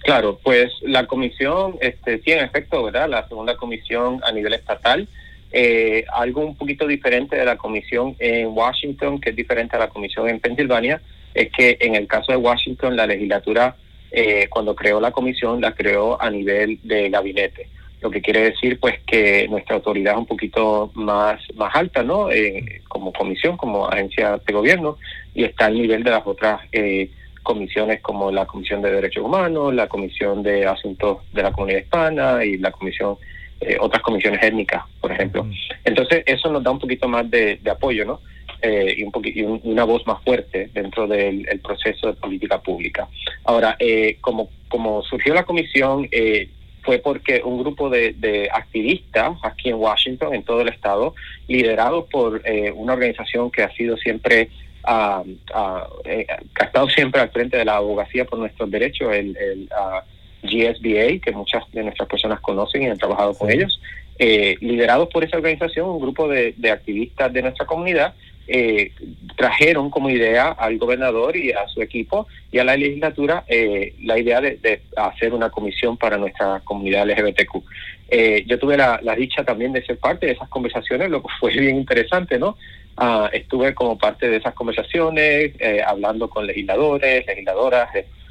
Claro, 0.00 0.38
pues 0.42 0.70
la 0.82 1.06
comisión, 1.06 1.76
este, 1.80 2.20
sí, 2.22 2.32
en 2.32 2.44
efecto, 2.44 2.84
¿verdad? 2.84 3.08
La 3.08 3.26
segunda 3.26 3.56
comisión 3.56 4.20
a 4.22 4.32
nivel 4.32 4.52
estatal, 4.52 5.08
eh, 5.50 6.04
algo 6.12 6.44
un 6.44 6.56
poquito 6.56 6.86
diferente 6.86 7.36
de 7.36 7.44
la 7.44 7.56
comisión 7.56 8.14
en 8.18 8.48
Washington, 8.48 9.20
que 9.20 9.30
es 9.30 9.36
diferente 9.36 9.76
a 9.76 9.78
la 9.78 9.88
comisión 9.88 10.28
en 10.28 10.40
Pensilvania, 10.40 11.00
es 11.32 11.50
que 11.52 11.78
en 11.80 11.94
el 11.94 12.06
caso 12.06 12.32
de 12.32 12.38
Washington 12.38 12.96
la 12.96 13.06
legislatura, 13.06 13.76
eh, 14.10 14.46
cuando 14.50 14.74
creó 14.74 15.00
la 15.00 15.12
comisión, 15.12 15.60
la 15.60 15.72
creó 15.72 16.20
a 16.20 16.28
nivel 16.28 16.78
de 16.82 17.08
gabinete 17.08 17.68
lo 18.04 18.10
que 18.10 18.20
quiere 18.20 18.42
decir 18.50 18.78
pues 18.78 18.94
que 19.06 19.48
nuestra 19.48 19.76
autoridad 19.76 20.12
es 20.12 20.18
un 20.18 20.26
poquito 20.26 20.90
más 20.94 21.40
más 21.56 21.74
alta 21.74 22.02
no 22.02 22.30
Eh, 22.30 22.82
como 22.86 23.12
comisión 23.12 23.56
como 23.56 23.76
agencia 23.88 24.26
de 24.46 24.52
gobierno 24.52 24.98
y 25.34 25.42
está 25.44 25.66
al 25.66 25.74
nivel 25.82 26.02
de 26.04 26.10
las 26.10 26.24
otras 26.26 26.60
eh, 26.70 27.08
comisiones 27.42 28.00
como 28.02 28.30
la 28.30 28.44
comisión 28.46 28.82
de 28.82 28.90
derechos 28.92 29.24
humanos 29.24 29.74
la 29.74 29.86
comisión 29.88 30.42
de 30.42 30.66
asuntos 30.66 31.12
de 31.32 31.42
la 31.42 31.50
comunidad 31.52 31.80
hispana 31.80 32.44
y 32.44 32.58
la 32.58 32.70
comisión 32.70 33.16
eh, 33.62 33.76
otras 33.80 34.02
comisiones 34.02 34.40
étnicas 34.42 34.82
por 35.00 35.10
ejemplo. 35.12 35.40
Entonces 35.84 36.22
eso 36.26 36.46
nos 36.52 36.62
da 36.62 36.70
un 36.70 36.78
poquito 36.84 37.08
más 37.08 37.24
de, 37.30 37.56
de 37.64 37.70
apoyo 37.70 38.04
no 38.04 38.20
eh, 38.66 38.94
y, 38.98 39.02
un 39.02 39.12
y 39.24 39.42
un- 39.42 39.60
una 39.64 39.84
voz 39.84 40.02
más 40.06 40.18
fuerte 40.26 40.58
dentro 40.74 41.06
del 41.06 41.46
el 41.52 41.58
proceso 41.60 42.06
de 42.08 42.14
política 42.24 42.56
pública. 42.68 43.02
Ahora, 43.44 43.76
eh, 43.78 44.16
como, 44.26 44.48
como 44.68 45.02
surgió 45.10 45.32
la 45.34 45.44
comisión, 45.44 46.06
eh, 46.10 46.48
fue 46.84 46.98
porque 46.98 47.42
un 47.44 47.58
grupo 47.58 47.88
de, 47.88 48.12
de 48.12 48.48
activistas 48.52 49.36
aquí 49.42 49.70
en 49.70 49.76
Washington, 49.76 50.34
en 50.34 50.42
todo 50.42 50.60
el 50.60 50.68
estado, 50.68 51.14
liderados 51.48 52.06
por 52.10 52.42
eh, 52.44 52.72
una 52.72 52.92
organización 52.92 53.50
que 53.50 53.62
ha 53.62 53.70
sido 53.72 53.96
siempre, 53.96 54.50
ah, 54.84 55.22
ah, 55.54 55.88
eh, 56.04 56.26
que 56.26 56.62
ha 56.62 56.66
estado 56.66 56.88
siempre 56.88 57.20
al 57.20 57.30
frente 57.30 57.56
de 57.56 57.64
la 57.64 57.76
abogacía 57.76 58.24
por 58.24 58.38
nuestros 58.38 58.70
derechos, 58.70 59.12
el, 59.12 59.36
el 59.36 59.68
ah, 59.74 60.04
GSBA, 60.42 61.20
que 61.22 61.32
muchas 61.32 61.64
de 61.72 61.82
nuestras 61.82 62.08
personas 62.08 62.40
conocen 62.40 62.82
y 62.82 62.86
han 62.86 62.98
trabajado 62.98 63.34
con 63.34 63.50
ellos, 63.50 63.80
eh, 64.18 64.56
liderados 64.60 65.08
por 65.08 65.24
esa 65.24 65.38
organización, 65.38 65.88
un 65.88 66.00
grupo 66.00 66.28
de, 66.28 66.54
de 66.56 66.70
activistas 66.70 67.32
de 67.32 67.42
nuestra 67.42 67.66
comunidad, 67.66 68.14
eh, 68.46 68.92
trajeron 69.36 69.90
como 69.90 70.10
idea 70.10 70.50
al 70.50 70.78
gobernador 70.78 71.36
y 71.36 71.52
a 71.52 71.66
su 71.68 71.82
equipo 71.82 72.26
y 72.52 72.58
a 72.58 72.64
la 72.64 72.76
legislatura 72.76 73.44
eh, 73.48 73.94
la 74.02 74.18
idea 74.18 74.40
de, 74.40 74.80
hacer 74.96 75.34
una 75.34 75.50
comisión 75.50 75.96
para 75.96 76.16
nuestra 76.16 76.60
comunidad 76.64 77.08
LGBTQ. 77.08 77.62
Eh, 78.08 78.44
yo 78.46 78.58
tuve 78.58 78.76
la, 78.76 78.98
dicha 79.16 79.44
también 79.44 79.72
de 79.72 79.84
ser 79.84 79.98
parte 79.98 80.26
de 80.26 80.32
esas 80.32 80.48
conversaciones, 80.48 81.10
lo 81.10 81.22
que 81.22 81.28
fue 81.40 81.52
bien 81.52 81.76
interesante, 81.76 82.38
¿no? 82.38 82.56
Ah, 82.96 83.28
estuve 83.32 83.74
como 83.74 83.98
parte 83.98 84.28
de 84.28 84.36
esas 84.36 84.54
conversaciones, 84.54 85.52
eh, 85.58 85.82
hablando 85.84 86.28
con 86.30 86.46
legisladores, 86.46 87.26
legisladoras, 87.26 87.88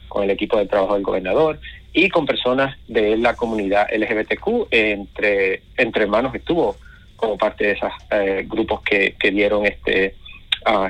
con 0.07 0.23
el 0.23 0.29
equipo 0.29 0.57
de 0.57 0.67
trabajo 0.67 0.93
del 0.93 1.03
gobernador 1.03 1.59
y 1.91 2.07
con 2.07 2.25
personas 2.25 2.77
de 2.87 3.17
la 3.17 3.35
comunidad 3.35 3.87
LGBTQ. 3.91 4.67
entre, 4.71 5.63
entre 5.75 6.03
hermanos 6.03 6.33
estuvo 6.35 6.77
como 7.23 7.37
parte 7.37 7.65
de 7.65 7.71
esos 7.71 7.91
grupos 8.47 8.81
que, 8.81 9.15
que 9.19 9.31
dieron 9.31 9.65
este 9.65 10.15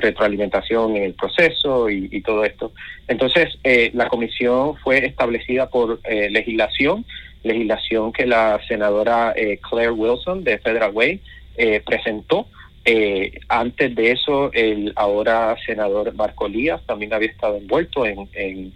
retroalimentación 0.00 0.96
en 0.96 1.02
el 1.04 1.14
proceso 1.14 1.90
y, 1.90 2.20
todo 2.22 2.44
esto. 2.44 2.72
Entonces, 3.08 3.58
eh, 3.64 3.90
la 3.92 4.08
comisión 4.08 4.76
fue 4.76 5.04
establecida 5.04 5.68
por 5.68 6.00
eh, 6.04 6.30
legislación, 6.30 7.04
legislación 7.42 8.12
que 8.12 8.26
la 8.26 8.60
senadora 8.68 9.32
eh, 9.36 9.58
Claire 9.68 9.90
Wilson 9.90 10.44
de 10.44 10.58
Federal 10.58 10.92
Way 10.92 11.20
eh, 11.56 11.82
presentó. 11.84 12.46
Eh, 12.84 13.32
antes 13.48 13.94
de 13.94 14.12
eso, 14.12 14.50
el 14.52 14.92
ahora 14.96 15.56
senador 15.66 16.14
Marco 16.14 16.46
Lías 16.48 16.80
también 16.86 17.12
había 17.12 17.30
estado 17.30 17.56
envuelto 17.56 18.06
en, 18.06 18.28
en- 18.34 18.72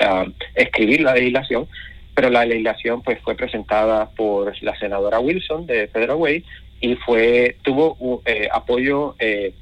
ah, 0.00 0.24
escribir 0.54 1.00
la 1.02 1.14
legislación, 1.14 1.66
pero 2.14 2.30
la 2.30 2.44
legislación 2.46 3.02
pues 3.02 3.18
fue 3.20 3.34
presentada 3.34 4.08
por 4.10 4.54
la 4.62 4.78
senadora 4.78 5.18
Wilson 5.20 5.66
de 5.66 5.88
Federal 5.88 6.16
Way 6.16 6.44
y 6.80 6.94
fue 6.96 7.56
tuvo 7.62 7.96
uh, 7.98 8.20
eh, 8.24 8.48
apoyo 8.52 9.14
eh, 9.18 9.54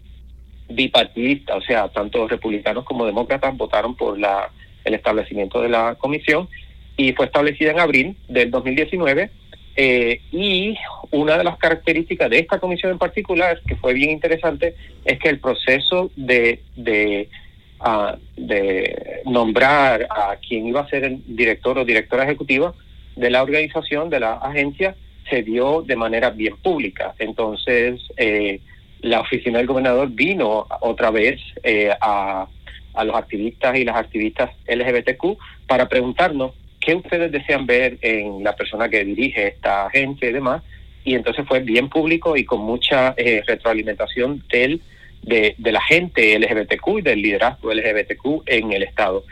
bipartidista, 0.69 1.57
o 1.57 1.63
sea, 1.63 1.89
tanto 1.89 2.29
republicanos 2.29 2.85
como 2.85 3.07
demócratas 3.07 3.57
votaron 3.57 3.95
por 3.95 4.19
la 4.19 4.51
el 4.85 4.95
establecimiento 4.95 5.61
de 5.61 5.69
la 5.69 5.97
comisión 5.97 6.49
y 6.97 7.13
fue 7.13 7.27
establecida 7.27 7.71
en 7.71 7.81
abril 7.81 8.17
del 8.29 8.51
2019 8.51 9.31
eh, 9.77 10.21
y 10.33 10.77
una 11.13 11.39
de 11.39 11.45
las 11.45 11.57
características 11.57 12.29
de 12.31 12.41
esta 12.41 12.59
comisión 12.59 12.91
en 12.91 12.99
particular, 12.99 13.61
que 13.67 13.77
fue 13.77 13.95
bien 13.95 14.11
interesante, 14.11 14.75
es 15.05 15.21
que 15.21 15.29
el 15.29 15.39
proceso 15.39 16.11
de, 16.17 16.63
de, 16.75 17.29
ah, 17.79 18.17
de 18.37 19.23
nombrar 19.25 20.09
a 20.11 20.37
quien 20.37 20.67
iba 20.67 20.81
a 20.81 20.89
ser 20.89 21.05
el 21.05 21.23
director 21.29 21.79
o 21.79 21.85
directora 21.85 22.25
ejecutiva 22.25 22.75
de 23.15 23.31
la 23.31 23.43
organización, 23.43 24.11
de 24.11 24.19
la 24.19 24.35
agencia, 24.35 24.97
se 25.29 25.43
dio 25.43 25.83
de 25.83 25.97
manera 25.97 26.31
bien 26.31 26.57
pública. 26.57 27.15
Entonces, 27.19 28.01
eh, 28.17 28.61
la 29.01 29.21
oficina 29.21 29.59
del 29.59 29.67
gobernador 29.67 30.09
vino 30.11 30.67
otra 30.81 31.11
vez 31.11 31.41
eh, 31.63 31.91
a, 32.01 32.47
a 32.95 33.05
los 33.05 33.17
activistas 33.17 33.77
y 33.77 33.85
las 33.85 33.97
activistas 33.97 34.51
LGBTQ 34.67 35.39
para 35.67 35.89
preguntarnos 35.89 36.53
qué 36.81 36.95
ustedes 36.95 37.31
desean 37.31 37.67
ver 37.67 37.99
en 38.01 38.43
la 38.43 38.57
persona 38.57 38.89
que 38.89 39.05
dirige 39.05 39.49
esta 39.49 39.87
agencia 39.87 40.29
y 40.29 40.33
demás. 40.33 40.63
Y 41.05 41.15
entonces 41.15 41.47
fue 41.47 41.61
bien 41.61 41.89
público 41.89 42.37
y 42.37 42.45
con 42.45 42.61
mucha 42.61 43.15
eh, 43.17 43.43
retroalimentación 43.47 44.43
del, 44.51 44.83
de, 45.23 45.55
de 45.59 45.73
la 45.73 45.81
gente 45.83 46.39
LGBTQ 46.39 46.99
y 46.99 47.03
del 47.03 47.23
liderazgo 47.23 47.73
LGBTQ 47.73 48.43
en 48.47 48.73
el 48.73 48.83
Estado. 48.83 49.25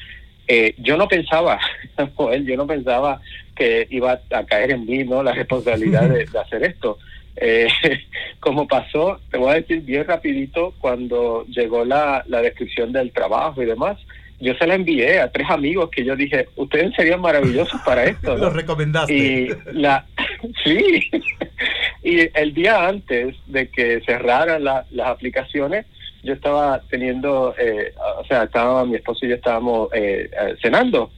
Eh, 0.48 0.74
yo 0.78 0.96
no 0.96 1.08
pensaba, 1.08 1.58
Joel, 2.14 2.46
yo 2.46 2.56
no 2.56 2.66
pensaba 2.66 3.20
que 3.56 3.86
iba 3.90 4.20
a 4.30 4.44
caer 4.44 4.72
en 4.72 4.84
mí 4.86 5.02
no 5.04 5.22
la 5.22 5.32
responsabilidad 5.32 6.08
de, 6.08 6.26
de 6.32 6.38
hacer 6.38 6.62
esto. 6.64 6.98
Eh, 7.36 7.68
como 8.40 8.66
pasó, 8.68 9.18
te 9.30 9.38
voy 9.38 9.50
a 9.50 9.54
decir 9.54 9.80
bien 9.82 10.04
rapidito, 10.06 10.74
cuando 10.78 11.44
llegó 11.46 11.84
la, 11.84 12.22
la 12.28 12.40
descripción 12.42 12.92
del 12.92 13.10
trabajo 13.12 13.62
y 13.62 13.66
demás, 13.66 13.98
yo 14.38 14.54
se 14.54 14.66
la 14.66 14.74
envié 14.74 15.18
a 15.18 15.32
tres 15.32 15.48
amigos 15.50 15.90
que 15.90 16.04
yo 16.04 16.14
dije, 16.14 16.46
ustedes 16.56 16.94
serían 16.94 17.20
maravillosos 17.22 17.80
para 17.82 18.04
esto. 18.12 18.36
¿no? 18.36 18.44
Los 18.44 18.52
recomendaste. 18.54 19.14
Y 19.14 19.48
la, 19.72 20.04
sí, 20.62 21.10
y 22.02 22.28
el 22.38 22.52
día 22.54 22.86
antes 22.86 23.34
de 23.46 23.68
que 23.68 24.00
cerraran 24.06 24.62
la- 24.64 24.84
las 24.90 25.08
aplicaciones, 25.08 25.86
yo 26.22 26.32
estaba 26.34 26.80
teniendo, 26.90 27.54
eh, 27.58 27.92
o 28.18 28.24
sea, 28.26 28.44
estaba 28.44 28.84
mi 28.84 28.96
esposo 28.96 29.24
y 29.24 29.30
yo 29.30 29.36
estábamos 29.36 29.88
eh, 29.94 30.28
eh, 30.32 30.54
cenando. 30.60 31.10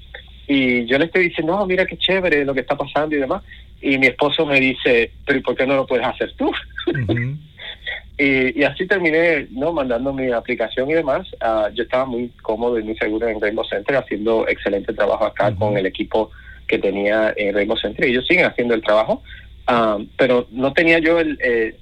Y 0.49 0.87
yo 0.87 0.99
le 0.99 1.05
estoy 1.05 1.29
diciendo, 1.29 1.55
no, 1.57 1.67
mira 1.67 1.85
qué 1.85 1.99
chévere 1.99 2.43
lo 2.45 2.55
que 2.55 2.61
está 2.61 2.75
pasando 2.75 3.15
y 3.15 3.21
demás. 3.21 3.43
Y 3.83 3.99
mi 3.99 4.07
esposo 4.07 4.47
me 4.47 4.59
dice, 4.59 5.13
pero 5.27 5.39
¿y 5.39 5.43
por 5.43 5.55
qué 5.55 5.67
no 5.67 5.77
lo 5.77 5.87
puedes 5.87 6.07
hacer 6.07 6.33
tú? 6.37 6.51
y, 8.19 8.59
y 8.59 8.65
así 8.65 8.87
terminé 8.87 9.47
no 9.51 9.75
mandando 9.75 10.11
mi 10.15 10.33
aplicación 10.33 10.91
y 10.91 10.95
demás. 10.95 11.29
Ah, 11.41 11.69
yo 11.75 11.83
estaba 11.83 12.07
muy 12.07 12.31
cómodo 12.41 12.79
y 12.79 12.83
muy 12.83 12.97
seguro 12.97 13.29
en 13.29 13.41
Rainbow 13.41 13.65
Center, 13.67 13.97
haciendo 13.97 14.49
excelente 14.49 14.95
trabajo 14.95 15.27
acá 15.27 15.55
con 15.55 15.77
el 15.77 15.85
equipo 15.85 16.31
que 16.67 16.79
tenía 16.79 17.35
en 17.37 17.55
Rainbow 17.55 17.77
Center. 17.77 18.07
Y 18.09 18.13
ellos 18.13 18.27
siguen 18.27 18.47
haciendo 18.47 18.75
el 18.75 18.83
trabajo. 18.83 19.23
Ah, 19.67 19.99
pero 20.17 20.49
no 20.51 20.73
tenía 20.73 20.99
yo 20.99 21.21
el... 21.21 21.39
eh, 21.43 21.77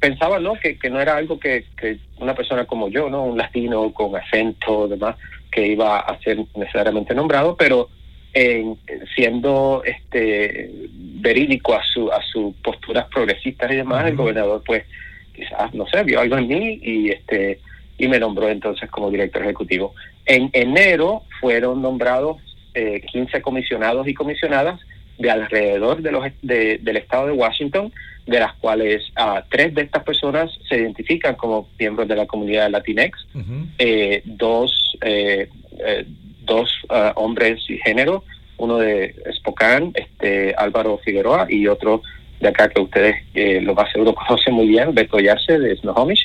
pensaba 0.00 0.40
no 0.40 0.54
que, 0.54 0.78
que 0.78 0.88
no 0.88 0.98
era 0.98 1.16
algo 1.16 1.38
que, 1.38 1.66
que 1.76 1.98
una 2.18 2.34
persona 2.34 2.64
como 2.64 2.88
yo 2.88 3.10
no 3.10 3.24
un 3.24 3.36
latino 3.36 3.92
con 3.92 4.16
acento 4.16 4.88
demás 4.88 5.16
que 5.50 5.66
iba 5.66 5.98
a 6.00 6.18
ser 6.20 6.38
necesariamente 6.56 7.14
nombrado 7.14 7.56
pero 7.56 7.88
en- 8.32 8.76
siendo 9.14 9.82
este 9.84 10.70
verídico 10.92 11.74
a 11.74 11.82
su 11.84 12.10
a 12.12 12.22
sus 12.22 12.54
posturas 12.56 13.06
progresistas 13.12 13.70
y 13.72 13.76
demás 13.76 14.06
el 14.06 14.16
gobernador 14.16 14.62
pues 14.64 14.84
quizás 15.34 15.72
no 15.74 15.86
sé 15.86 16.02
vio 16.04 16.20
algo 16.20 16.36
en 16.38 16.48
mí 16.48 16.80
y 16.82 17.10
este 17.10 17.58
y 17.98 18.08
me 18.08 18.18
nombró 18.18 18.48
entonces 18.48 18.88
como 18.90 19.10
director 19.10 19.42
ejecutivo. 19.42 19.94
En 20.24 20.48
enero 20.54 21.22
fueron 21.40 21.82
nombrados 21.82 22.38
eh, 22.72 23.02
15 23.12 23.42
comisionados 23.42 24.08
y 24.08 24.14
comisionadas 24.14 24.80
de 25.18 25.30
alrededor 25.30 26.00
de 26.00 26.12
los 26.12 26.24
de- 26.40 26.78
del 26.78 26.96
estado 26.96 27.26
de 27.26 27.32
Washington 27.32 27.92
de 28.30 28.38
las 28.38 28.54
cuales 28.54 29.02
ah, 29.16 29.42
tres 29.50 29.74
de 29.74 29.82
estas 29.82 30.04
personas 30.04 30.50
se 30.68 30.76
identifican 30.76 31.34
como 31.34 31.68
miembros 31.78 32.06
de 32.08 32.14
la 32.16 32.26
comunidad 32.26 32.70
Latinx, 32.70 33.26
eh, 33.78 34.22
dos, 34.24 34.96
eh, 35.02 35.48
eh, 35.78 36.04
dos 36.44 36.70
ah, 36.88 37.12
hombres 37.16 37.58
y 37.68 37.78
género, 37.78 38.22
uno 38.56 38.78
de 38.78 39.14
Spokane, 39.38 39.90
este 39.94 40.54
Álvaro 40.56 40.98
Figueroa, 41.04 41.46
y 41.50 41.66
otro 41.66 42.02
de 42.40 42.48
acá 42.48 42.68
que 42.68 42.80
ustedes 42.80 43.16
eh, 43.34 43.60
lo 43.60 43.74
más 43.74 43.90
seguro 43.90 44.14
conocen 44.20 44.54
muy 44.54 44.68
bien, 44.68 44.94
Beto 44.94 45.18
Yarse 45.18 45.58
de 45.58 45.74
Snohomish, 45.76 46.24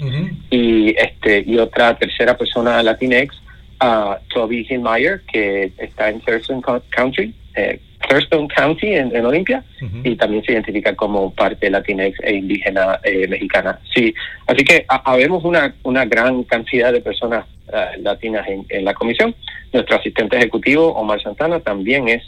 y 0.51 0.95
este 0.97 1.43
y 1.45 1.57
otra 1.57 1.97
tercera 1.97 2.37
persona 2.37 2.83
Latinx, 2.83 3.33
ah, 3.79 4.19
Toby 4.33 4.65
Hinmeyer, 4.69 5.21
que 5.31 5.71
está 5.79 6.09
en 6.09 6.19
Thurston 6.21 6.61
Co- 6.61 6.83
Country, 6.91 7.33
eh, 7.55 7.79
Thurston 8.07 8.47
County 8.47 8.93
en, 8.93 9.15
en 9.15 9.25
Olympia 9.25 9.63
y 10.03 10.15
también 10.15 10.43
se 10.43 10.51
identifica 10.53 10.95
como 10.95 11.33
parte 11.33 11.69
latinx 11.69 12.19
e 12.23 12.33
indígena 12.35 12.99
eh, 13.03 13.27
mexicana. 13.27 13.79
Sí, 13.93 14.13
así 14.47 14.63
que 14.63 14.85
ha- 14.87 15.01
habemos 15.11 15.43
una, 15.43 15.73
una 15.83 16.05
gran 16.05 16.43
cantidad 16.43 16.91
de 16.93 17.01
personas 17.01 17.45
eh, 17.73 17.97
latinas 18.01 18.47
en, 18.47 18.65
en 18.69 18.85
la 18.85 18.93
comisión. 18.93 19.33
Nuestro 19.73 19.97
asistente 19.97 20.37
ejecutivo, 20.37 20.93
Omar 20.93 21.21
Santana, 21.21 21.59
también 21.59 22.07
es 22.07 22.23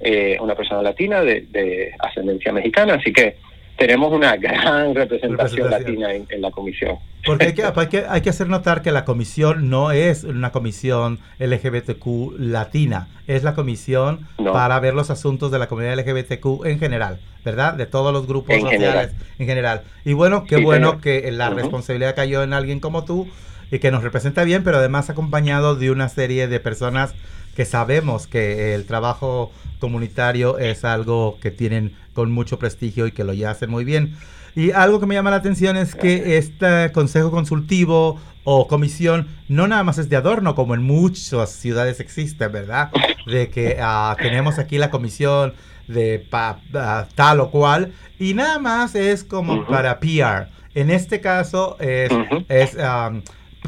eh, 0.00 0.36
una 0.40 0.54
persona 0.54 0.82
latina 0.82 1.22
de, 1.22 1.46
de 1.50 1.92
ascendencia 1.98 2.52
mexicana, 2.52 2.94
así 2.94 3.12
que 3.12 3.36
tenemos 3.80 4.12
una 4.12 4.36
gran 4.36 4.94
representación, 4.94 5.68
Representación. 5.68 5.70
latina 5.70 6.14
en, 6.14 6.26
en 6.28 6.42
la 6.42 6.50
comisión. 6.50 6.98
Porque 7.24 7.46
hay 7.46 7.52
que, 7.54 7.62
hay, 7.74 7.86
que, 7.88 8.04
hay 8.08 8.20
que 8.20 8.28
hacer 8.30 8.48
notar 8.48 8.82
que 8.82 8.92
la 8.92 9.04
comisión 9.06 9.70
no 9.70 9.90
es 9.90 10.22
una 10.24 10.52
comisión 10.52 11.18
LGBTQ 11.38 12.38
latina, 12.38 13.08
es 13.26 13.42
la 13.42 13.54
comisión 13.54 14.26
No. 14.38 14.52
para 14.52 14.78
ver 14.80 14.94
los 14.94 15.08
asuntos 15.10 15.50
de 15.50 15.58
la 15.58 15.66
comunidad 15.66 15.98
LGBTQ 15.98 16.66
en 16.66 16.78
general, 16.78 17.20
¿verdad? 17.44 17.74
De 17.74 17.86
todos 17.86 18.12
los 18.12 18.26
grupos 18.26 18.54
En 18.54 18.60
sociales 18.60 18.86
general. 18.86 19.10
en 19.38 19.46
general. 19.46 19.82
Y 20.04 20.12
bueno, 20.12 20.44
qué 20.44 20.58
Sí, 20.58 20.62
bueno 20.64 20.88
señor. 20.90 21.02
que 21.02 21.30
la 21.32 21.48
Ujú. 21.48 21.56
responsabilidad 21.58 22.14
cayó 22.14 22.42
en 22.42 22.52
alguien 22.52 22.80
como 22.80 23.04
tú 23.04 23.28
y 23.70 23.78
que 23.78 23.90
nos 23.90 24.02
representa 24.02 24.44
bien, 24.44 24.62
pero 24.62 24.76
además 24.78 25.08
acompañado 25.10 25.74
de 25.76 25.90
una 25.90 26.08
serie 26.10 26.48
de 26.48 26.60
personas 26.60 27.14
que 27.56 27.64
sabemos 27.64 28.26
que 28.26 28.74
el 28.74 28.84
trabajo 28.86 29.50
comunitario 29.80 30.58
es 30.58 30.84
algo 30.84 31.38
que 31.40 31.50
tienen 31.50 31.92
con 32.20 32.30
mucho 32.32 32.58
prestigio 32.58 33.06
y 33.06 33.12
que 33.12 33.24
lo 33.24 33.32
ya 33.32 33.50
hacen 33.50 33.70
muy 33.70 33.82
bien. 33.84 34.14
Y 34.54 34.72
algo 34.72 35.00
que 35.00 35.06
me 35.06 35.14
llama 35.14 35.30
la 35.30 35.36
atención 35.36 35.76
es 35.78 35.94
que 35.94 36.36
este 36.36 36.92
consejo 36.92 37.30
consultivo 37.30 38.20
o 38.44 38.66
comisión 38.68 39.28
no 39.48 39.66
nada 39.66 39.84
más 39.84 39.96
es 39.96 40.10
de 40.10 40.16
adorno, 40.16 40.54
como 40.54 40.74
en 40.74 40.82
muchas 40.82 41.50
ciudades 41.50 41.98
existe, 41.98 42.46
¿verdad? 42.48 42.90
De 43.26 43.48
que 43.48 43.78
ah, 43.80 44.14
tenemos 44.20 44.58
aquí 44.58 44.76
la 44.76 44.90
comisión 44.90 45.54
de 45.88 46.18
pa- 46.18 46.60
ah, 46.74 47.06
tal 47.14 47.40
o 47.40 47.50
cual 47.50 47.92
y 48.18 48.34
nada 48.34 48.58
más 48.58 48.94
es 48.94 49.24
como 49.24 49.54
Ujú. 49.54 49.66
para 49.70 49.98
PR. 49.98 50.48
En 50.74 50.90
este 50.90 51.20
caso 51.22 51.76
es, 51.80 52.10
Ujú. 52.12 52.44
es 52.48 52.78
am, 52.78 53.22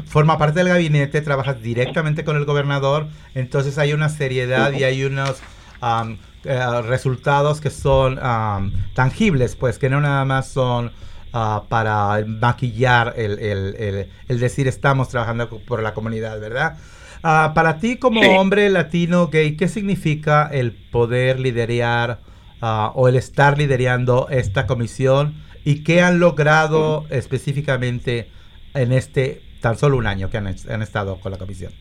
forma 0.05 0.37
parte 0.37 0.59
del 0.59 0.67
gabinete, 0.69 1.21
trabajas 1.21 1.59
directamente 1.61 2.23
con 2.23 2.37
el 2.37 2.45
gobernador, 2.45 3.07
entonces 3.35 3.77
hay 3.79 3.93
una 3.93 4.09
seriedad 4.09 4.71
y 4.73 4.83
hay 4.83 5.03
unos 5.05 5.41
am, 5.81 6.17
eh, 6.45 6.81
resultados 6.83 7.61
que 7.61 7.69
son 7.69 8.19
am, 8.21 8.73
tangibles, 8.93 9.55
pues 9.55 9.79
que 9.79 9.89
no 9.89 10.01
nada 10.01 10.25
más 10.25 10.47
son 10.49 10.93
ah, 11.33 11.65
para 11.69 12.23
maquillar 12.27 13.13
el, 13.17 13.39
el- 13.39 13.75
el- 13.77 14.09
el 14.27 14.39
decir 14.39 14.67
estamos 14.67 15.09
trabajando 15.09 15.49
por 15.49 15.81
la 15.81 15.93
comunidad, 15.93 16.39
¿verdad? 16.39 16.77
Ah, 17.23 17.53
para 17.55 17.79
ti 17.79 17.97
como 17.97 18.21
Sí. 18.21 18.27
hombre 18.39 18.69
latino 18.69 19.27
gay, 19.29 19.55
¿qué 19.55 19.67
significa 19.67 20.47
el 20.51 20.73
poder 20.73 21.39
liderar 21.39 22.21
ah, 22.61 22.91
o 22.95 23.07
el 23.07 23.15
estar 23.15 23.57
liderando 23.57 24.27
esta 24.29 24.67
comisión 24.67 25.43
y 25.63 25.83
qué 25.83 26.01
han 26.01 26.19
logrado 26.19 27.07
específicamente 27.09 28.31
en 28.73 28.91
este 28.91 29.45
tan 29.61 29.77
solo 29.77 29.97
un 29.97 30.07
año 30.07 30.29
que 30.29 30.37
han, 30.37 30.47
han 30.47 30.81
estado 30.81 31.19
con 31.21 31.31
la 31.31 31.37
comisión? 31.37 31.73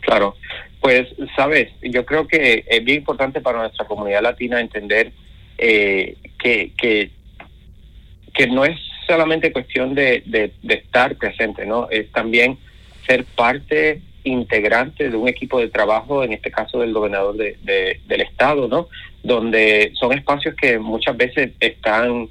Claro, 0.00 0.36
pues 0.86 1.08
sabes, 1.34 1.72
yo 1.82 2.06
creo 2.06 2.28
que 2.28 2.64
es 2.64 2.84
bien 2.84 2.98
importante 2.98 3.40
para 3.40 3.58
nuestra 3.58 3.88
comunidad 3.88 4.22
latina 4.22 4.60
entender 4.60 5.10
eh, 5.58 6.14
que, 6.38 6.70
que, 6.78 8.46
no 8.46 8.64
es 8.64 8.78
solamente 9.04 9.50
cuestión 9.50 9.96
de, 9.96 10.22
de, 10.26 10.52
estar 10.74 11.16
presente, 11.16 11.66
¿no? 11.66 11.90
Es 11.90 12.12
también 12.12 12.56
ser 13.04 13.24
parte 13.24 14.00
integrante 14.22 15.10
de 15.10 15.16
un 15.16 15.26
equipo 15.26 15.58
de 15.58 15.70
trabajo, 15.70 16.22
en 16.22 16.34
este 16.34 16.52
caso 16.52 16.78
del 16.78 16.92
gobernador 16.92 17.36
de, 17.36 17.58
de- 17.64 18.00
del 18.06 18.20
estado, 18.20 18.68
¿no? 18.68 18.86
Donde 19.24 19.90
son 19.94 20.12
espacios 20.12 20.54
que 20.54 20.78
muchas 20.78 21.16
veces 21.16 21.50
están 21.58 22.28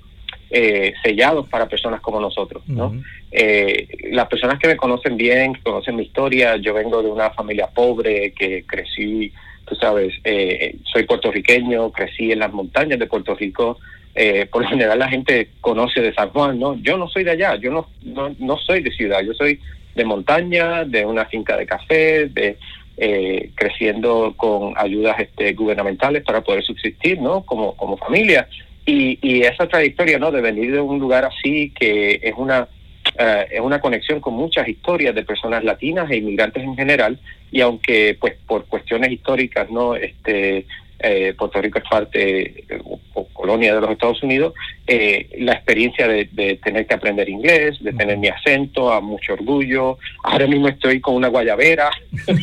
eh, 0.50 0.94
sellados 1.04 1.50
para 1.50 1.68
personas 1.68 2.00
como 2.00 2.22
nosotros, 2.22 2.64
¿no? 2.68 3.04
Eh, 3.38 3.90
las 4.12 4.28
personas 4.30 4.58
que 4.60 4.70
me 4.70 4.78
conocen 4.78 5.18
bien, 5.18 5.56
que 5.56 5.62
conocen 5.62 5.98
mi 5.98 6.04
historia, 6.04 6.56
yo 6.56 6.74
vengo 6.74 7.04
de 7.04 7.10
una 7.10 7.32
familia 7.32 7.68
pobre 7.68 8.32
que 8.32 8.64
crecí, 8.66 9.34
tú 9.66 9.76
sabes, 9.76 10.14
eh, 10.24 10.78
soy 10.86 11.04
puertorriqueño, 11.04 11.92
crecí 11.92 12.32
en 12.32 12.40
las 12.40 12.54
montañas 12.54 12.98
de 12.98 13.08
Puerto 13.08 13.36
Rico. 13.36 13.78
eh, 14.18 14.46
por 14.50 14.62
lo 14.62 14.70
general 14.70 14.98
la 15.00 15.10
gente 15.10 15.50
conoce 15.60 16.00
de 16.00 16.14
San 16.14 16.30
Juan, 16.30 16.58
¿no? 16.58 16.76
Yo 16.82 16.98
no 16.98 17.10
soy 17.10 17.26
de 17.26 17.32
allá, 17.32 17.58
yo 17.58 17.70
no, 17.74 17.90
no, 18.04 18.34
no 18.40 18.56
soy 18.56 18.82
de 18.82 18.92
ciudad, 18.92 19.22
yo 19.22 19.34
soy 19.34 19.60
de 19.94 20.06
montaña, 20.06 20.86
de 20.86 21.06
una 21.06 21.26
finca 21.26 21.58
de 21.58 21.66
café, 21.66 22.30
de 22.30 22.58
eh, 22.96 23.50
creciendo 23.56 24.34
con 24.38 24.74
ayudas 24.78 25.20
este, 25.20 25.52
gubernamentales 25.52 26.24
para 26.24 26.40
poder 26.40 26.64
subsistir, 26.64 27.20
¿no? 27.20 27.42
Como, 27.42 27.76
como 27.76 27.98
familia. 27.98 28.48
Y, 28.86 29.20
y 29.22 29.42
esa 29.42 29.68
trayectoria, 29.68 30.18
¿no? 30.20 30.32
De 30.32 30.40
venir 30.40 30.72
de 30.72 30.80
un 30.80 31.00
lugar 31.00 31.26
así 31.26 31.74
que 31.78 32.22
es 32.24 32.34
una 32.38 32.70
eh, 33.18 33.48
es 33.52 33.62
una 33.62 33.80
conexión 33.80 34.20
con 34.20 34.34
muchas 34.34 34.68
historias 34.68 35.16
de 35.16 35.24
personas 35.24 35.64
latinas 35.64 36.10
e 36.12 36.18
inmigrantes 36.18 36.64
en 36.64 36.76
general 36.76 37.20
y 37.52 37.62
aunque 37.62 38.18
pues 38.20 38.36
por 38.46 38.66
cuestiones 38.66 39.12
históricas 39.12 39.70
no 39.70 39.96
este 39.96 40.66
eh, 41.00 41.34
Puerto 41.38 41.62
Rico 41.62 41.80
es 41.80 41.84
parte 41.90 42.64
eh, 42.70 42.82
o, 43.14 43.28
colonia 43.34 43.76
de 43.76 43.82
los 43.82 43.92
Estados 43.92 44.24
Unidos 44.24 44.54
eh, 44.88 45.28
la 45.40 45.54
experiencia 45.54 46.08
de, 46.08 46.30
de 46.32 46.56
tener 46.56 46.88
que 46.88 46.94
aprender 46.94 47.28
inglés 47.28 47.78
de 47.84 47.92
tener 47.92 48.18
mi 48.18 48.30
acento 48.30 48.92
a 48.92 49.02
mucho 49.02 49.34
orgullo. 49.34 49.98
Ahora 50.24 50.48
mismo 50.48 50.68
estoy 50.68 51.02
con 51.02 51.16
una 51.16 51.28
guayabera. 51.28 51.90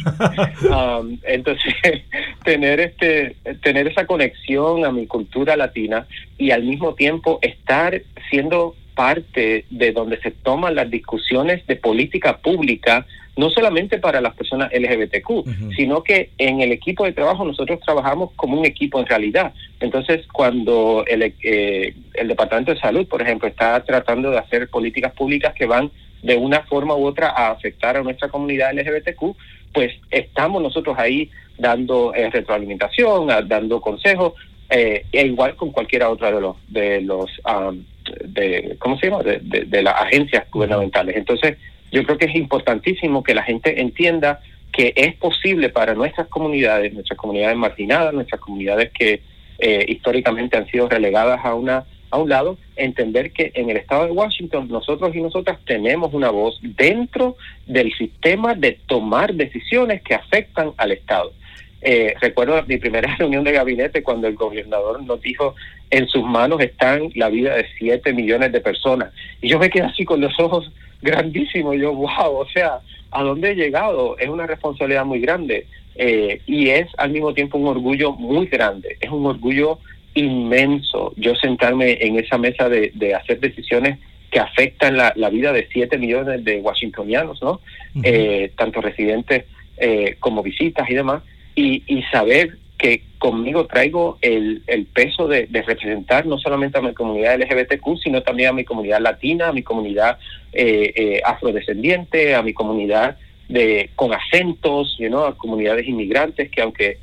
Um, 0.63 1.19
entonces 1.25 1.75
tener 2.45 2.81
este 2.81 3.37
tener 3.63 3.89
esa 3.89 4.07
conexión 4.07 4.85
a 4.85 4.93
mi 4.93 5.07
cultura 5.07 5.57
latina 5.57 6.07
y 6.39 6.51
al 6.51 6.63
mismo 6.63 6.95
tiempo 6.95 7.39
estar 7.43 8.01
siendo 8.31 8.75
parte 8.95 9.65
de 9.71 9.93
donde 9.93 10.21
se 10.21 10.31
toman 10.31 10.75
las 10.75 10.91
discusiones 10.91 11.67
de 11.67 11.77
política 11.77 12.39
pública 12.39 13.07
no 13.35 13.49
solamente 13.49 13.99
para 13.99 14.21
las 14.21 14.35
personas 14.35 14.71
LGBTQ, 14.73 15.31
sino 15.75 16.03
que 16.03 16.31
en 16.37 16.61
el 16.61 16.71
equipo 16.71 17.05
de 17.07 17.13
trabajo 17.13 17.45
nosotros 17.47 17.81
trabajamos 17.81 18.31
como 18.37 18.59
un 18.61 18.67
equipo 18.67 19.01
en 19.01 19.07
realidad. 19.07 19.55
Entonces, 19.81 20.27
cuando 20.31 21.03
el, 21.07 21.33
eh, 21.43 21.95
el 22.13 22.29
Departamento 22.29 22.75
de 22.75 22.81
Salud, 22.81 23.07
por 23.09 23.23
ejemplo, 23.23 23.49
está 23.49 23.83
tratando 23.85 24.31
de 24.31 24.37
hacer 24.39 24.69
políticas 24.69 25.15
públicas 25.15 25.55
que 25.55 25.65
van 25.65 25.91
de 26.23 26.37
una 26.37 26.61
forma 26.65 26.95
u 26.95 27.07
otra 27.07 27.31
a 27.31 27.51
afectar 27.53 27.97
a 27.97 28.03
nuestra 28.03 28.29
comunidad 28.29 28.75
LGBTQ, 28.75 29.35
pues 29.73 29.93
estamos 30.11 30.63
nosotros 30.63 30.99
ahí 30.99 31.31
dando 31.57 32.15
eh, 32.15 32.29
retroalimentación, 32.31 33.31
a- 33.31 33.41
dando 33.41 33.81
consejos, 33.81 34.35
eh, 34.69 35.07
e 35.11 35.27
igual 35.27 35.57
con 35.57 35.71
cualquiera 35.71 36.11
otra 36.11 36.31
de 36.33 36.41
los 36.41 36.57
de 36.69 37.01
los 37.01 37.31
am, 37.45 37.85
de 38.25 38.77
cómo 38.79 38.99
se 38.99 39.09
llama 39.11 39.23
de, 39.23 39.39
de- 39.43 39.65
de 39.65 39.83
las 39.83 39.95
agencias 40.01 40.49
gubernamentales. 40.51 41.17
Entonces, 41.17 41.57
yo 41.91 42.03
creo 42.05 42.19
que 42.19 42.27
es 42.27 42.35
importantísimo 42.35 43.23
que 43.23 43.35
la 43.35 43.43
gente 43.43 43.81
entienda 43.81 44.41
que 44.73 44.93
es 44.97 45.15
posible 45.17 45.69
para 45.69 45.95
nuestras 45.95 46.29
comunidades, 46.29 46.95
nuestras 46.95 47.19
comunidades 47.19 47.57
marginadas, 47.57 48.15
nuestras 48.15 48.41
comunidades 48.41 48.91
que 48.93 49.21
eh, 49.59 49.85
históricamente 49.89 50.57
han 50.57 50.67
sido 50.69 50.89
relegadas 50.89 51.41
a 51.45 51.55
una 51.55 51.85
a 52.11 52.19
un 52.19 52.29
lado, 52.29 52.59
entender 52.77 53.33
que 53.33 53.53
en 53.55 53.71
el 53.71 53.79
estado 53.79 54.05
de 54.05 54.13
Washington 54.13 54.69
nosotros 54.69 55.17
y 55.17 55.23
nosotras 55.23 55.59
tenemos 55.65 56.13
una 56.13 56.29
voz 56.29 56.59
dentro 56.61 57.37
del 57.67 57.91
sistema 57.95 58.55
de 58.55 58.79
tomar 58.87 59.33
decisiones 59.33 60.03
que 60.03 60.15
afectan 60.15 60.73
al 60.77 60.93
estado. 60.93 61.33
Eh, 61.81 62.15
recuerdo 62.21 62.63
mi 62.67 62.77
primera 62.77 63.17
reunión 63.19 63.45
de 63.45 63.53
gabinete 63.53 64.03
cuando 64.03 64.29
el 64.29 64.35
gobernador 64.35 65.03
nos 65.03 65.23
dijo 65.23 65.55
en 65.93 66.09
sus 66.09 66.25
manos 66.25 66.61
están 66.61 67.11
la 67.15 67.29
vida 67.29 67.55
de 67.55 67.67
7 67.79 68.15
millones 68.15 68.51
de 68.51 68.61
personas. 68.61 69.13
Y 69.43 69.49
yo 69.49 69.59
me 69.59 69.69
quedé 69.69 69.85
así 69.85 70.05
con 70.05 70.21
los 70.21 70.33
ojos 70.41 70.73
grandísimos. 71.03 71.77
Yo, 71.77 71.95
wow, 71.95 72.39
o 72.39 72.47
sea, 72.49 72.81
¿a 73.11 73.23
dónde 73.23 73.51
he 73.51 73.55
llegado? 73.55 74.19
Es 74.19 74.29
una 74.29 74.47
responsabilidad 74.47 75.05
muy 75.05 75.21
grande. 75.21 75.67
Eh, 75.95 76.41
y 76.47 76.71
es 76.71 76.89
al 76.97 77.11
mismo 77.11 77.35
tiempo 77.35 77.59
un 77.59 77.69
orgullo 77.69 78.13
muy 78.13 78.47
grande. 78.47 78.97
Es 79.01 79.11
un 79.11 79.27
orgullo 79.27 79.79
inmenso 80.15 81.15
yo 81.17 81.35
sentarme 81.35 81.99
en 82.01 82.19
esa 82.19 82.37
mesa 82.37 82.69
de, 82.69 82.93
de 82.95 83.15
hacer 83.15 83.41
decisiones 83.41 83.99
que 84.31 84.41
afectan 84.41 84.97
la, 84.97 85.13
la 85.17 85.29
vida 85.29 85.53
de 85.53 85.69
7 85.71 85.99
millones 85.99 86.43
de 86.43 86.59
washingtonianos, 86.61 87.43
¿no? 87.43 87.61
Eh, 88.03 88.51
tanto 88.57 88.81
residentes 88.81 89.45
eh, 89.77 90.17
como 90.21 90.43
visitas 90.43 90.89
y 90.89 90.95
demás, 90.95 91.23
y, 91.55 91.83
y 91.87 92.03
saber 92.05 92.57
que 92.83 93.05
conmigo 93.19 93.67
traigo 93.67 94.19
el, 94.21 94.63
el 94.67 94.87
peso 94.87 95.29
de, 95.29 95.47
de 95.47 95.63
representar 95.63 96.27
no 96.27 96.37
solamente 96.37 96.79
a 96.79 96.83
mi 96.83 96.93
comunidad 96.93 97.41
LGBTQ, 97.41 97.97
sino 98.03 98.23
también 98.23 98.49
a 98.51 98.53
mi 98.53 98.65
comunidad 98.65 99.01
latina, 99.01 99.49
a 99.49 99.53
mi 99.53 99.63
comunidad 99.63 100.19
eh, 100.53 100.93
eh, 100.97 101.21
afrodescendiente, 101.25 102.35
a 102.35 102.43
mi 102.43 102.53
comunidad 102.53 103.17
de 103.49 103.91
con 103.95 104.13
acentos, 104.13 104.97
you 104.99 105.09
know, 105.09 105.25
a 105.25 105.37
comunidades 105.39 105.87
inmigrantes 105.87 106.51
que 106.51 106.61
aunque 106.63 106.99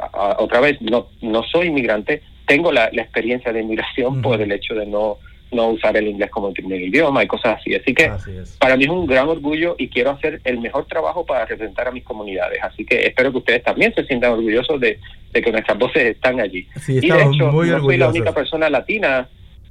a- 0.00 0.10
a- 0.32 0.36
otra 0.38 0.60
vez 0.60 0.80
no 0.80 1.08
no 1.20 1.42
soy 1.42 1.66
inmigrante, 1.68 2.22
tengo 2.46 2.70
la, 2.72 2.88
la 2.92 3.02
experiencia 3.02 3.52
de 3.52 3.60
inmigración 3.62 4.22
por 4.22 4.40
el 4.40 4.52
hecho 4.52 4.74
de 4.74 4.86
no 4.86 5.18
no 5.52 5.68
usar 5.68 5.96
el 5.96 6.08
inglés 6.08 6.30
como 6.30 6.48
el 6.48 6.54
primer 6.54 6.80
idioma 6.80 7.22
y 7.22 7.26
cosas 7.26 7.58
así. 7.60 7.74
Así 7.74 7.94
que 7.94 8.10
para 8.58 8.76
mí 8.76 8.84
es 8.84 8.90
un 8.90 9.06
gran 9.06 9.28
orgullo 9.28 9.74
y 9.78 9.88
quiero 9.88 10.10
hacer 10.10 10.40
el 10.44 10.60
mejor 10.60 10.86
trabajo 10.86 11.24
para 11.24 11.46
representar 11.46 11.88
a 11.88 11.90
mis 11.90 12.04
comunidades. 12.04 12.58
Así 12.62 12.84
que 12.84 13.06
espero 13.06 13.32
que 13.32 13.38
ustedes 13.38 13.62
también 13.62 13.94
se 13.94 14.04
sientan 14.04 14.32
orgullosos 14.32 14.80
de, 14.80 14.98
de 15.32 15.42
que 15.42 15.52
nuestras 15.52 15.78
voces 15.78 16.02
están 16.02 16.40
allí. 16.40 16.66
Sí, 16.80 16.98
y 17.02 17.08
de 17.08 17.22
hecho, 17.22 17.52
muy 17.52 17.68
no 17.68 17.80
soy 17.80 17.96
la 17.98 18.08
única 18.08 18.32
persona 18.32 18.70
latina, 18.70 19.28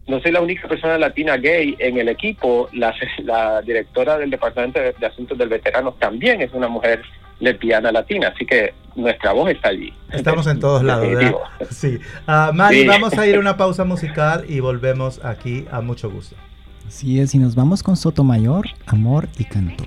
no 0.08 0.20
soy 0.22 0.32
la 0.32 0.42
única 0.42 0.68
persona 0.68 0.98
latina 0.98 1.38
gay 1.38 1.76
en 1.80 1.98
el 1.98 2.10
equipo. 2.10 2.70
La, 2.74 2.94
la 3.24 3.62
directora 3.62 4.18
del 4.18 4.30
Departamento 4.30 4.80
de, 4.80 4.94
de 4.94 5.06
Asuntos 5.06 5.38
del 5.38 5.50
Veterano 5.50 5.94
también 5.94 6.42
es 6.42 6.52
una 6.54 6.68
mujer 6.68 7.02
lesbiana 7.40 7.92
latina, 7.92 8.32
así 8.34 8.46
que 8.46 8.74
nuestra 8.96 9.32
voz 9.34 9.50
está 9.52 9.70
allí. 9.70 9.94
Estamos 10.12 10.48
en 10.48 10.60
todos 10.60 10.84
lados. 10.84 11.08
Sí. 11.70 12.00
Ah, 12.28 12.52
Mari, 12.54 12.82
Sí. 12.82 12.88
vamos 12.88 13.14
a 13.18 13.28
ir 13.28 13.36
a 13.36 13.40
una 13.40 13.58
pausa 13.58 13.84
musical 13.86 14.46
y 14.48 14.60
volvemos 14.60 15.24
aquí 15.24 15.66
a 15.72 15.82
mucho 15.82 16.10
gusto. 16.10 16.36
Así 16.88 17.20
es, 17.20 17.34
y 17.36 17.40
nos 17.40 17.56
vamos 17.56 17.84
con 17.84 17.96
Sotomayor, 17.96 18.66
Amor 18.86 19.30
y 19.38 19.46
Canto. 19.46 19.86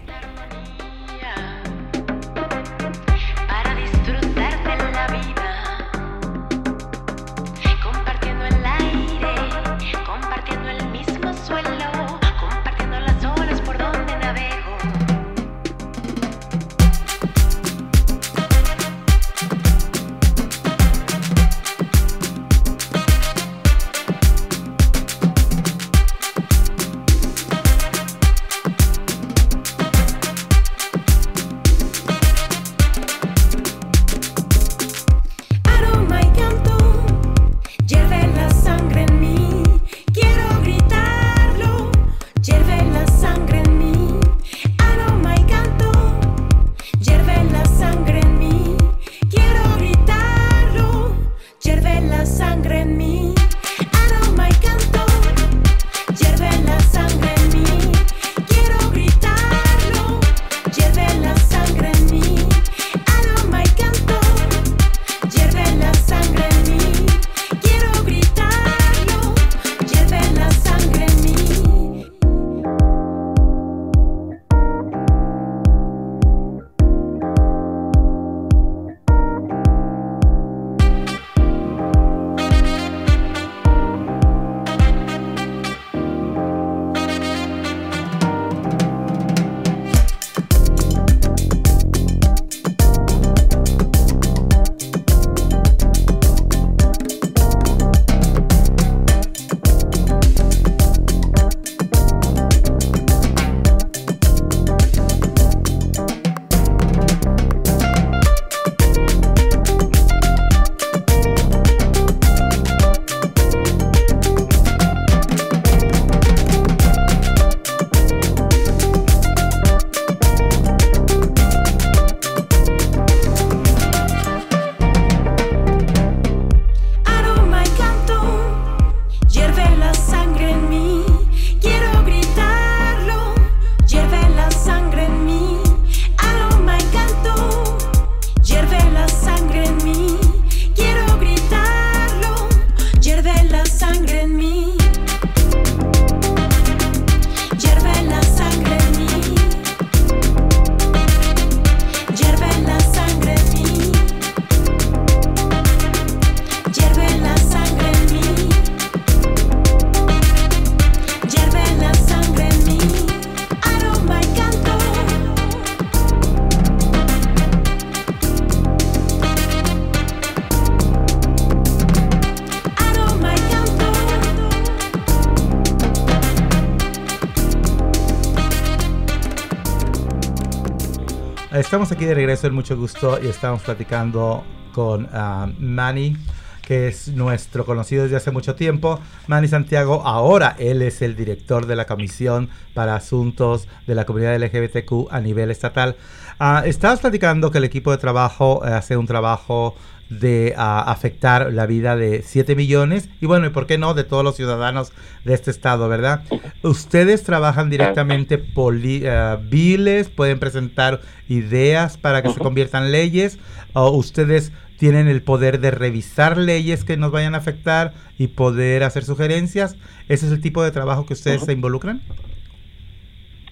Estamos 181.75 181.91
aquí 181.91 182.05
de 182.05 182.15
regreso 182.15 182.47
en 182.47 182.55
mucho 182.55 182.77
gusto 182.77 183.19
y 183.21 183.27
estamos 183.27 183.63
platicando 183.63 184.45
con 184.73 185.09
ah, 185.13 185.51
Manny, 185.59 186.17
que 186.63 186.87
es 186.87 187.09
nuestro 187.09 187.65
conocido 187.65 188.05
desde 188.05 188.15
hace 188.15 188.31
mucho 188.31 188.55
tiempo. 188.55 189.01
Manny 189.27 189.49
Santiago, 189.49 190.03
ahora 190.07 190.55
él 190.61 190.83
es 190.83 191.03
el 191.03 191.17
director 191.17 191.67
de 191.67 191.75
la 191.75 191.87
Comisión 191.87 192.49
para 192.75 192.95
Asuntos 192.95 193.67
de 193.89 193.97
la 193.97 194.05
Comunidad 194.05 194.37
LGBTQ 194.37 195.09
a 195.11 195.19
nivel 195.21 195.51
estatal. 195.51 195.97
Ah, 196.39 196.63
estabas 196.67 197.01
platicando 197.01 197.51
que 197.51 197.59
el 197.59 197.65
equipo 197.65 197.91
de 197.91 197.99
trabajo 197.99 198.63
eh, 198.67 198.71
hace 198.71 198.97
un 198.97 199.07
trabajo 199.07 199.77
de 200.11 200.53
ah, 200.57 200.85
afectar 200.91 201.53
la 201.53 201.67
vida 201.67 201.97
de 201.97 202.23
7 202.23 202.55
millones 202.55 203.09
y 203.21 203.27
bueno, 203.27 203.47
y 203.47 203.51
por 203.51 203.67
qué 203.67 203.79
no, 203.79 203.95
de 203.95 204.05
todos 204.05 204.23
los 204.23 204.37
ciudadanos 204.37 204.93
de 205.25 205.33
este 205.35 205.51
estado, 205.51 205.89
¿verdad? 205.89 206.23
Ustedes 206.63 207.23
trabajan 207.23 207.71
directamente 207.71 208.37
poli- 208.39 209.03
eh, 209.05 209.39
biles, 209.49 210.11
pueden 210.11 210.39
presentar 210.39 211.01
ideas 211.29 211.97
para 211.97 212.23
que 212.23 212.31
se 212.31 212.41
conviertan 212.41 212.93
leyes, 212.93 213.39
o 213.73 213.91
ustedes 213.91 214.53
tienen 214.79 215.09
el 215.09 215.23
poder 215.23 215.61
de 215.61 215.71
revisar 215.71 216.37
leyes 216.37 216.85
que 216.85 216.97
nos 216.99 217.11
vayan 217.11 217.35
a 217.35 217.39
afectar 217.39 217.95
y 218.19 218.27
poder 218.29 218.83
hacer 218.83 219.05
sugerencias. 219.05 219.77
¿Ese 220.09 220.27
es 220.27 220.33
el 220.33 220.41
tipo 220.41 220.63
de 220.63 220.71
trabajo 220.71 221.07
que 221.07 221.15
ustedes 221.15 221.43
se 221.45 221.53
involucran? 221.53 222.03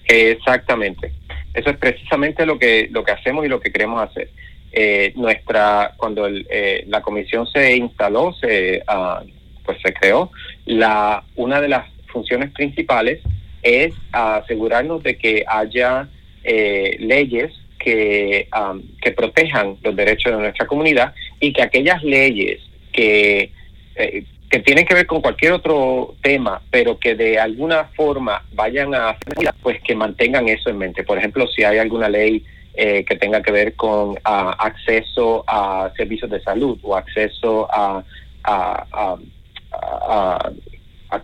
Exactamente. 0.05 1.13
Eso 1.53 1.69
es 1.69 1.77
precisamente 1.77 2.45
lo 2.45 2.57
que 2.57 2.87
lo 2.91 3.03
que 3.03 3.11
hacemos 3.11 3.45
y 3.45 3.49
lo 3.49 3.59
que 3.59 3.71
queremos 3.71 4.01
hacer. 4.01 4.29
Eh, 4.71 5.13
nuestra 5.15 5.93
cuando 5.97 6.25
el, 6.25 6.47
eh, 6.49 6.83
la 6.87 7.01
comisión 7.01 7.45
se 7.47 7.75
instaló, 7.75 8.33
se 8.33 8.81
ah, 8.87 9.21
pues 9.63 9.77
se 9.83 9.93
creó. 9.93 10.31
La 10.65 11.23
una 11.35 11.61
de 11.61 11.69
las 11.69 11.87
funciones 12.07 12.51
principales 12.51 13.21
es 13.61 13.93
asegurarnos 14.11 15.03
de 15.03 15.17
que 15.17 15.45
haya 15.47 16.09
eh, 16.43 16.97
leyes 16.99 17.53
que 17.79 18.47
am, 18.51 18.83
que 19.01 19.11
protejan 19.11 19.77
los 19.83 19.95
derechos 19.95 20.31
de 20.31 20.39
nuestra 20.39 20.67
comunidad 20.67 21.13
y 21.39 21.53
que 21.53 21.61
aquellas 21.61 22.03
leyes 22.03 22.61
que 22.91 23.51
eh, 23.95 24.23
que 24.53 24.59
tienen 24.59 24.85
que 24.85 24.93
ver 24.93 25.07
con 25.07 25.19
cualquier 25.19 25.53
otro 25.53 26.13
tema, 26.21 26.61
pero 26.69 26.99
que 26.99 27.15
de 27.15 27.39
alguna 27.39 27.85
forma 27.95 28.43
vayan 28.53 28.93
a 28.93 29.17
pues 29.63 29.81
que 29.81 29.95
mantengan 29.95 30.47
eso 30.47 30.69
en 30.69 30.77
mente. 30.77 31.03
Por 31.03 31.17
ejemplo, 31.17 31.47
si 31.47 31.63
hay 31.63 31.79
alguna 31.79 32.07
ley 32.07 32.45
eh, 32.75 33.03
que 33.03 33.15
tenga 33.15 33.41
que 33.41 33.51
ver 33.51 33.73
con 33.73 34.15
acceso 34.23 35.43
a 35.47 35.91
servicios 35.97 36.29
de 36.29 36.39
salud 36.43 36.77
o 36.83 36.95
acceso 36.95 37.67
a, 37.73 38.03
a, 38.43 39.17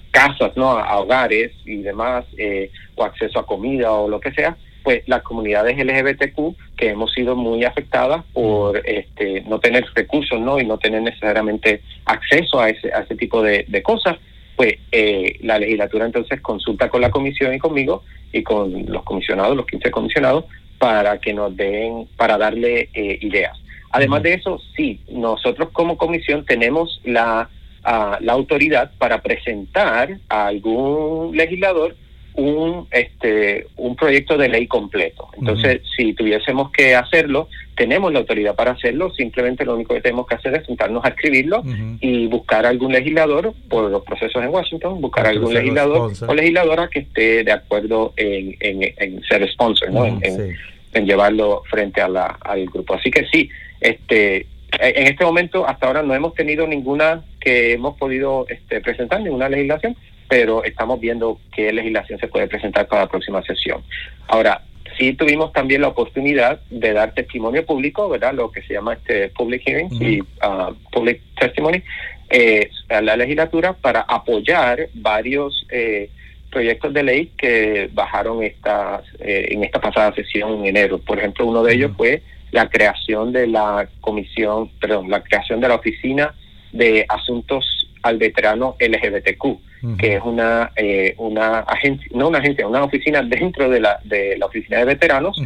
casas, 0.10 0.52
¿no? 0.56 0.72
A, 0.72 0.86
a 0.86 0.98
hogares 0.98 1.52
y 1.66 1.84
demás, 1.84 2.26
eh, 2.36 2.72
o 2.96 3.04
acceso 3.04 3.38
a 3.38 3.46
comida 3.46 3.92
o 3.92 4.10
lo 4.10 4.20
que 4.20 4.32
sea, 4.32 4.58
pues 4.82 5.04
las 5.06 5.22
comunidades 5.22 5.78
LGBTQ 5.78 6.56
que 6.80 6.92
hemos 6.92 7.12
sido 7.12 7.36
muy 7.36 7.66
afectadas 7.66 8.24
por 8.32 8.82
este, 8.88 9.42
no 9.42 9.60
tener 9.60 9.86
recursos, 9.94 10.40
¿no? 10.40 10.62
Y 10.62 10.66
no 10.66 10.78
tener 10.78 11.02
necesariamente 11.02 11.82
acceso 12.06 12.62
a 12.62 12.70
ese, 12.70 12.94
a 12.94 13.02
ese 13.02 13.16
tipo 13.16 13.44
de, 13.44 13.66
de 13.68 13.84
cosas, 13.84 14.16
pues 14.56 14.76
eh, 14.94 15.38
la 15.42 15.60
legislatura 15.60 16.06
entonces 16.06 16.40
consulta 16.40 16.90
con 16.90 17.02
la 17.02 17.12
comisión 17.12 17.54
y 17.54 17.60
conmigo 17.60 18.04
y 18.32 18.44
con 18.44 18.86
los 18.86 19.04
comisionados, 19.04 19.58
los 19.58 19.66
15 19.66 19.92
comisionados, 19.92 20.46
para 20.78 21.20
que 21.20 21.34
nos 21.34 21.54
den, 21.58 22.08
para 22.16 22.38
darle 22.38 22.88
eh, 22.94 23.20
ideas. 23.24 23.58
Además 23.92 24.24
de 24.24 24.36
eso, 24.36 24.62
sí, 24.78 25.02
nosotros 25.12 25.70
como 25.74 25.98
comisión 25.98 26.46
tenemos 26.46 27.02
la, 27.04 27.50
ah, 27.84 28.18
la 28.22 28.34
autoridad 28.34 28.92
para 28.98 29.22
presentar 29.22 30.18
a 30.30 30.48
algún 30.48 31.36
legislador 31.36 31.98
un 32.40 32.88
este 32.92 33.68
un 33.76 33.96
proyecto 33.96 34.38
de 34.38 34.50
ley 34.50 34.68
completo. 34.68 35.28
Entonces, 35.38 35.82
si 35.96 36.14
tuviésemos 36.14 36.72
que 36.72 36.96
hacerlo, 36.96 37.48
tenemos 37.76 38.12
la 38.12 38.20
autoridad 38.20 38.56
para 38.56 38.72
hacerlo, 38.72 39.12
simplemente 39.14 39.64
lo 39.66 39.76
único 39.76 39.94
que 39.94 40.02
tenemos 40.02 40.28
que 40.28 40.36
hacer 40.36 40.54
es 40.56 40.66
sentarnos 40.66 41.04
a 41.06 41.10
escribirlo 41.10 41.64
y 42.02 42.28
buscar 42.28 42.66
algún 42.66 42.92
legislador 42.92 43.54
por 43.70 43.90
los 43.90 44.04
procesos 44.04 44.42
en 44.44 44.50
Washington, 44.50 45.00
buscar 45.02 45.28
algún 45.28 45.54
legislador 45.54 45.98
sponsor. 46.16 46.30
o 46.30 46.34
legisladora 46.34 46.90
que 46.90 47.00
esté 47.00 47.44
de 47.44 47.52
acuerdo 47.52 48.14
en, 48.18 48.56
en, 48.60 48.94
en 48.98 49.22
ser 49.24 49.48
sponsor, 49.52 49.92
¿no? 49.92 50.06
En- 50.06 50.20
en- 50.24 50.36
sí. 50.52 50.56
en 50.94 51.06
llevarlo 51.06 51.62
frente 51.70 52.02
a 52.02 52.08
la, 52.10 52.26
al 52.42 52.66
grupo. 52.66 52.96
Así 52.96 53.12
que 53.12 53.26
sí, 53.32 53.50
este 53.82 54.46
en 54.72 55.08
este 55.08 55.26
momento 55.26 55.68
hasta 55.68 55.88
ahora 55.88 56.04
no 56.04 56.14
hemos 56.14 56.36
tenido 56.36 56.68
ninguna 56.68 57.24
que 57.40 57.74
hemos 57.74 57.98
podido 57.98 58.46
este, 58.50 58.82
presentar, 58.82 59.20
ninguna 59.22 59.50
legislación, 59.50 59.96
pero 60.30 60.64
estamos 60.64 61.00
viendo 61.00 61.40
qué 61.54 61.74
legislación 61.74 62.20
se 62.20 62.28
puede 62.28 62.48
presentar 62.48 62.88
para 62.88 63.02
la 63.04 63.10
próxima 63.10 63.42
sesión. 63.44 63.84
Ahora, 64.28 64.62
sí 64.98 65.14
tuvimos 65.14 65.52
también 65.52 65.82
la 65.82 65.88
oportunidad 65.88 66.62
de 66.70 66.94
dar 66.94 67.14
testimonio 67.14 67.66
público, 67.66 68.08
¿verdad? 68.08 68.34
Lo 68.34 68.52
que 68.52 68.62
se 68.62 68.74
llama 68.74 68.94
este 68.94 69.30
public 69.30 69.64
hearings 69.66 69.94
Ujú. 69.94 70.04
y 70.04 70.24
ah, 70.42 70.72
public 70.92 71.22
testimony 71.40 71.82
eh, 72.30 72.70
a 72.90 73.02
la 73.02 73.16
legislatura 73.16 73.74
para 73.74 74.02
apoyar 74.02 74.88
varios 74.94 75.66
eh, 75.72 76.12
proyectos 76.52 76.94
de 76.94 77.04
ley 77.04 77.32
que 77.36 77.90
bajaron 77.92 78.44
estas 78.44 79.04
eh, 79.20 79.48
en 79.50 79.64
esta 79.64 79.82
pasada 79.82 80.14
sesión 80.14 80.60
en 80.60 80.66
enero. 80.68 81.00
Por 81.00 81.18
ejemplo, 81.18 81.48
uno 81.48 81.64
de 81.64 81.74
ellos 81.74 81.92
fue 81.98 82.22
la 82.52 82.70
creación 82.70 83.32
de 83.32 83.48
la 83.48 83.90
comisión, 84.02 84.70
perdón, 84.80 85.10
la 85.10 85.24
creación 85.24 85.60
de 85.60 85.68
la 85.70 85.76
oficina 85.76 86.36
de 86.72 87.06
asuntos 87.10 87.79
al 88.02 88.18
veterano 88.18 88.76
LGBTQ, 88.80 89.98
que 89.98 90.16
es 90.16 90.22
una 90.24 90.72
eh, 90.76 91.14
una 91.18 91.60
agencia, 91.60 92.08
no 92.14 92.28
una 92.28 92.40
agencia, 92.40 92.68
una 92.68 92.84
oficina 92.84 93.22
dentro 93.24 93.70
de 93.70 93.80
la 93.80 94.00
de 94.04 94.38
la 94.38 94.46
oficina 94.48 94.78
de 94.80 94.86
veteranos 94.86 95.38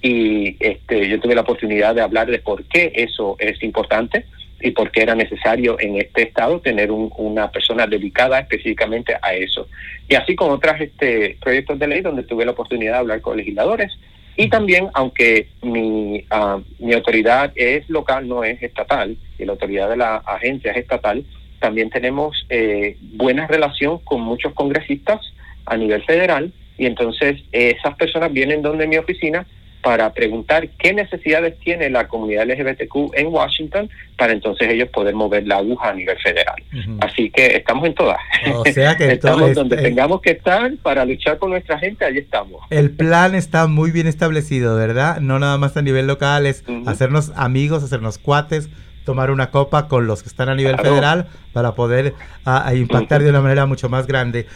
y 0.00 0.56
este 0.60 1.08
yo 1.08 1.20
tuve 1.20 1.34
la 1.34 1.42
oportunidad 1.42 1.94
de 1.94 2.00
hablar 2.02 2.30
de 2.30 2.38
por 2.38 2.64
qué 2.64 2.92
eso 2.94 3.36
es 3.38 3.62
importante 3.62 4.24
y 4.60 4.70
por 4.70 4.90
qué 4.92 5.02
era 5.02 5.14
necesario 5.14 5.76
en 5.80 5.96
este 5.96 6.22
estado 6.22 6.60
tener 6.60 6.90
un- 6.92 7.10
una 7.16 7.50
persona 7.50 7.86
dedicada 7.86 8.38
específicamente 8.38 9.14
a 9.20 9.34
eso. 9.34 9.66
Y 10.08 10.14
así 10.14 10.36
con 10.36 10.50
otros 10.52 10.80
este, 10.80 11.36
proyectos 11.40 11.78
de 11.80 11.88
ley 11.88 12.00
donde 12.00 12.22
tuve 12.22 12.44
la 12.44 12.52
oportunidad 12.52 12.92
de 12.92 12.98
hablar 12.98 13.20
con 13.20 13.36
legisladores. 13.36 13.90
Y 14.36 14.48
también, 14.48 14.88
aunque 14.94 15.48
mi, 15.62 16.24
ah, 16.30 16.58
mi 16.78 16.94
autoridad 16.94 17.52
es 17.56 17.90
local, 17.90 18.26
no 18.28 18.44
es 18.44 18.62
estatal, 18.62 19.16
y 19.38 19.44
la 19.44 19.52
autoridad 19.52 19.90
de 19.90 19.96
la 19.98 20.16
agencia 20.18 20.70
es 20.70 20.78
estatal, 20.78 21.24
también 21.62 21.90
tenemos 21.90 22.44
eh, 22.50 22.96
buena 23.00 23.46
relación 23.46 23.98
con 24.00 24.20
muchos 24.20 24.52
congresistas 24.52 25.20
a 25.64 25.76
nivel 25.76 26.02
federal 26.02 26.52
y 26.76 26.86
entonces 26.86 27.40
eh, 27.52 27.76
esas 27.78 27.94
personas 27.96 28.32
vienen 28.32 28.62
donde 28.62 28.88
mi 28.88 28.96
oficina 28.96 29.46
para 29.80 30.12
preguntar 30.12 30.68
qué 30.78 30.92
necesidades 30.92 31.58
tiene 31.60 31.88
la 31.90 32.08
comunidad 32.08 32.46
LGBTQ 32.46 33.14
en 33.14 33.26
Washington 33.28 33.90
para 34.16 34.32
entonces 34.32 34.68
ellos 34.70 34.88
poder 34.90 35.14
mover 35.14 35.46
la 35.46 35.56
aguja 35.58 35.90
a 35.90 35.94
nivel 35.94 36.16
federal. 36.18 36.62
Así 37.00 37.30
que 37.30 37.56
estamos 37.56 37.86
en 37.86 37.94
todas. 37.94 38.18
O 38.54 38.64
sea 38.64 38.96
que 38.96 39.06
estamos 39.12 39.40
entonces, 39.40 39.56
donde 39.56 39.76
tengamos 39.78 40.20
que 40.20 40.30
estar 40.30 40.70
para 40.82 41.04
luchar 41.04 41.38
con 41.38 41.50
nuestra 41.50 41.78
gente, 41.80 42.04
allí 42.04 42.18
estamos. 42.18 42.62
El 42.70 42.90
plan 42.92 43.34
está 43.34 43.66
muy 43.66 43.90
bien 43.90 44.06
establecido, 44.06 44.76
¿verdad? 44.76 45.20
No 45.20 45.40
nada 45.40 45.58
más 45.58 45.76
a 45.76 45.82
nivel 45.82 46.06
local, 46.06 46.46
es 46.46 46.64
hacernos 46.86 47.32
amigos, 47.34 47.82
hacernos 47.82 48.18
cuates, 48.18 48.68
tomar 49.04 49.30
una 49.30 49.50
copa 49.50 49.88
con 49.88 50.06
los 50.06 50.22
que 50.22 50.28
están 50.28 50.48
a 50.48 50.54
nivel 50.54 50.74
Claro. 50.76 50.88
federal 50.90 51.28
para 51.52 51.74
poder 51.74 52.14
ah, 52.44 52.62
a 52.66 52.74
impactar 52.74 53.22
de 53.22 53.30
una 53.30 53.40
manera 53.40 53.66
mucho 53.66 53.88
más 53.88 54.06
grande. 54.06 54.46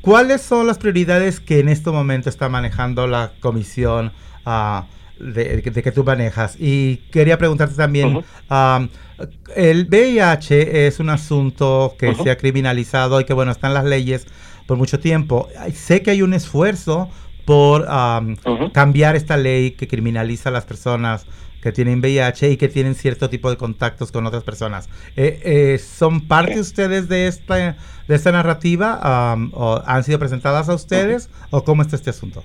¿Cuáles 0.00 0.40
son 0.42 0.66
las 0.66 0.78
prioridades 0.78 1.40
que 1.40 1.58
en 1.60 1.68
este 1.68 1.90
momento 1.90 2.28
está 2.28 2.48
manejando 2.48 3.06
la 3.06 3.32
comisión 3.40 4.12
ah, 4.46 4.86
de, 5.18 5.60
de 5.60 5.82
que 5.82 5.92
tú 5.92 6.04
manejas? 6.04 6.56
Y 6.58 6.98
quería 7.10 7.36
preguntarte 7.36 7.74
también, 7.74 8.24
am, 8.48 8.88
el 9.56 9.86
VIH 9.90 10.86
es 10.86 11.00
un 11.00 11.10
asunto 11.10 11.96
que 11.98 12.14
se 12.14 12.30
ha 12.30 12.36
criminalizado 12.38 13.20
y 13.20 13.24
que, 13.24 13.32
bueno, 13.34 13.50
está 13.50 13.66
en 13.66 13.74
las 13.74 13.84
leyes 13.84 14.26
por 14.66 14.76
mucho 14.78 15.00
tiempo. 15.00 15.48
Sé 15.74 16.02
que 16.02 16.12
hay 16.12 16.22
un 16.22 16.32
esfuerzo 16.32 17.10
por 17.44 17.86
am, 17.90 18.36
cambiar 18.72 19.16
esta 19.16 19.36
ley 19.36 19.72
que 19.72 19.88
criminaliza 19.88 20.50
a 20.50 20.52
las 20.52 20.64
personas 20.64 21.26
que 21.62 21.72
tienen 21.72 22.00
VIH 22.00 22.50
y 22.50 22.56
que 22.56 22.68
tienen 22.68 22.94
cierto 22.94 23.28
tipo 23.28 23.50
de 23.50 23.56
contactos 23.56 24.12
con 24.12 24.26
otras 24.26 24.44
personas. 24.44 24.88
Eh, 25.16 25.40
eh, 25.44 25.78
¿Son 25.78 26.26
parte 26.26 26.60
ustedes 26.60 27.08
de 27.08 27.26
esta, 27.26 27.76
de 28.06 28.14
esta 28.14 28.32
narrativa? 28.32 29.36
¿O 29.52 29.82
han 29.84 30.04
sido 30.04 30.18
presentadas 30.18 30.68
a 30.68 30.74
ustedes? 30.74 31.30
¿O 31.50 31.64
cómo 31.64 31.82
está 31.82 31.96
este 31.96 32.10
asunto? 32.10 32.42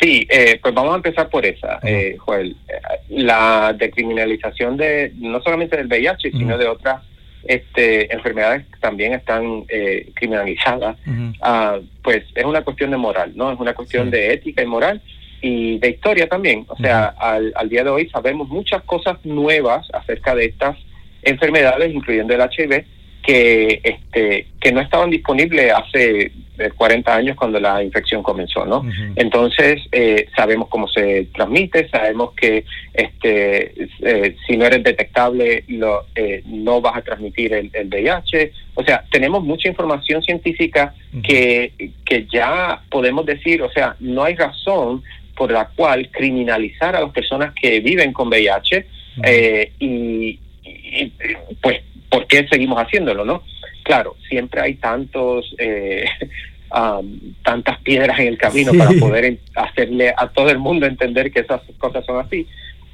Sí, 0.00 0.26
eh, 0.30 0.58
pues 0.62 0.72
vamos 0.72 0.94
a 0.94 0.96
empezar 0.96 1.28
por 1.28 1.44
esa, 1.44 1.78
eh, 1.82 2.16
Joel. 2.18 2.56
Eh, 2.68 2.80
La 3.10 3.74
decriminalización 3.76 4.76
de 4.78 5.12
no 5.16 5.42
solamente 5.42 5.76
del 5.76 5.88
VIH, 5.88 6.30
sino 6.30 6.56
de 6.56 6.68
otras 6.68 7.02
este, 7.44 8.12
enfermedades 8.14 8.66
que 8.66 8.78
también 8.80 9.12
están 9.12 9.64
eh, 9.68 10.10
criminalizadas, 10.14 10.96
ah, 11.42 11.78
pues 12.02 12.24
es 12.34 12.44
una 12.44 12.62
cuestión 12.62 12.92
de 12.92 12.96
moral, 12.96 13.32
¿no? 13.34 13.52
Es 13.52 13.60
una 13.60 13.74
cuestión 13.74 14.10
de 14.10 14.32
ética 14.32 14.62
y 14.62 14.66
moral 14.66 15.02
y 15.40 15.78
de 15.78 15.90
historia 15.90 16.28
también. 16.28 16.64
O 16.68 16.76
sea, 16.76 17.14
al, 17.18 17.52
al 17.56 17.68
día 17.68 17.84
de 17.84 17.90
hoy 17.90 18.08
sabemos 18.10 18.48
muchas 18.48 18.82
cosas 18.84 19.18
nuevas 19.24 19.86
acerca 19.92 20.34
de 20.34 20.46
estas 20.46 20.76
enfermedades, 21.22 21.92
incluyendo 21.92 22.34
el 22.34 22.40
HIV, 22.40 22.84
que 23.22 23.80
este 23.84 24.46
que 24.60 24.72
no 24.72 24.80
estaban 24.80 25.10
disponibles 25.10 25.72
hace 25.72 26.32
eh, 26.58 26.70
40 26.76 27.14
años 27.14 27.36
cuando 27.36 27.60
la 27.60 27.82
infección 27.82 28.22
comenzó, 28.22 28.64
¿no? 28.66 28.84
Entonces 29.16 29.82
eh, 29.92 30.26
sabemos 30.36 30.68
cómo 30.68 30.88
se 30.88 31.28
transmite, 31.34 31.88
sabemos 31.88 32.32
que 32.34 32.64
este 32.92 33.74
eh, 34.02 34.36
si 34.46 34.56
no 34.56 34.66
eres 34.66 34.82
detectable 34.82 35.64
lo, 35.68 36.06
eh, 36.14 36.42
no 36.46 36.80
vas 36.80 36.96
a 36.98 37.02
transmitir 37.02 37.52
el, 37.52 37.70
el 37.72 37.88
VIH. 37.88 38.52
O 38.74 38.82
sea, 38.82 39.04
tenemos 39.10 39.42
mucha 39.42 39.68
información 39.68 40.22
científica 40.22 40.94
que, 41.22 41.72
que 42.04 42.26
ya 42.32 42.82
podemos 42.90 43.26
decir, 43.26 43.62
o 43.62 43.70
sea, 43.70 43.96
no 44.00 44.24
hay 44.24 44.34
razón 44.34 45.02
por 45.40 45.50
la 45.50 45.70
cual 45.74 46.10
criminalizar 46.10 46.94
a 46.94 47.00
las 47.00 47.12
personas 47.12 47.54
que 47.54 47.80
viven 47.80 48.12
con 48.12 48.28
VIH 48.28 48.86
eh, 49.24 49.72
y, 49.78 50.38
y, 50.62 51.12
pues 51.62 51.80
¿por 52.10 52.26
qué 52.26 52.46
seguimos 52.46 52.78
haciéndolo, 52.78 53.24
no? 53.24 53.42
Claro, 53.82 54.16
siempre 54.28 54.60
hay 54.60 54.74
tantos 54.74 55.54
eh, 55.56 56.04
um, 56.78 57.32
tantas 57.42 57.80
piedras 57.80 58.18
en 58.20 58.26
el 58.26 58.36
camino 58.36 58.72
Sí. 58.72 58.76
para 58.76 58.90
poder 59.00 59.38
hacerle 59.54 60.12
a 60.14 60.28
todo 60.28 60.50
el 60.50 60.58
mundo 60.58 60.84
entender 60.84 61.32
que 61.32 61.40
esas 61.40 61.62
cosas 61.78 62.04
son 62.04 62.20
así. 62.20 62.46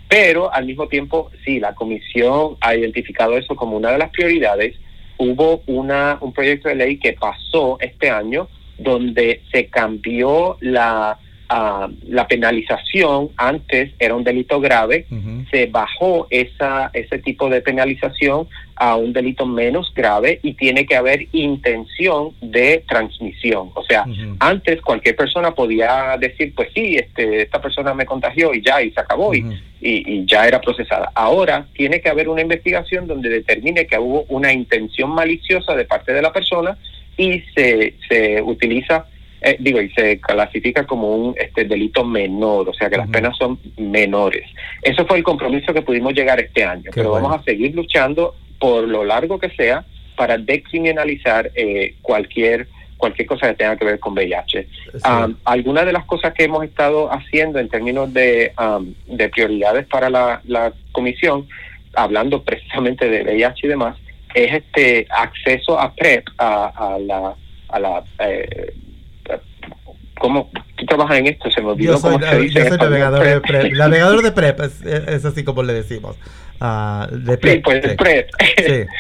Pero 0.06 0.54
al 0.54 0.66
mismo 0.66 0.86
tiempo, 0.86 1.32
sí, 1.44 1.58
la 1.58 1.74
comisión 1.74 2.58
ha 2.60 2.76
identificado 2.76 3.36
eso 3.36 3.56
como 3.56 3.76
una 3.76 3.90
de 3.90 3.98
las 3.98 4.10
prioridades. 4.10 4.76
Hubo 5.18 5.64
una, 5.66 6.18
un 6.20 6.32
proyecto 6.32 6.68
de 6.68 6.76
ley 6.76 6.98
que 6.98 7.14
pasó 7.14 7.76
este 7.80 8.08
año 8.08 8.46
donde 8.78 9.40
se 9.50 9.66
cambió 9.66 10.58
la, 10.60 11.18
la 11.48 12.26
penalización. 12.28 13.30
Antes 13.36 13.92
era 13.98 14.14
un 14.14 14.24
delito 14.24 14.60
grave, 14.60 15.06
se 15.50 15.66
bajó 15.66 16.26
esa, 16.30 16.90
ese 16.92 17.18
tipo 17.18 17.48
de 17.48 17.60
penalización 17.60 18.48
a 18.74 18.96
un 18.96 19.12
delito 19.12 19.46
menos 19.46 19.92
grave 19.94 20.38
y 20.42 20.52
tiene 20.52 20.84
que 20.84 20.96
haber 20.96 21.28
intención 21.32 22.32
de 22.40 22.84
transmisión. 22.88 23.70
O 23.74 23.82
sea, 23.82 24.04
antes 24.38 24.82
cualquier 24.82 25.16
persona 25.16 25.52
podía 25.52 26.16
decir, 26.18 26.52
pues 26.54 26.68
sí, 26.74 26.96
este, 26.96 27.42
esta 27.42 27.60
persona 27.60 27.94
me 27.94 28.04
contagió 28.04 28.52
y 28.54 28.62
ya, 28.62 28.82
y 28.82 28.90
se 28.90 29.00
acabó, 29.00 29.34
y, 29.34 29.46
y, 29.80 30.12
y 30.12 30.26
ya 30.26 30.46
era 30.46 30.60
procesada. 30.60 31.10
Ahora 31.14 31.66
tiene 31.74 32.00
que 32.00 32.08
haber 32.08 32.28
una 32.28 32.42
investigación 32.42 33.06
donde 33.06 33.28
determine 33.28 33.86
que 33.86 33.98
hubo 33.98 34.24
una 34.28 34.52
intención 34.52 35.10
maliciosa 35.10 35.74
de 35.74 35.84
parte 35.84 36.12
de 36.12 36.22
la 36.22 36.32
persona 36.32 36.76
y 37.16 37.40
se, 37.54 37.94
se 38.08 38.42
utiliza, 38.42 39.06
eh, 39.40 39.56
digo, 39.60 39.80
y 39.80 39.90
se 39.90 40.20
clasifica 40.20 40.86
como 40.86 41.14
un 41.14 41.34
este, 41.38 41.64
delito 41.64 42.04
menor, 42.04 42.68
o 42.68 42.74
sea 42.74 42.88
que 42.88 42.96
las 42.96 43.08
penas 43.08 43.36
son 43.36 43.58
menores. 43.76 44.44
Eso 44.82 45.06
fue 45.06 45.18
el 45.18 45.24
compromiso 45.24 45.72
que 45.74 45.82
pudimos 45.82 46.14
llegar 46.14 46.40
este 46.40 46.64
año, 46.64 46.90
pero 46.94 47.10
bueno. 47.10 47.28
vamos 47.28 47.40
a 47.40 47.44
seguir 47.44 47.74
luchando 47.74 48.34
por 48.58 48.88
lo 48.88 49.04
largo 49.04 49.38
que 49.38 49.50
sea 49.50 49.84
para 50.16 50.38
decriminalizar 50.38 51.50
eh, 51.54 51.94
cualquier 52.02 52.68
cualquier 52.96 53.28
cosa 53.28 53.48
que 53.48 53.56
tenga 53.56 53.76
que 53.76 53.84
ver 53.84 54.00
con 54.00 54.14
VIH. 54.14 54.66
Um, 55.04 55.36
algunas 55.44 55.84
de 55.84 55.92
las 55.92 56.06
cosas 56.06 56.32
que 56.32 56.44
hemos 56.44 56.64
estado 56.64 57.12
haciendo 57.12 57.58
en 57.58 57.68
términos 57.68 58.10
de, 58.14 58.52
um, 58.58 58.94
de 59.06 59.28
prioridades 59.28 59.86
para 59.86 60.08
la, 60.08 60.40
la 60.46 60.72
comisión, 60.92 61.46
hablando 61.94 62.42
precisamente 62.42 63.06
de 63.06 63.22
VIH 63.22 63.66
y 63.66 63.68
demás, 63.68 63.98
es 64.34 64.52
este 64.52 65.06
acceso 65.10 65.78
a 65.78 65.92
PrEP, 65.94 66.26
a, 66.38 66.94
a 66.94 66.98
la, 66.98 67.34
a 67.68 67.78
la 67.78 68.04
eh, 68.20 68.72
¿Cómo 70.26 70.50
tú 70.76 70.84
trabajas 70.86 71.18
en 71.18 71.26
esto? 71.28 71.48
Se 71.52 71.60
me 71.62 71.68
olvidó 71.68 71.92
Yo 71.92 71.98
soy, 71.98 72.12
cómo 72.14 72.26
se 72.26 72.38
dice 72.40 72.54
yo 72.54 72.60
en 72.62 72.66
soy 72.66 72.74
español, 72.74 72.90
navegador 72.90 73.24
de 73.26 73.40
PrEP. 73.40 73.72
Navegador 73.76 74.22
de 74.22 74.32
PrEP, 74.32 74.60
es, 74.60 74.82
es 74.84 75.24
así 75.24 75.44
como 75.44 75.62
le 75.62 75.72
decimos. 75.72 76.16
Ah, 76.60 77.08
de 77.12 77.34
Sí, 77.34 77.38
PrEP. 77.38 77.62
pues 77.64 77.84
sí. 77.84 77.96
PrEP. 77.96 78.28
Sí. 78.58 78.72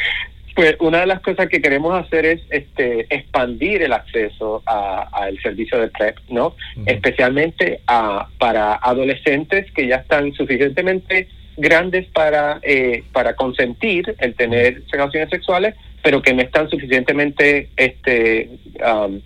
Pues 0.54 0.74
una 0.80 1.00
de 1.00 1.06
las 1.06 1.20
cosas 1.20 1.50
que 1.50 1.60
queremos 1.60 1.92
hacer 2.02 2.24
es 2.24 2.40
este 2.48 3.06
expandir 3.14 3.82
el 3.82 3.92
acceso 3.92 4.62
a- 4.64 5.06
al 5.12 5.38
servicio 5.42 5.78
de 5.78 5.88
PrEP, 5.88 6.16
¿no? 6.30 6.56
Especialmente 6.86 7.82
a, 7.86 8.26
para 8.38 8.76
adolescentes 8.76 9.70
que 9.72 9.86
ya 9.86 9.96
están 9.96 10.32
suficientemente 10.32 11.28
grandes 11.58 12.06
para 12.06 12.58
eh, 12.62 13.04
para 13.12 13.36
consentir 13.36 14.14
el 14.18 14.34
tener 14.34 14.80
relaciones 14.90 15.28
sexuales, 15.28 15.74
pero 16.02 16.22
que 16.22 16.32
no 16.32 16.40
están 16.40 16.70
suficientemente 16.70 17.68
este 17.76 18.48
um, 18.82 19.20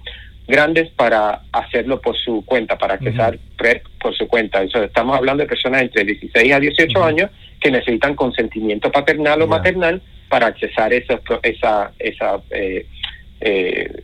grandes 0.51 0.91
para 0.91 1.43
hacerlo 1.53 2.01
por 2.01 2.17
su 2.17 2.45
cuenta, 2.45 2.77
para 2.77 2.95
accesar 2.95 3.39
PrEP 3.57 3.87
por 4.01 4.15
su 4.15 4.29
cuenta. 4.29 4.63
Eso, 4.63 4.83
estamos 4.83 5.17
hablando 5.17 5.43
de 5.43 5.49
personas 5.49 5.83
entre 5.83 6.05
16 6.05 6.53
a 6.53 6.61
18 6.61 7.05
años 7.05 7.31
que 7.61 7.71
necesitan 7.71 8.15
consentimiento 8.15 8.91
paternal 8.91 9.43
o 9.43 9.47
maternal 9.47 10.03
para 10.29 10.47
accesar 10.47 10.93
esa, 10.93 11.21
esa, 11.43 11.93
esa 11.99 12.41
eh, 12.51 12.87
eh, 13.41 14.03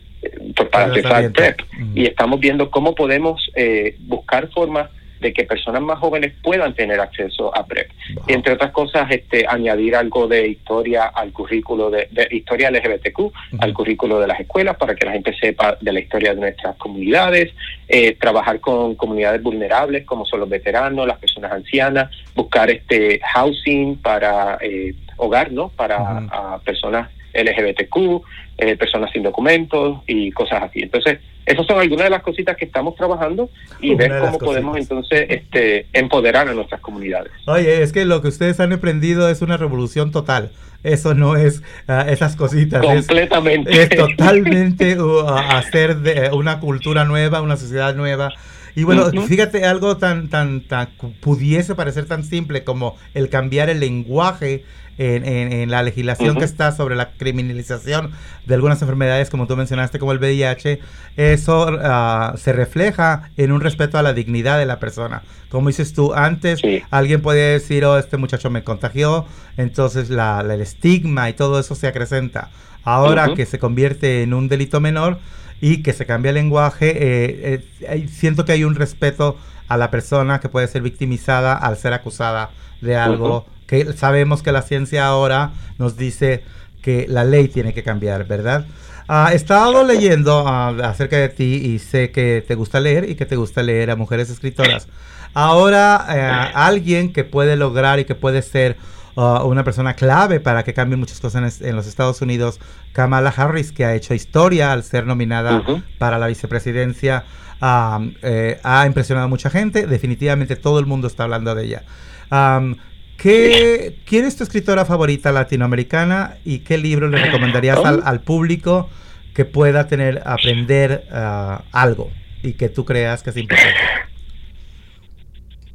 para 0.71 0.85
accesar. 0.85 1.31
PrEP. 1.31 1.59
Y 1.93 2.05
estamos 2.05 2.39
viendo 2.39 2.71
cómo 2.71 2.95
podemos 2.95 3.49
eh, 3.55 3.95
buscar 3.99 4.49
formas 4.49 4.89
de 5.19 5.33
que 5.33 5.43
personas 5.43 5.81
más 5.81 5.99
jóvenes 5.99 6.33
puedan 6.41 6.73
tener 6.73 6.99
acceso 6.99 7.55
a 7.55 7.65
PrEP. 7.65 7.89
Y 8.27 8.33
entre 8.33 8.53
otras 8.53 8.71
cosas, 8.71 9.09
este, 9.11 9.45
añadir 9.47 9.95
algo 9.95 10.27
de 10.27 10.47
historia 10.47 11.05
al 11.05 11.31
currículo 11.31 11.89
de, 11.89 12.07
de 12.11 12.27
historia 12.31 12.71
LGBTQ, 12.71 13.31
al 13.59 13.73
currículo 13.73 14.19
de 14.19 14.27
las 14.27 14.39
escuelas 14.39 14.77
para 14.77 14.95
que 14.95 15.05
la 15.05 15.13
gente 15.13 15.35
sepa 15.37 15.77
de 15.79 15.91
la 15.91 15.99
historia 15.99 16.33
de 16.33 16.41
nuestras 16.41 16.75
comunidades, 16.77 17.53
eh, 17.87 18.15
trabajar 18.15 18.59
con 18.59 18.95
comunidades 18.95 19.41
vulnerables 19.41 20.05
como 20.05 20.25
son 20.25 20.41
los 20.41 20.49
veteranos, 20.49 21.07
las 21.07 21.19
personas 21.19 21.51
ancianas, 21.51 22.09
buscar 22.35 22.69
este 22.69 23.19
housing 23.33 23.97
para 23.97 24.57
eh, 24.61 24.93
hogar, 25.17 25.51
¿no? 25.51 25.69
Para 25.69 25.97
a 25.97 26.59
personas 26.59 27.09
LGBTQ, 27.37 28.21
eh, 28.57 28.75
personas 28.75 29.11
sin 29.11 29.23
documentos 29.23 30.01
y 30.07 30.31
cosas 30.31 30.63
así. 30.63 30.81
Entonces, 30.81 31.19
esas 31.45 31.65
son 31.65 31.79
algunas 31.79 32.05
de 32.05 32.09
las 32.09 32.23
cositas 32.23 32.57
que 32.57 32.65
estamos 32.65 32.95
trabajando 32.95 33.49
y 33.79 33.93
Una 33.93 34.03
ver 34.03 34.19
cómo 34.19 34.37
podemos 34.37 34.77
entonces 34.77 35.27
este, 35.29 35.87
empoderar 35.93 36.49
a 36.49 36.53
nuestras 36.53 36.81
comunidades. 36.81 37.31
Oye, 37.45 37.81
es 37.81 37.93
que 37.93 38.03
lo 38.03 38.21
que 38.21 38.27
ustedes 38.27 38.59
han 38.59 38.73
emprendido 38.73 39.29
es 39.29 39.41
una 39.41 39.55
revolución 39.55 40.11
total. 40.11 40.51
Eso 40.83 41.13
no 41.13 41.35
es 41.35 41.63
ah, 41.87 42.05
esas 42.09 42.35
cositas. 42.35 42.81
Completamente. 42.81 43.81
Es, 43.81 43.89
totalmente 43.89 44.99
uh, 44.99 45.27
hacer 45.27 45.97
de 45.97 46.29
una 46.31 46.59
cultura 46.59 47.05
nueva, 47.05 47.41
una 47.41 47.57
sociedad 47.57 47.95
nueva. 47.95 48.33
Y 48.77 48.83
bueno, 48.83 49.07
Ujú. 49.07 49.23
fíjate 49.23 49.65
algo 49.65 49.97
tan, 49.97 50.29
tan, 50.29 50.61
tan 50.61 50.89
pudiese 51.19 51.73
parecer 51.73 52.05
tan 52.05 52.23
simple 52.23 52.63
como 52.63 52.95
el 53.15 53.27
cambiar 53.29 53.69
el 53.71 53.79
lenguaje 53.79 54.63
en, 54.99 55.25
en- 55.25 55.51
en 55.51 55.71
la 55.71 55.81
legislación 55.81 56.31
Ujú. 56.31 56.39
que 56.39 56.45
está 56.45 56.71
sobre 56.71 56.95
la 56.95 57.09
criminalización 57.17 58.11
de 58.45 58.53
algunas 58.53 58.79
enfermedades, 58.83 59.31
como 59.31 59.47
tú 59.47 59.57
mencionaste, 59.57 59.97
como 59.97 60.11
el 60.11 60.19
VIH. 60.19 60.79
Eso 61.17 61.67
ah, 61.81 62.35
se 62.37 62.53
refleja 62.53 63.31
en 63.35 63.51
un 63.51 63.61
respeto 63.61 63.97
a 63.97 64.03
la 64.03 64.13
dignidad 64.13 64.59
de 64.59 64.67
la 64.67 64.79
persona. 64.79 65.23
Como 65.49 65.69
dices 65.69 65.93
tú, 65.93 66.13
antes 66.13 66.61
alguien 66.91 67.21
podía 67.23 67.47
decir, 67.47 67.83
oh, 67.83 67.97
este 67.97 68.17
muchacho 68.17 68.51
me 68.51 68.63
contagió, 68.63 69.25
entonces 69.57 70.11
la, 70.11 70.43
la- 70.43 70.53
el 70.53 70.61
estigma 70.61 71.29
y 71.29 71.33
todo 71.33 71.59
eso 71.59 71.73
se 71.73 71.87
acrecenta. 71.87 72.51
Ahora 72.83 73.25
Ujú. 73.25 73.35
que 73.35 73.45
se 73.47 73.57
convierte 73.57 74.21
en 74.21 74.33
un 74.35 74.47
delito 74.47 74.79
menor 74.79 75.17
y 75.61 75.83
que 75.83 75.93
se 75.93 76.05
cambia 76.05 76.29
el 76.29 76.35
lenguaje, 76.35 76.89
eh, 76.89 77.65
eh, 77.81 78.07
siento 78.11 78.45
que 78.45 78.51
hay 78.51 78.63
un 78.63 78.75
respeto 78.75 79.37
a 79.67 79.77
la 79.77 79.91
persona 79.91 80.39
que 80.39 80.49
puede 80.49 80.67
ser 80.67 80.81
victimizada 80.81 81.53
al 81.53 81.77
ser 81.77 81.93
acusada 81.93 82.51
de 82.81 82.95
algo 82.95 83.37
Ujú. 83.37 83.45
que 83.65 83.93
sabemos 83.93 84.43
que 84.43 84.51
la 84.51 84.61
ciencia 84.61 85.05
ahora 85.05 85.51
nos 85.77 85.97
dice 85.97 86.43
que 86.81 87.05
la 87.09 87.23
ley 87.23 87.47
tiene 87.47 87.73
que 87.73 87.83
cambiar, 87.83 88.25
¿verdad? 88.27 88.65
Ah, 89.09 89.29
he 89.31 89.35
estado 89.35 89.83
leyendo 89.83 90.45
ah, 90.47 90.69
acerca 90.83 91.17
de 91.17 91.29
ti 91.29 91.61
y 91.63 91.79
sé 91.79 92.11
que 92.11 92.43
te 92.45 92.55
gusta 92.55 92.79
leer 92.79 93.09
y 93.09 93.15
que 93.15 93.25
te 93.25 93.35
gusta 93.35 93.63
leer 93.63 93.89
a 93.89 93.95
mujeres 93.95 94.29
escritoras. 94.29 94.87
Ahora, 95.33 96.05
eh, 96.09 96.51
alguien 96.53 97.13
que 97.13 97.23
puede 97.23 97.55
lograr 97.55 97.99
y 97.99 98.05
que 98.05 98.15
puede 98.15 98.41
ser 98.41 98.77
ah, 99.17 99.43
una 99.43 99.65
persona 99.65 99.95
clave 99.95 100.39
para 100.39 100.63
que 100.63 100.73
cambien 100.73 100.99
muchas 100.99 101.19
cosas 101.19 101.61
en, 101.61 101.67
en 101.67 101.75
los 101.75 101.87
Estados 101.87 102.21
Unidos, 102.21 102.59
Kamala 102.93 103.33
Harris, 103.35 103.73
que 103.73 103.83
ha 103.83 103.93
hecho 103.93 104.13
historia 104.13 104.71
al 104.71 104.83
ser 104.83 105.05
nominada 105.05 105.57
Ujú. 105.57 105.83
para 105.97 106.17
la 106.17 106.27
vicepresidencia, 106.27 107.25
ah, 107.59 107.99
eh, 108.21 108.59
ha 108.63 108.85
impresionado 108.85 109.25
a 109.25 109.29
mucha 109.29 109.49
gente. 109.49 109.85
Definitivamente 109.87 110.55
todo 110.55 110.79
el 110.79 110.85
mundo 110.85 111.07
está 111.07 111.23
hablando 111.23 111.53
de 111.53 111.65
ella. 111.65 111.83
Am, 112.29 112.77
¿qué, 113.17 113.99
¿Quién 114.05 114.25
es 114.25 114.37
tu 114.37 114.43
escritora 114.43 114.85
favorita 114.85 115.31
latinoamericana 115.31 116.37
y 116.45 116.59
qué 116.59 116.77
libro 116.77 117.07
le 117.09 117.17
recomendarías 117.17 117.79
al, 117.83 118.01
al 118.05 118.21
público 118.21 118.89
que 119.33 119.45
pueda 119.45 119.87
tener, 119.87 120.23
aprender 120.25 121.07
ah, 121.11 121.63
algo 121.71 122.11
y 122.43 122.53
que 122.53 122.69
tú 122.69 122.85
creas 122.85 123.23
que 123.23 123.31
es 123.31 123.37
importante? 123.37 123.77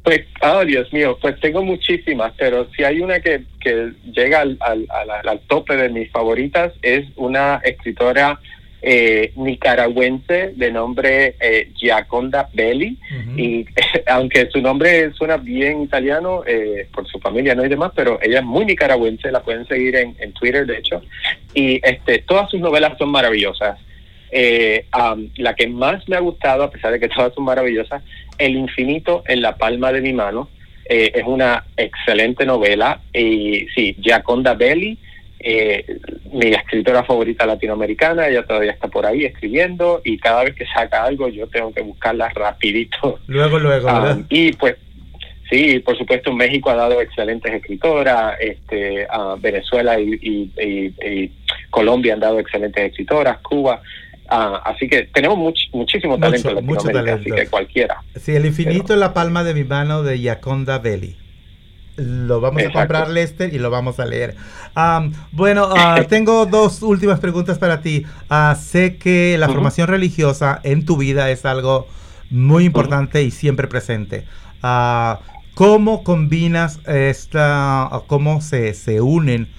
Pues, 0.03 0.21
oh 0.41 0.65
Dios 0.65 0.91
mío, 0.91 1.17
pues 1.21 1.39
tengo 1.39 1.63
muchísimas, 1.63 2.33
pero 2.37 2.67
si 2.75 2.83
hay 2.83 2.99
una 2.99 3.21
que, 3.21 3.43
que 3.61 3.93
llega 4.11 4.41
al, 4.41 4.57
al, 4.59 4.85
al- 4.89 5.27
al 5.29 5.39
tope 5.47 5.77
de 5.77 5.87
mis 5.89 6.11
favoritas, 6.11 6.73
es 6.81 7.05
una 7.15 7.61
escritora 7.63 8.37
eh, 8.81 9.31
nicaragüense 9.37 10.51
de 10.57 10.71
nombre 10.71 11.35
eh, 11.39 11.69
Giaconda 11.75 12.49
Belli. 12.53 12.97
Y 13.37 13.65
aunque 14.07 14.49
su 14.51 14.61
nombre 14.61 15.09
suena 15.13 15.37
bien 15.37 15.83
italiano, 15.83 16.43
eh, 16.45 16.87
por 16.93 17.07
su 17.07 17.17
familia 17.19 17.55
no 17.55 17.65
y 17.65 17.69
demás, 17.69 17.93
pero 17.95 18.19
ella 18.21 18.39
es 18.39 18.45
muy 18.45 18.65
nicaragüense, 18.65 19.31
la 19.31 19.41
pueden 19.41 19.65
seguir 19.67 19.95
en, 19.95 20.15
en 20.19 20.33
Twitter, 20.33 20.65
de 20.65 20.79
hecho. 20.79 21.01
Y 21.53 21.79
este, 21.81 22.19
todas 22.19 22.49
sus 22.51 22.59
novelas 22.59 22.97
son 22.97 23.09
maravillosas. 23.09 23.79
Eh, 24.35 24.87
am, 24.91 25.29
la 25.37 25.53
que 25.53 25.67
más 25.67 26.09
me 26.09 26.15
ha 26.15 26.19
gustado, 26.19 26.63
a 26.63 26.71
pesar 26.71 26.91
de 26.91 26.99
que 26.99 27.07
todas 27.07 27.33
son 27.35 27.43
maravillosas, 27.45 28.01
El 28.37 28.55
infinito 28.55 29.23
en 29.27 29.41
la 29.41 29.55
palma 29.57 29.91
de 29.91 30.01
mi 30.01 30.13
mano. 30.13 30.49
Eh, 30.89 31.11
es 31.15 31.23
una 31.25 31.63
excelente 31.77 32.45
novela. 32.45 32.99
Y 33.13 33.67
sí, 33.73 33.95
Giaconda 34.01 34.53
Belli, 34.53 34.97
eh, 35.39 35.85
mi 36.31 36.47
escritora 36.47 37.03
favorita 37.03 37.45
latinoamericana, 37.45 38.27
ella 38.27 38.43
todavía 38.45 38.71
está 38.71 38.87
por 38.87 39.05
ahí 39.05 39.25
escribiendo 39.25 40.01
y 40.03 40.17
cada 40.17 40.43
vez 40.43 40.55
que 40.55 40.65
saca 40.65 41.03
algo 41.03 41.27
yo 41.29 41.47
tengo 41.47 41.73
que 41.73 41.81
buscarla 41.81 42.29
rapidito. 42.29 43.19
Luego, 43.27 43.59
luego, 43.59 43.87
Ah, 43.89 44.17
y 44.29 44.51
pues 44.53 44.75
sí, 45.49 45.79
por 45.79 45.97
supuesto 45.97 46.33
México 46.33 46.69
ha 46.69 46.75
dado 46.75 47.01
excelentes 47.01 47.53
escritoras, 47.53 48.35
este, 48.39 49.05
ah, 49.09 49.35
Venezuela 49.39 49.99
y, 49.99 50.13
y- 50.21 50.51
y- 50.61 50.93
y 51.07 51.31
Colombia 51.69 52.13
han 52.13 52.19
dado 52.21 52.39
excelentes 52.39 52.83
escritoras, 52.91 53.37
Cuba. 53.39 53.81
Ah, 54.29 54.61
así 54.65 54.87
que 54.87 55.03
tenemos 55.13 55.37
much- 55.37 55.69
muchísimo 55.73 56.17
talento 56.17 56.49
en 56.57 56.65
mucho 56.65 56.87
talento. 56.87 57.21
así 57.21 57.31
que 57.31 57.47
cualquiera. 57.47 57.97
Sí, 58.19 58.33
El 58.35 58.45
infinito 58.45 58.93
en 58.93 58.99
la 58.99 59.13
palma 59.13 59.43
de 59.43 59.53
mi 59.53 59.63
mano 59.63 60.01
de 60.03 60.19
Yaconda 60.19 60.79
Belli. 60.79 61.17
Lo 61.95 62.41
vamos 62.41 62.61
Exacto. 62.63 62.79
a 62.79 62.81
comprar, 62.83 63.09
Lester, 63.09 63.53
y 63.53 63.59
lo 63.59 63.69
vamos 63.69 63.99
a 63.99 64.05
leer. 64.05 64.35
Bueno, 65.31 65.69
ah, 65.77 66.01
tengo 66.09 66.45
dos 66.47 66.81
últimas 66.81 67.19
preguntas 67.19 67.59
para 67.59 67.81
ti. 67.81 68.05
Ah, 68.29 68.57
sé 68.59 68.97
que 68.97 69.37
la 69.37 69.47
formación 69.49 69.87
religiosa 69.87 70.59
en 70.63 70.85
tu 70.85 70.97
vida 70.97 71.29
es 71.29 71.45
algo 71.45 71.87
muy 72.31 72.65
importante 72.65 73.21
y 73.21 73.29
siempre 73.29 73.67
presente. 73.67 74.25
¿Cómo 75.53 76.03
combinas 76.03 76.79
esta, 76.87 77.89
cómo 78.07 78.41
se, 78.41 78.73
se 78.73 79.01
unen? 79.01 79.49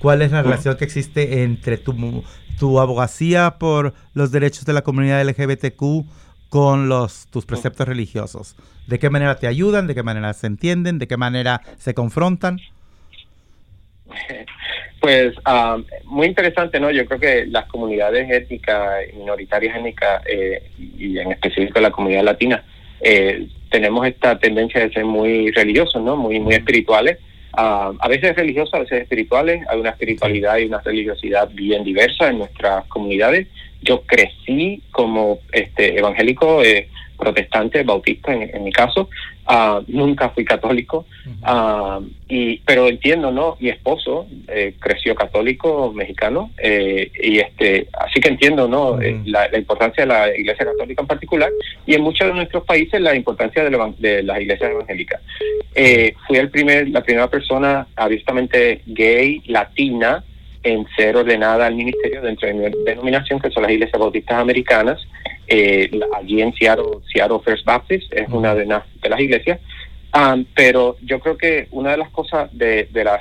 ¿Cuál 0.00 0.22
es 0.22 0.32
la 0.32 0.42
relación 0.42 0.76
que 0.76 0.84
existe 0.84 1.44
entre 1.44 1.76
tu, 1.78 2.24
tu 2.58 2.80
abogacía 2.80 3.56
por 3.58 3.94
los 4.14 4.30
derechos 4.30 4.64
de 4.64 4.72
la 4.72 4.82
comunidad 4.82 5.22
LGBTQ 5.26 6.06
con 6.48 6.88
los, 6.88 7.26
tus 7.28 7.46
preceptos 7.46 7.86
religiosos? 7.86 8.56
¿De 8.86 8.98
qué 8.98 9.10
manera 9.10 9.36
te 9.36 9.46
ayudan? 9.46 9.86
¿De 9.86 9.94
qué 9.94 10.02
manera 10.02 10.32
se 10.32 10.46
entienden? 10.46 10.98
¿De 10.98 11.06
qué 11.06 11.16
manera 11.16 11.60
se 11.78 11.94
confrontan? 11.94 12.60
Pues 15.00 15.32
ah, 15.44 15.78
muy 16.06 16.26
interesante, 16.26 16.80
¿no? 16.80 16.90
Yo 16.90 17.06
creo 17.06 17.20
que 17.20 17.46
las 17.46 17.66
comunidades 17.66 18.28
étnicas, 18.30 19.06
minoritarias 19.16 19.76
étnicas, 19.76 20.22
eh, 20.26 20.72
y 20.76 21.18
en 21.18 21.30
específico 21.30 21.80
la 21.80 21.92
comunidad 21.92 22.24
latina, 22.24 22.64
eh, 23.00 23.46
tenemos 23.70 24.04
esta 24.06 24.38
tendencia 24.40 24.80
de 24.80 24.92
ser 24.92 25.04
muy 25.04 25.52
religiosos, 25.52 26.02
¿no? 26.02 26.16
Muy, 26.16 26.40
muy 26.40 26.54
espirituales. 26.54 27.18
Ah, 27.52 27.92
a 27.98 28.08
veces 28.08 28.36
religiosas, 28.36 28.74
a 28.74 28.78
veces 28.80 29.02
espirituales. 29.02 29.66
Hay 29.68 29.80
una 29.80 29.90
espiritualidad 29.90 30.58
y 30.58 30.66
una 30.66 30.80
religiosidad 30.80 31.48
bien 31.52 31.84
diversa 31.84 32.28
en 32.28 32.38
nuestras 32.38 32.86
comunidades. 32.86 33.48
Yo 33.82 34.02
crecí 34.02 34.82
como 34.90 35.38
este 35.52 35.98
evangélico, 35.98 36.62
eh, 36.62 36.88
protestante, 37.18 37.82
bautista 37.82 38.32
en, 38.32 38.54
en 38.54 38.64
mi 38.64 38.72
caso. 38.72 39.08
Ah, 39.50 39.80
nunca 39.86 40.28
fui 40.30 40.44
católico, 40.44 41.06
Ah, 41.42 42.00
y 42.28 42.58
pero 42.58 42.88
entiendo, 42.88 43.30
¿no? 43.30 43.56
Mi 43.60 43.68
esposo 43.70 44.26
eh, 44.48 44.74
creció 44.78 45.14
católico 45.14 45.92
mexicano 45.92 46.50
eh, 46.58 47.10
y 47.22 47.38
este, 47.38 47.88
así 47.98 48.20
que 48.20 48.28
entiendo, 48.28 48.68
¿no? 48.68 49.00
Eh, 49.00 49.20
la, 49.24 49.48
la 49.48 49.58
importancia 49.58 50.04
de 50.04 50.08
la 50.08 50.36
Iglesia 50.36 50.66
católica 50.66 51.02
en 51.02 51.06
particular 51.06 51.50
y 51.86 51.94
en 51.94 52.02
muchos 52.02 52.28
de 52.28 52.34
nuestros 52.34 52.64
países 52.64 53.00
la 53.00 53.14
importancia 53.14 53.64
de, 53.64 53.70
la 53.70 53.92
de 53.98 54.22
las 54.22 54.40
iglesias 54.40 54.70
evangélicas. 54.70 55.20
Eh, 55.74 56.14
fui 56.26 56.36
el 56.38 56.50
primer, 56.50 56.88
la 56.88 57.02
primera 57.02 57.28
persona 57.28 57.86
abiertamente 57.96 58.82
gay 58.86 59.42
latina 59.46 60.24
en 60.62 60.86
ser 60.96 61.16
ordenada 61.16 61.66
al 61.66 61.74
ministerio 61.74 62.20
dentro 62.20 62.48
de 62.48 62.54
mi 62.54 62.84
denominación, 62.84 63.38
que 63.38 63.50
son 63.50 63.62
las 63.62 63.72
iglesias 63.72 63.98
bautistas 63.98 64.38
americanas. 64.38 65.00
Eh, 65.48 65.90
allí 66.14 66.42
en 66.42 66.52
Seattle, 66.54 67.00
Seattle 67.10 67.38
First 67.42 67.64
Baptist 67.64 68.12
es 68.12 68.28
una 68.28 68.54
de, 68.54 68.66
las 68.66 68.84
de 69.00 69.08
las 69.08 69.20
iglesias. 69.20 69.58
Ah, 70.12 70.36
pero 70.54 70.96
yo 71.02 71.20
creo 71.20 71.36
que 71.36 71.68
una 71.70 71.92
de 71.92 71.96
las 71.96 72.10
cosas 72.10 72.50
de, 72.52 72.88
de 72.90 73.04
las 73.04 73.20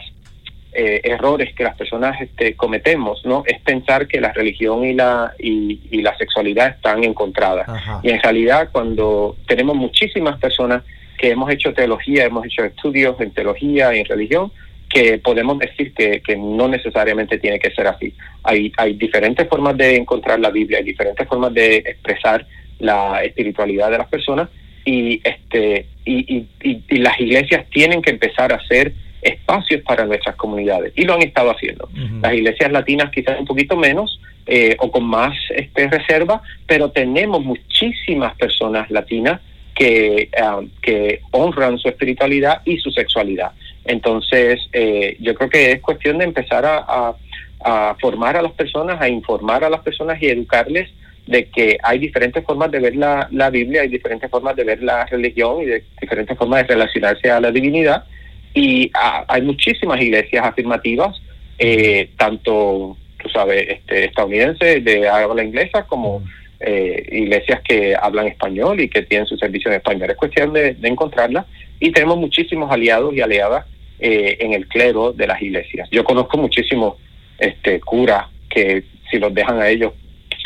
eh, 0.73 1.01
errores 1.03 1.55
que 1.55 1.63
las 1.63 1.75
personas 1.75 2.19
este, 2.21 2.55
cometemos 2.55 3.25
no 3.25 3.43
es 3.45 3.59
pensar 3.61 4.07
que 4.07 4.21
la 4.21 4.31
religión 4.33 4.83
y 4.83 4.93
la 4.93 5.33
y, 5.39 5.79
y 5.89 6.01
la 6.01 6.15
sexualidad 6.17 6.67
están 6.67 7.03
encontradas. 7.03 7.67
Y 8.03 8.09
en 8.09 8.21
realidad 8.21 8.69
cuando 8.71 9.37
tenemos 9.47 9.75
muchísimas 9.75 10.37
personas 10.37 10.83
que 11.17 11.31
hemos 11.31 11.49
hecho 11.49 11.73
teología 11.73 12.25
hemos 12.25 12.45
hecho 12.45 12.63
estudios 12.63 13.19
en 13.21 13.31
teología 13.31 13.95
y 13.95 14.01
en 14.01 14.05
religión 14.05 14.51
que 14.89 15.17
podemos 15.19 15.59
decir 15.59 15.93
que, 15.93 16.21
que 16.21 16.35
no 16.37 16.67
necesariamente 16.67 17.37
tiene 17.39 17.59
que 17.59 17.71
ser 17.71 17.87
así 17.87 18.13
hay 18.43 18.71
hay 18.77 18.93
diferentes 18.93 19.47
formas 19.47 19.75
de 19.77 19.95
encontrar 19.97 20.39
la 20.39 20.49
Biblia 20.49 20.77
hay 20.79 20.85
diferentes 20.85 21.27
formas 21.27 21.53
de 21.53 21.77
expresar 21.77 22.45
la 22.79 23.23
espiritualidad 23.23 23.91
de 23.91 23.97
las 23.97 24.07
personas 24.07 24.49
y 24.85 25.19
este 25.23 25.85
y, 26.05 26.37
y, 26.37 26.47
y- 26.63 26.83
y 26.89 26.97
las 26.99 27.19
iglesias 27.19 27.65
tienen 27.69 28.01
que 28.01 28.11
empezar 28.11 28.53
a 28.53 28.55
hacer 28.57 28.93
espacios 29.21 29.81
para 29.81 30.05
nuestras 30.05 30.35
comunidades 30.37 30.93
y 30.95 31.03
lo 31.03 31.15
han 31.15 31.21
estado 31.23 31.49
haciendo. 31.51 31.89
Las 32.21 32.33
iglesias 32.33 32.71
latinas 32.71 33.09
quizás 33.11 33.37
un 33.39 33.45
poquito 33.45 33.75
menos 33.75 34.21
eh, 34.45 34.77
o 34.79 34.89
con 34.89 35.03
más 35.03 35.33
este, 35.55 35.89
reserva, 35.89 36.41
pero 36.67 36.91
tenemos 36.91 37.43
muchísimas 37.43 38.35
personas 38.35 38.89
latinas 38.89 39.41
que, 39.77 40.29
ah, 40.41 40.61
que 40.81 41.21
honran 41.31 41.77
su 41.77 41.87
espiritualidad 41.87 42.61
y 42.65 42.77
su 42.77 42.89
sexualidad. 42.91 43.51
Entonces, 43.85 44.59
eh, 44.73 45.15
yo 45.19 45.33
creo 45.35 45.49
que 45.49 45.71
es 45.73 45.81
cuestión 45.81 46.17
de 46.17 46.25
empezar 46.25 46.65
a, 46.65 46.77
a- 46.79 47.15
a 47.63 47.95
formar 47.99 48.37
a 48.37 48.41
las 48.41 48.51
personas, 48.53 49.01
a 49.01 49.09
informar 49.09 49.63
a 49.63 49.69
las 49.69 49.81
personas 49.81 50.21
y 50.21 50.27
educarles 50.27 50.89
de 51.25 51.45
que 51.45 51.77
hay 51.83 51.97
diferentes 51.99 52.43
formas 52.45 52.71
de 52.71 52.79
ver 52.79 52.95
la, 52.95 53.49
Biblia, 53.49 53.81
hay 53.81 53.89
diferentes 53.89 54.29
formas 54.29 54.55
de 54.55 54.63
ver 54.63 54.81
la 54.83 55.05
religión 55.05 55.61
y 55.61 55.65
de 55.65 55.83
diferentes 55.99 56.37
formas 56.37 56.61
de 56.61 56.73
relacionarse 56.75 57.29
a 57.31 57.39
la 57.39 57.51
divinidad. 57.51 58.05
Y 58.53 58.89
ah, 58.93 59.25
hay 59.27 59.41
muchísimas 59.41 59.99
iglesias 60.01 60.45
afirmativas, 60.45 61.19
eh, 61.59 62.09
tanto, 62.17 62.95
tú 63.21 63.29
sabes, 63.29 63.67
este, 63.67 64.05
estadounidenses 64.05 64.83
de 64.85 65.09
habla 65.09 65.43
inglesa 65.43 65.83
como 65.87 66.23
eh, 66.59 67.07
iglesias 67.11 67.61
que 67.61 67.95
hablan 67.95 68.27
español 68.27 68.79
y 68.79 68.89
que 68.89 69.03
tienen 69.03 69.27
su 69.27 69.37
servicio 69.37 69.69
en 69.69 69.77
español. 69.77 70.09
Es 70.09 70.17
cuestión 70.17 70.53
de, 70.53 70.73
de 70.73 70.87
encontrarlas 70.87 71.45
y 71.79 71.91
tenemos 71.91 72.17
muchísimos 72.17 72.71
aliados 72.71 73.13
y 73.13 73.21
aliadas 73.21 73.65
eh, 73.99 74.37
en 74.41 74.53
el 74.53 74.67
clero 74.67 75.11
de 75.11 75.25
las 75.25 75.41
iglesias. 75.41 75.89
Yo 75.91 76.03
conozco 76.03 76.37
muchísimos 76.37 76.97
este, 77.39 77.79
curas 77.79 78.27
que 78.49 78.83
si 79.09 79.17
los 79.17 79.33
dejan 79.33 79.59
a 79.59 79.69
ellos, 79.69 79.93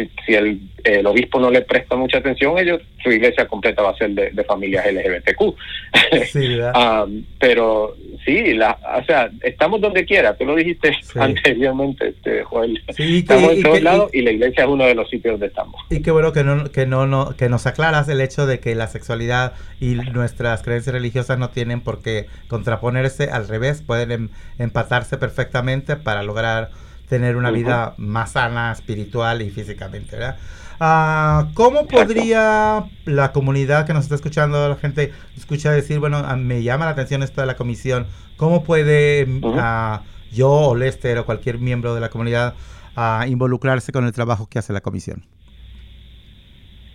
si, 0.03 0.11
si 0.25 0.33
el, 0.35 0.59
el 0.83 1.05
obispo 1.05 1.39
no 1.39 1.49
le 1.51 1.61
presta 1.61 1.95
mucha 1.95 2.17
atención, 2.19 2.57
ellos 2.57 2.81
su 3.03 3.11
iglesia 3.11 3.47
completa 3.47 3.81
va 3.81 3.91
a 3.91 3.95
ser 3.97 4.11
de, 4.11 4.29
de 4.31 4.43
familias 4.43 4.85
LGBTQ. 4.91 5.55
Ah, 6.73 7.05
pero 7.39 7.95
sí, 8.25 8.53
la, 8.53 8.77
o 8.99 9.03
sea, 9.05 9.29
estamos 9.41 9.81
donde 9.81 10.05
quiera, 10.05 10.35
tú 10.35 10.45
lo 10.45 10.55
dijiste 10.55 10.95
anteriormente, 11.15 12.09
este, 12.09 12.43
Joel. 12.43 12.81
Sí, 12.89 12.95
que- 12.95 13.17
estamos 13.19 13.51
en 13.53 13.63
todos 13.63 13.77
que- 13.77 13.83
lados 13.83 14.09
y 14.13 14.21
la 14.21 14.31
iglesia 14.31 14.63
es 14.63 14.69
uno 14.69 14.85
de 14.85 14.95
los 14.95 15.09
sitios 15.09 15.33
donde 15.33 15.47
estamos. 15.47 15.75
Y 15.89 16.01
qué 16.01 16.11
bueno 16.11 16.31
que 16.33 16.43
no, 16.43 16.71
que 16.71 16.85
no, 16.85 17.07
no, 17.07 17.35
que 17.35 17.49
nos 17.49 17.65
aclaras 17.67 18.07
el 18.09 18.21
hecho 18.21 18.45
de 18.45 18.59
que 18.59 18.75
la 18.75 18.87
sexualidad 18.87 19.53
y 19.79 19.95
nuestras 19.95 20.61
creencias 20.63 20.93
religiosas 20.93 21.37
no 21.37 21.49
tienen 21.49 21.81
por 21.81 22.01
qué 22.01 22.27
contraponerse, 22.47 23.29
al 23.31 23.47
revés, 23.47 23.81
pueden 23.81 24.11
em- 24.11 24.29
empatarse 24.59 25.17
perfectamente 25.17 25.95
para 25.95 26.23
lograr 26.23 26.69
tener 27.11 27.35
una 27.35 27.51
vida 27.51 27.93
más 27.97 28.31
sana 28.31 28.71
espiritual 28.71 29.41
y 29.41 29.49
físicamente, 29.49 30.15
¿verdad? 30.15 30.37
Ah, 30.79 31.49
¿Cómo 31.55 31.85
podría 31.85 32.85
la 33.03 33.33
comunidad 33.33 33.85
que 33.85 33.91
nos 33.91 34.03
está 34.03 34.15
escuchando, 34.15 34.69
la 34.69 34.77
gente 34.77 35.11
escucha 35.35 35.73
decir, 35.73 35.99
bueno, 35.99 36.23
me 36.37 36.63
llama 36.63 36.85
la 36.85 36.91
atención 36.91 37.21
esto 37.21 37.41
de 37.41 37.47
la 37.47 37.57
comisión, 37.57 38.07
¿cómo 38.37 38.63
puede 38.63 39.27
ah, 39.59 40.03
yo 40.31 40.49
o 40.49 40.73
Lester 40.73 41.17
o 41.17 41.25
cualquier 41.25 41.59
miembro 41.59 41.93
de 41.93 41.99
la 41.99 42.07
comunidad 42.07 42.53
ah, 42.95 43.25
involucrarse 43.27 43.91
con 43.91 44.05
el 44.05 44.13
trabajo 44.13 44.47
que 44.47 44.59
hace 44.59 44.71
la 44.71 44.79
comisión? 44.79 45.25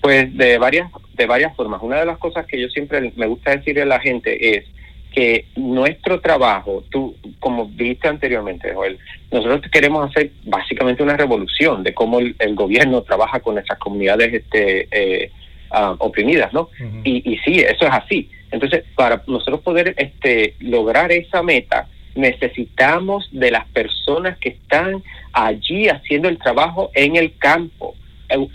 Pues 0.00 0.34
de 0.34 0.56
varias, 0.56 0.90
de 1.12 1.26
varias 1.26 1.54
formas. 1.54 1.82
Una 1.82 2.00
de 2.00 2.06
las 2.06 2.16
cosas 2.16 2.46
que 2.46 2.58
yo 2.58 2.68
siempre 2.70 3.12
me 3.16 3.26
gusta 3.26 3.50
decirle 3.50 3.82
a 3.82 3.86
la 3.86 4.00
gente 4.00 4.56
es 4.56 4.64
que 5.16 5.46
nuestro 5.56 6.20
trabajo, 6.20 6.84
tú, 6.90 7.16
como 7.40 7.64
dijiste 7.74 8.06
anteriormente, 8.06 8.74
Joel, 8.74 8.98
nosotros 9.32 9.62
queremos 9.72 10.10
hacer 10.10 10.30
básicamente 10.44 11.02
una 11.02 11.16
revolución 11.16 11.82
de 11.82 11.94
cómo 11.94 12.18
el, 12.18 12.36
el 12.38 12.54
gobierno 12.54 13.00
trabaja 13.00 13.40
con 13.40 13.54
nuestras 13.54 13.78
comunidades 13.78 14.34
este, 14.34 14.86
eh, 14.90 15.30
ah, 15.70 15.96
oprimidas, 16.00 16.52
¿no? 16.52 16.68
Y, 17.02 17.32
y 17.32 17.38
sí, 17.38 17.60
eso 17.60 17.86
es 17.86 17.92
así. 17.92 18.28
Entonces, 18.50 18.84
para 18.94 19.22
nosotros 19.26 19.62
poder 19.62 19.94
este, 19.96 20.54
lograr 20.60 21.10
esa 21.10 21.42
meta, 21.42 21.88
necesitamos 22.14 23.26
de 23.32 23.52
las 23.52 23.66
personas 23.68 24.36
que 24.36 24.50
están 24.50 25.02
allí 25.32 25.88
haciendo 25.88 26.28
el 26.28 26.36
trabajo 26.36 26.90
en 26.92 27.16
el 27.16 27.38
campo, 27.38 27.94
eh, 28.28 28.48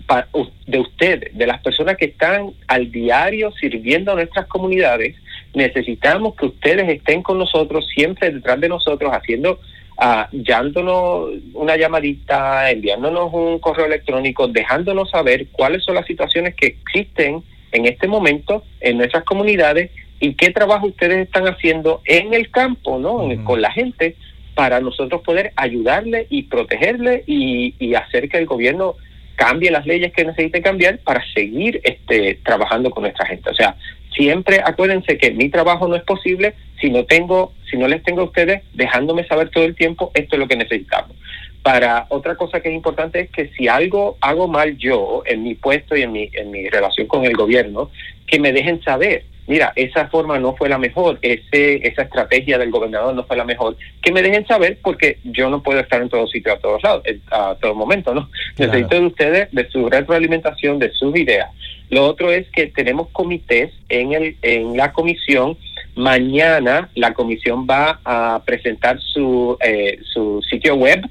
de 0.68 0.80
ustedes, 0.80 1.36
de 1.36 1.48
las 1.48 1.60
personas 1.64 1.98
que 1.98 2.06
están 2.06 2.52
al 2.68 2.92
diario 2.92 3.52
sirviendo 3.54 4.12
a 4.12 4.16
nuestras 4.16 4.46
comunidades, 4.46 5.16
necesitamos 5.54 6.36
que 6.36 6.46
ustedes 6.48 6.88
estén 6.90 7.22
con 7.22 7.38
nosotros, 7.38 7.88
siempre 7.94 8.32
detrás 8.32 8.60
de 8.60 8.70
nosotros, 8.70 9.12
haciendo, 9.14 9.60
ah, 9.98 10.28
dándonos 10.32 11.30
una 11.54 11.76
llamadita, 11.78 12.70
enviándonos 12.72 13.34
un 13.34 13.60
correo 13.60 13.86
electrónico, 13.86 14.48
dejándonos 14.48 15.10
saber 15.12 15.48
cuáles 15.52 15.84
son 15.84 15.96
las 15.96 16.06
situaciones 16.06 16.56
que 16.56 16.68
existen 16.68 17.44
en 17.72 17.86
este 17.86 18.08
momento 18.08 18.64
en 18.80 18.98
nuestras 18.98 19.24
comunidades 19.24 19.92
y 20.20 20.34
qué 20.36 20.52
trabajo 20.52 20.88
ustedes 20.88 21.18
están 21.26 21.48
haciendo 21.48 22.02
en 22.06 22.34
el 22.34 22.50
campo, 22.52 23.00
¿no? 23.00 23.32
En- 23.32 23.44
Con 23.44 23.62
la 23.62 23.72
gente 23.72 24.16
para 24.56 24.80
nosotros 24.82 25.22
poder 25.22 25.54
ayudarle 25.56 26.28
y 26.30 26.44
protegerle 26.44 27.24
y, 27.26 27.74
y 27.80 27.96
hacer 27.96 28.28
que 28.30 28.38
el 28.38 28.46
gobierno 28.46 28.96
cambie 29.36 29.72
las 29.72 29.88
leyes 29.88 30.12
que 30.14 30.26
necesite 30.26 30.62
cambiar 30.62 31.00
para 31.00 31.24
seguir 31.34 31.80
este 31.84 32.36
trabajando 32.44 32.92
con 32.92 33.04
nuestra 33.04 33.26
gente. 33.26 33.50
O 33.50 33.56
sea, 33.56 33.76
siempre 34.14 34.62
acuérdense 34.64 35.18
que 35.18 35.32
mi 35.32 35.50
trabajo 35.50 35.88
no 35.88 35.96
es 35.96 36.04
posible 36.04 36.56
si 36.80 36.90
no 36.90 37.06
tengo, 37.06 37.54
si 37.70 37.78
no 37.78 37.88
les 37.88 38.04
tengo 38.04 38.22
a 38.22 38.26
ustedes 38.26 38.64
dejándome 38.74 39.26
saber 39.26 39.50
todo 39.50 39.64
el 39.64 39.76
tiempo 39.76 40.12
esto 40.14 40.36
es 40.36 40.40
lo 40.40 40.48
que 40.48 40.56
necesitamos. 40.56 41.16
Para 41.64 42.08
otra 42.10 42.36
cosa 42.36 42.60
que 42.60 42.70
es 42.70 42.76
importante 42.76 43.20
es 43.20 43.30
que 43.30 43.50
si 43.50 43.68
algo 43.68 44.18
hago 44.20 44.48
mal 44.48 44.78
yo 44.78 45.22
en 45.26 45.44
mi 45.44 45.54
puesto 45.54 45.96
y 45.96 46.02
en 46.02 46.12
mi 46.12 46.30
en 46.34 46.50
mi 46.50 46.68
relación 46.70 47.08
con 47.08 47.24
el 47.24 47.34
gobierno, 47.34 47.92
que 48.26 48.40
me 48.40 48.52
dejen 48.52 48.82
saber. 48.82 49.26
Mira, 49.48 49.74
esa 49.76 50.08
forma 50.08 50.40
no 50.40 50.56
fue 50.56 50.70
la 50.70 50.78
mejor, 50.78 51.20
ese, 51.22 51.86
esa 51.86 52.04
estrategia 52.04 52.58
del 52.58 52.72
gobernador 52.72 53.14
no 53.14 53.26
fue 53.26 53.36
la 53.36 53.44
mejor. 53.44 53.76
Que 54.02 54.12
me 54.12 54.22
dejen 54.22 54.48
saber 54.48 54.78
porque 54.82 55.18
yo 55.24 55.50
no 55.50 55.62
puedo 55.62 55.80
estar 55.80 56.02
en 56.02 56.10
todo 56.10 56.26
sitio 56.28 56.54
a 56.54 56.60
todos 56.60 56.82
lados, 56.84 57.04
a 57.32 57.56
todo 57.60 57.76
momento, 57.76 58.14
¿no? 58.14 58.30
Claro. 58.56 58.72
Necesito 58.72 58.96
de 58.96 59.06
ustedes, 59.08 59.52
de 59.52 59.70
su 59.70 59.90
retroalimentación, 59.90 60.80
de 60.80 60.92
sus 60.94 61.16
ideas. 61.18 61.50
Lo 61.92 62.06
otro 62.06 62.32
es 62.32 62.50
que 62.52 62.68
tenemos 62.68 63.10
comités 63.10 63.72
en, 63.90 64.14
el, 64.14 64.38
en 64.42 64.78
la 64.78 64.94
comisión. 64.94 65.58
Mañana 65.96 66.90
la 66.96 67.14
comisión 67.14 67.68
va 67.70 68.00
a 68.06 68.42
presentar 68.46 68.98
su, 69.02 69.58
eh, 69.60 70.00
su 70.12 70.42
sitio 70.50 70.76
web. 70.76 71.02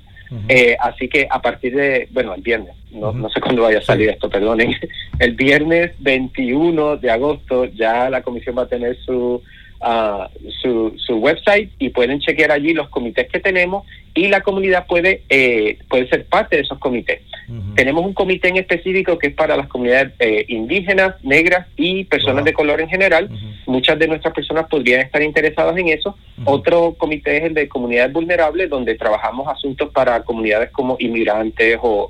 Eh, 0.49 0.77
así 0.79 1.09
que 1.09 1.27
a 1.29 1.43
partir 1.43 1.75
de, 1.75 2.09
bueno, 2.13 2.33
el 2.35 2.41
viernes, 2.41 2.75
no, 2.93 3.13
no 3.13 3.29
sé 3.31 3.41
cuándo 3.41 3.63
vaya 3.63 3.79
a 3.79 3.83
salir 3.83 4.09
esto, 4.11 4.31
perdonen, 4.31 4.77
el 5.19 5.35
viernes 5.35 5.91
21 5.99 6.99
de 6.99 7.11
agosto 7.11 7.65
ya 7.65 8.09
la 8.09 8.23
comisión 8.23 8.57
va 8.57 8.63
a 8.63 8.69
tener 8.69 8.97
su, 9.05 9.43
ah, 9.81 10.31
su, 10.63 10.95
su 11.05 11.17
website 11.17 11.73
y 11.81 11.89
pueden 11.89 12.21
chequear 12.21 12.53
allí 12.53 12.73
los 12.75 12.89
comités 12.91 13.29
que 13.29 13.41
tenemos 13.41 13.85
y 14.15 14.29
la 14.29 14.41
comunidad 14.43 14.87
puede, 14.87 15.25
eh, 15.29 15.79
puede 15.89 16.09
ser 16.09 16.25
parte 16.27 16.57
de 16.57 16.63
esos 16.63 16.79
comités. 16.79 17.23
Tenemos 17.75 18.05
un 18.05 18.13
comité 18.15 18.49
en 18.49 18.57
específico 18.59 19.19
que 19.19 19.29
es 19.29 19.35
para 19.35 19.57
las 19.57 19.67
comunidades 19.69 20.13
eh, 20.19 20.45
indígenas, 20.49 21.15
negras 21.25 21.67
y 21.77 22.05
personas 22.05 22.45
de 22.45 22.53
color 22.53 22.81
en 22.81 22.89
general. 22.89 23.29
Muchas 23.67 23.99
de 23.99 24.07
nuestras 24.09 24.33
personas 24.35 24.67
podrían 24.69 25.01
estar 25.01 25.21
interesadas 25.23 25.77
en 25.77 25.89
eso. 25.89 26.17
Otro 26.45 26.95
comité 26.97 27.39
es 27.39 27.45
el 27.45 27.55
de 27.55 27.69
comunidades 27.69 28.13
vulnerables, 28.13 28.71
donde 28.71 28.95
trabajamos 28.95 29.49
asuntos 29.49 29.91
para 29.91 30.23
comunidades 30.23 30.71
como 30.71 30.97
inmigrantes 31.01 31.79
o 31.83 32.09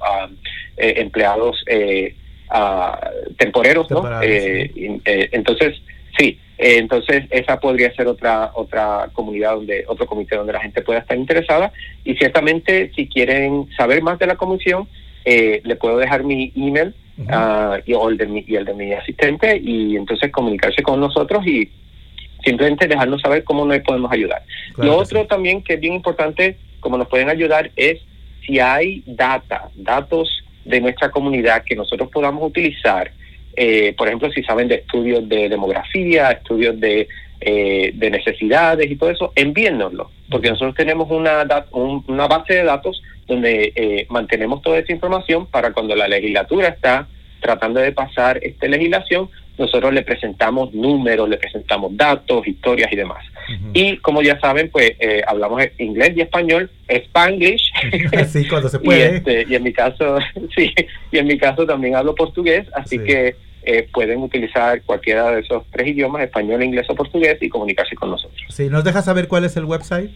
eh, 0.77 0.95
empleados 0.99 1.63
eh, 1.67 2.15
ah, 2.51 3.11
temporeros, 3.39 3.91
¿no? 3.91 4.03
Eh, 4.23 4.71
in- 4.75 5.03
eh, 5.05 5.29
entonces, 5.33 5.81
sí, 6.19 6.39
entonces 6.59 7.25
esa 7.31 7.59
podría 7.59 7.91
ser 7.95 8.07
otra 8.07 8.51
otra 8.55 9.09
comunidad 9.15 9.55
donde 9.55 9.85
otro 9.89 10.05
comité 10.07 10.37
donde 10.37 10.53
la 10.53 10.61
gente 10.61 10.83
pueda 10.83 10.99
estar 10.99 11.17
interesada 11.17 11.73
y 12.05 12.15
ciertamente 12.17 12.91
si 12.95 13.09
quieren 13.09 13.67
saber 13.79 14.03
más 14.03 14.19
de 14.19 14.27
la 14.27 14.37
comisión 14.37 14.87
eh, 15.25 15.61
le 15.65 15.77
puedo 15.77 15.99
dejar 15.99 16.25
mi 16.25 16.53
email 16.57 16.95
ah, 17.29 17.79
y, 17.85 17.93
o 17.95 18.09
el 18.09 18.17
de 18.17 18.27
mi, 18.27 18.45
y 18.47 18.57
el 18.57 18.65
de 18.65 18.75
mi 18.75 18.93
asistente 18.93 19.61
y 19.63 19.97
entonces 19.97 20.31
comunicarse 20.33 20.83
con 20.83 21.01
nosotros 21.01 21.47
y 21.47 21.69
simplemente 22.45 22.87
dejarnos 22.89 23.21
saber 23.21 23.45
cómo 23.45 23.65
nos 23.65 23.79
podemos 23.81 24.11
ayudar. 24.13 24.43
Claro 24.75 24.91
Lo 24.93 24.97
otro 24.99 25.27
también 25.27 25.63
que 25.63 25.75
es 25.75 25.81
bien 25.81 25.95
importante, 25.95 26.57
como 26.81 26.97
nos 26.97 27.09
pueden 27.09 27.29
ayudar, 27.29 27.71
es 27.77 28.01
si 28.47 28.59
hay 28.59 29.03
data, 29.07 29.69
datos 29.75 30.43
de 30.65 30.81
nuestra 30.81 31.11
comunidad 31.11 31.63
que 31.65 31.77
nosotros 31.77 32.09
podamos 32.11 32.43
utilizar, 32.49 33.11
eh, 33.57 33.95
por 33.97 34.07
ejemplo, 34.09 34.31
si 34.33 34.43
saben 34.43 34.69
de 34.69 34.77
estudios 34.77 35.29
de 35.29 35.49
demografía, 35.51 36.31
estudios 36.31 36.81
de, 36.81 37.07
eh, 37.43 37.91
de 37.95 38.11
necesidades 38.11 38.91
y 38.91 38.97
todo 38.97 39.11
eso, 39.11 39.33
envíennoslo, 39.37 40.11
porque 40.31 40.49
nosotros 40.51 40.75
tenemos 40.75 41.11
una, 41.11 41.45
un- 41.73 42.05
una 42.09 42.27
base 42.27 42.55
de 42.55 42.65
datos 42.65 43.03
donde 43.31 43.73
eh, 43.75 44.07
mantenemos 44.11 44.61
toda 44.61 44.79
esa 44.79 44.93
información 44.93 45.47
para 45.47 45.73
cuando 45.73 45.95
la 45.97 46.07
legislatura 46.09 46.69
está 46.69 47.09
tratando 47.41 47.81
de 47.81 47.93
pasar 47.93 48.39
esta 48.43 48.67
legislación, 48.67 49.31
nosotros 49.57 49.93
le 49.95 50.03
presentamos 50.03 50.73
números, 50.75 51.29
le 51.29 51.39
presentamos 51.39 51.97
datos, 51.97 52.47
historias 52.47 52.93
y 52.93 52.97
demás. 52.97 53.25
Y 53.73 53.97
como 53.99 54.23
ya 54.23 54.39
saben, 54.39 54.71
pues 54.71 54.93
eh, 55.01 55.23
hablamos 55.27 55.61
inglés 55.79 56.13
y 56.17 56.21
español, 56.21 56.71
Spanglish. 56.89 57.73
sí, 58.29 58.47
cuando 58.47 58.69
se 58.69 58.77
y, 58.81 58.81
puede. 58.81 59.17
este, 59.17 59.47
y 59.49 59.55
en 59.55 59.63
mi 59.63 59.73
caso, 59.73 60.19
sí, 60.57 60.73
y 61.11 61.19
en 61.19 61.27
mi 61.27 61.37
caso 61.39 61.67
también 61.67 61.97
hablo 61.97 62.15
portugués, 62.15 62.67
así 62.75 62.99
Sí. 62.99 63.05
que 63.05 63.37
eh, 63.63 63.89
pueden 63.93 64.19
utilizar 64.23 64.81
cualquiera 64.83 65.31
de 65.33 65.41
esos 65.41 65.65
tres 65.71 65.89
idiomas, 65.89 66.23
español, 66.23 66.63
inglés 66.63 66.87
o 66.89 66.95
portugués, 66.95 67.37
y 67.41 67.49
comunicarse 67.49 67.95
con 67.97 68.11
nosotros. 68.11 68.41
Sí, 68.49 68.69
¿nos 68.71 68.85
dejas 68.85 69.05
saber 69.05 69.27
cuál 69.29 69.45
es 69.45 69.57
el 69.57 69.65
website? 69.65 70.11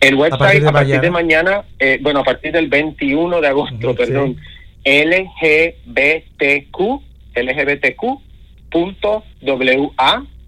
El 0.00 0.14
website 0.14 0.38
partir 0.38 0.62
de 0.62 0.68
a 0.68 0.72
partir 0.72 1.00
de 1.00 1.10
mañana. 1.10 1.64
eh, 1.78 1.98
bueno, 2.00 2.20
a 2.20 2.24
partir 2.24 2.52
del 2.52 2.68
21 2.68 3.40
de 3.40 3.48
agosto, 3.48 3.94
perdón, 3.94 4.36
LGBTQ, 4.84 6.76
LGBTQ.wa 7.34 9.24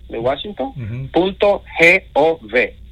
de 0.09 0.19
Washington, 0.19 0.73
punto 1.13 1.63
gov. 2.15 2.41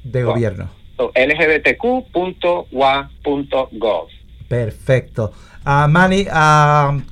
De 0.03 0.23
gobierno. 0.23 0.69
So, 0.97 1.11
lgbtq.wa.gov. 1.15 4.07
Perfecto. 4.47 5.31
Ah, 5.63 5.87
Manny, 5.89 6.25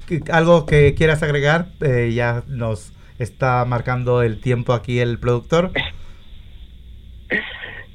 ¿qué- 0.08 0.22
¿algo 0.32 0.66
que 0.66 0.94
quieras 0.96 1.22
agregar? 1.24 1.68
Eh, 1.82 2.12
ya 2.14 2.44
nos 2.48 2.92
está 3.20 3.64
marcando 3.66 4.22
el 4.24 4.40
tiempo 4.42 4.74
aquí 4.74 5.00
el 5.00 5.20
productor. 5.20 5.72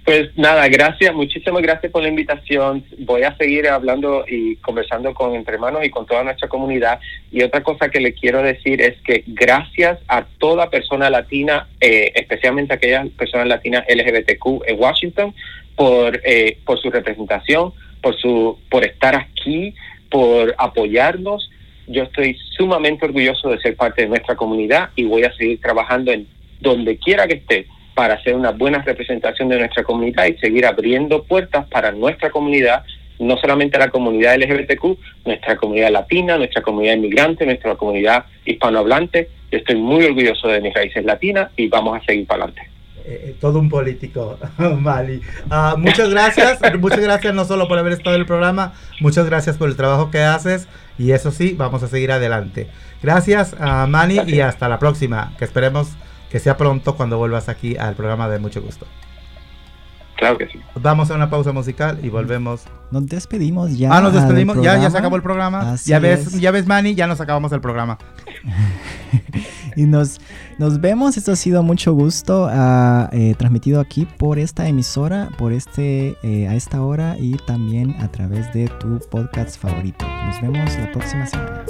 Pues 0.04 0.36
nada, 0.36 0.66
gracias, 0.66 1.14
muchísimas 1.14 1.62
gracias 1.62 1.92
por 1.92 2.02
la 2.02 2.08
invitación. 2.08 2.84
Voy 2.98 3.22
a 3.22 3.36
seguir 3.36 3.68
hablando 3.68 4.24
y 4.26 4.56
conversando 4.56 5.14
con 5.14 5.36
Entre 5.36 5.58
Manos 5.58 5.84
y 5.84 5.90
con 5.90 6.06
toda 6.06 6.24
nuestra 6.24 6.48
comunidad. 6.48 6.98
Y 7.30 7.44
otra 7.44 7.62
cosa 7.62 7.88
que 7.88 8.00
le 8.00 8.12
quiero 8.12 8.42
decir 8.42 8.80
es 8.80 9.00
que 9.02 9.22
gracias 9.28 10.00
a 10.08 10.24
toda 10.38 10.70
persona 10.70 11.08
latina, 11.08 11.68
eh, 11.80 12.10
especialmente 12.16 12.74
aquellas 12.74 13.08
personas 13.10 13.46
latinas 13.46 13.84
LGBTQ 13.88 14.64
en 14.66 14.80
Washington, 14.80 15.34
por, 15.76 16.20
eh, 16.24 16.58
por 16.64 16.80
su 16.80 16.90
representación, 16.90 17.72
por, 18.00 18.16
su, 18.18 18.58
por 18.68 18.84
estar 18.84 19.14
aquí, 19.14 19.72
por 20.10 20.52
apoyarnos. 20.58 21.48
Yo 21.86 22.02
estoy 22.02 22.36
sumamente 22.56 23.04
orgulloso 23.04 23.50
de 23.50 23.60
ser 23.60 23.76
parte 23.76 24.02
de 24.02 24.08
nuestra 24.08 24.34
comunidad 24.34 24.90
y 24.96 25.04
voy 25.04 25.22
a 25.22 25.32
seguir 25.34 25.60
trabajando 25.60 26.10
en 26.10 26.26
donde 26.60 26.98
quiera 26.98 27.28
que 27.28 27.34
esté 27.34 27.66
para 27.94 28.14
hacer 28.14 28.34
una 28.34 28.50
buena 28.50 28.82
representación 28.82 29.48
de 29.48 29.58
nuestra 29.58 29.84
comunidad 29.84 30.26
y 30.26 30.38
seguir 30.38 30.66
abriendo 30.66 31.24
puertas 31.24 31.66
para 31.68 31.92
nuestra 31.92 32.30
comunidad, 32.30 32.84
no 33.18 33.36
solamente 33.36 33.78
la 33.78 33.90
comunidad 33.90 34.36
LGBTQ, 34.36 34.98
nuestra 35.26 35.56
comunidad 35.56 35.90
latina, 35.90 36.36
nuestra 36.36 36.62
comunidad 36.62 36.94
inmigrante, 36.94 37.44
nuestra 37.44 37.74
comunidad 37.76 38.24
hispanohablante. 38.44 39.28
Yo 39.50 39.58
estoy 39.58 39.76
muy 39.76 40.04
orgulloso 40.04 40.48
de 40.48 40.60
mis 40.60 40.74
raíces 40.74 41.04
latinas 41.04 41.50
y 41.56 41.68
vamos 41.68 42.00
a 42.00 42.04
seguir 42.04 42.26
para 42.26 42.44
adelante. 42.44 42.72
Eh, 43.04 43.34
todo 43.40 43.58
un 43.58 43.68
político, 43.68 44.38
Mali. 44.58 45.20
Ah, 45.50 45.74
muchas 45.76 46.08
gracias, 46.10 46.60
muchas 46.78 47.00
gracias 47.00 47.34
no 47.34 47.44
solo 47.44 47.66
por 47.66 47.78
haber 47.78 47.92
estado 47.92 48.14
en 48.14 48.20
el 48.20 48.26
programa, 48.26 48.74
muchas 49.00 49.26
gracias 49.26 49.58
por 49.58 49.68
el 49.68 49.76
trabajo 49.76 50.10
que 50.10 50.20
haces 50.20 50.68
y 50.98 51.10
eso 51.10 51.32
sí, 51.32 51.54
vamos 51.56 51.82
a 51.82 51.88
seguir 51.88 52.12
adelante. 52.12 52.68
Gracias, 53.02 53.56
a 53.58 53.86
Mani, 53.88 54.20
y 54.26 54.40
hasta 54.40 54.68
la 54.68 54.78
próxima, 54.78 55.32
que 55.36 55.44
esperemos 55.44 55.96
que 56.32 56.40
sea 56.40 56.56
pronto 56.56 56.96
cuando 56.96 57.18
vuelvas 57.18 57.50
aquí 57.50 57.76
al 57.76 57.94
programa 57.94 58.26
de 58.26 58.38
Mucho 58.38 58.62
Gusto. 58.62 58.86
Claro 60.16 60.38
que 60.38 60.46
sí. 60.46 60.58
Vamos 60.80 61.10
a 61.10 61.14
una 61.14 61.28
pausa 61.28 61.52
musical 61.52 61.98
y 62.02 62.08
volvemos. 62.08 62.62
Nos 62.90 63.06
despedimos 63.06 63.76
ya. 63.76 63.94
ah, 63.94 64.00
nos 64.00 64.14
despedimos, 64.14 64.56
ya, 64.62 64.78
ya 64.78 64.88
se 64.90 64.96
acabó 64.96 65.16
el 65.16 65.22
programa. 65.22 65.72
Así 65.72 65.90
Ya 65.90 65.98
ves, 65.98 66.28
es. 66.28 66.40
ya 66.40 66.50
ves, 66.50 66.66
Manny, 66.66 66.94
ya 66.94 67.06
nos 67.06 67.20
acabamos 67.20 67.52
el 67.52 67.60
programa. 67.60 67.98
Y 69.74 69.84
nos, 69.84 70.20
nos 70.58 70.80
vemos. 70.82 71.16
Esto 71.16 71.32
ha 71.32 71.36
sido 71.36 71.62
mucho 71.62 71.94
gusto. 71.94 72.46
ah, 72.50 73.08
eh, 73.12 73.34
transmitido 73.38 73.80
aquí 73.80 74.06
por 74.06 74.38
esta 74.38 74.68
emisora, 74.68 75.30
por 75.38 75.52
este 75.52 76.16
eh, 76.22 76.46
a 76.48 76.54
esta 76.54 76.82
hora 76.82 77.16
y 77.18 77.36
también 77.46 77.96
a 78.00 78.08
través 78.08 78.52
de 78.52 78.68
tu 78.68 79.00
podcast 79.10 79.58
favorito. 79.58 80.06
Nos 80.26 80.40
vemos 80.42 80.76
la 80.76 80.92
próxima 80.92 81.26
semana. 81.26 81.64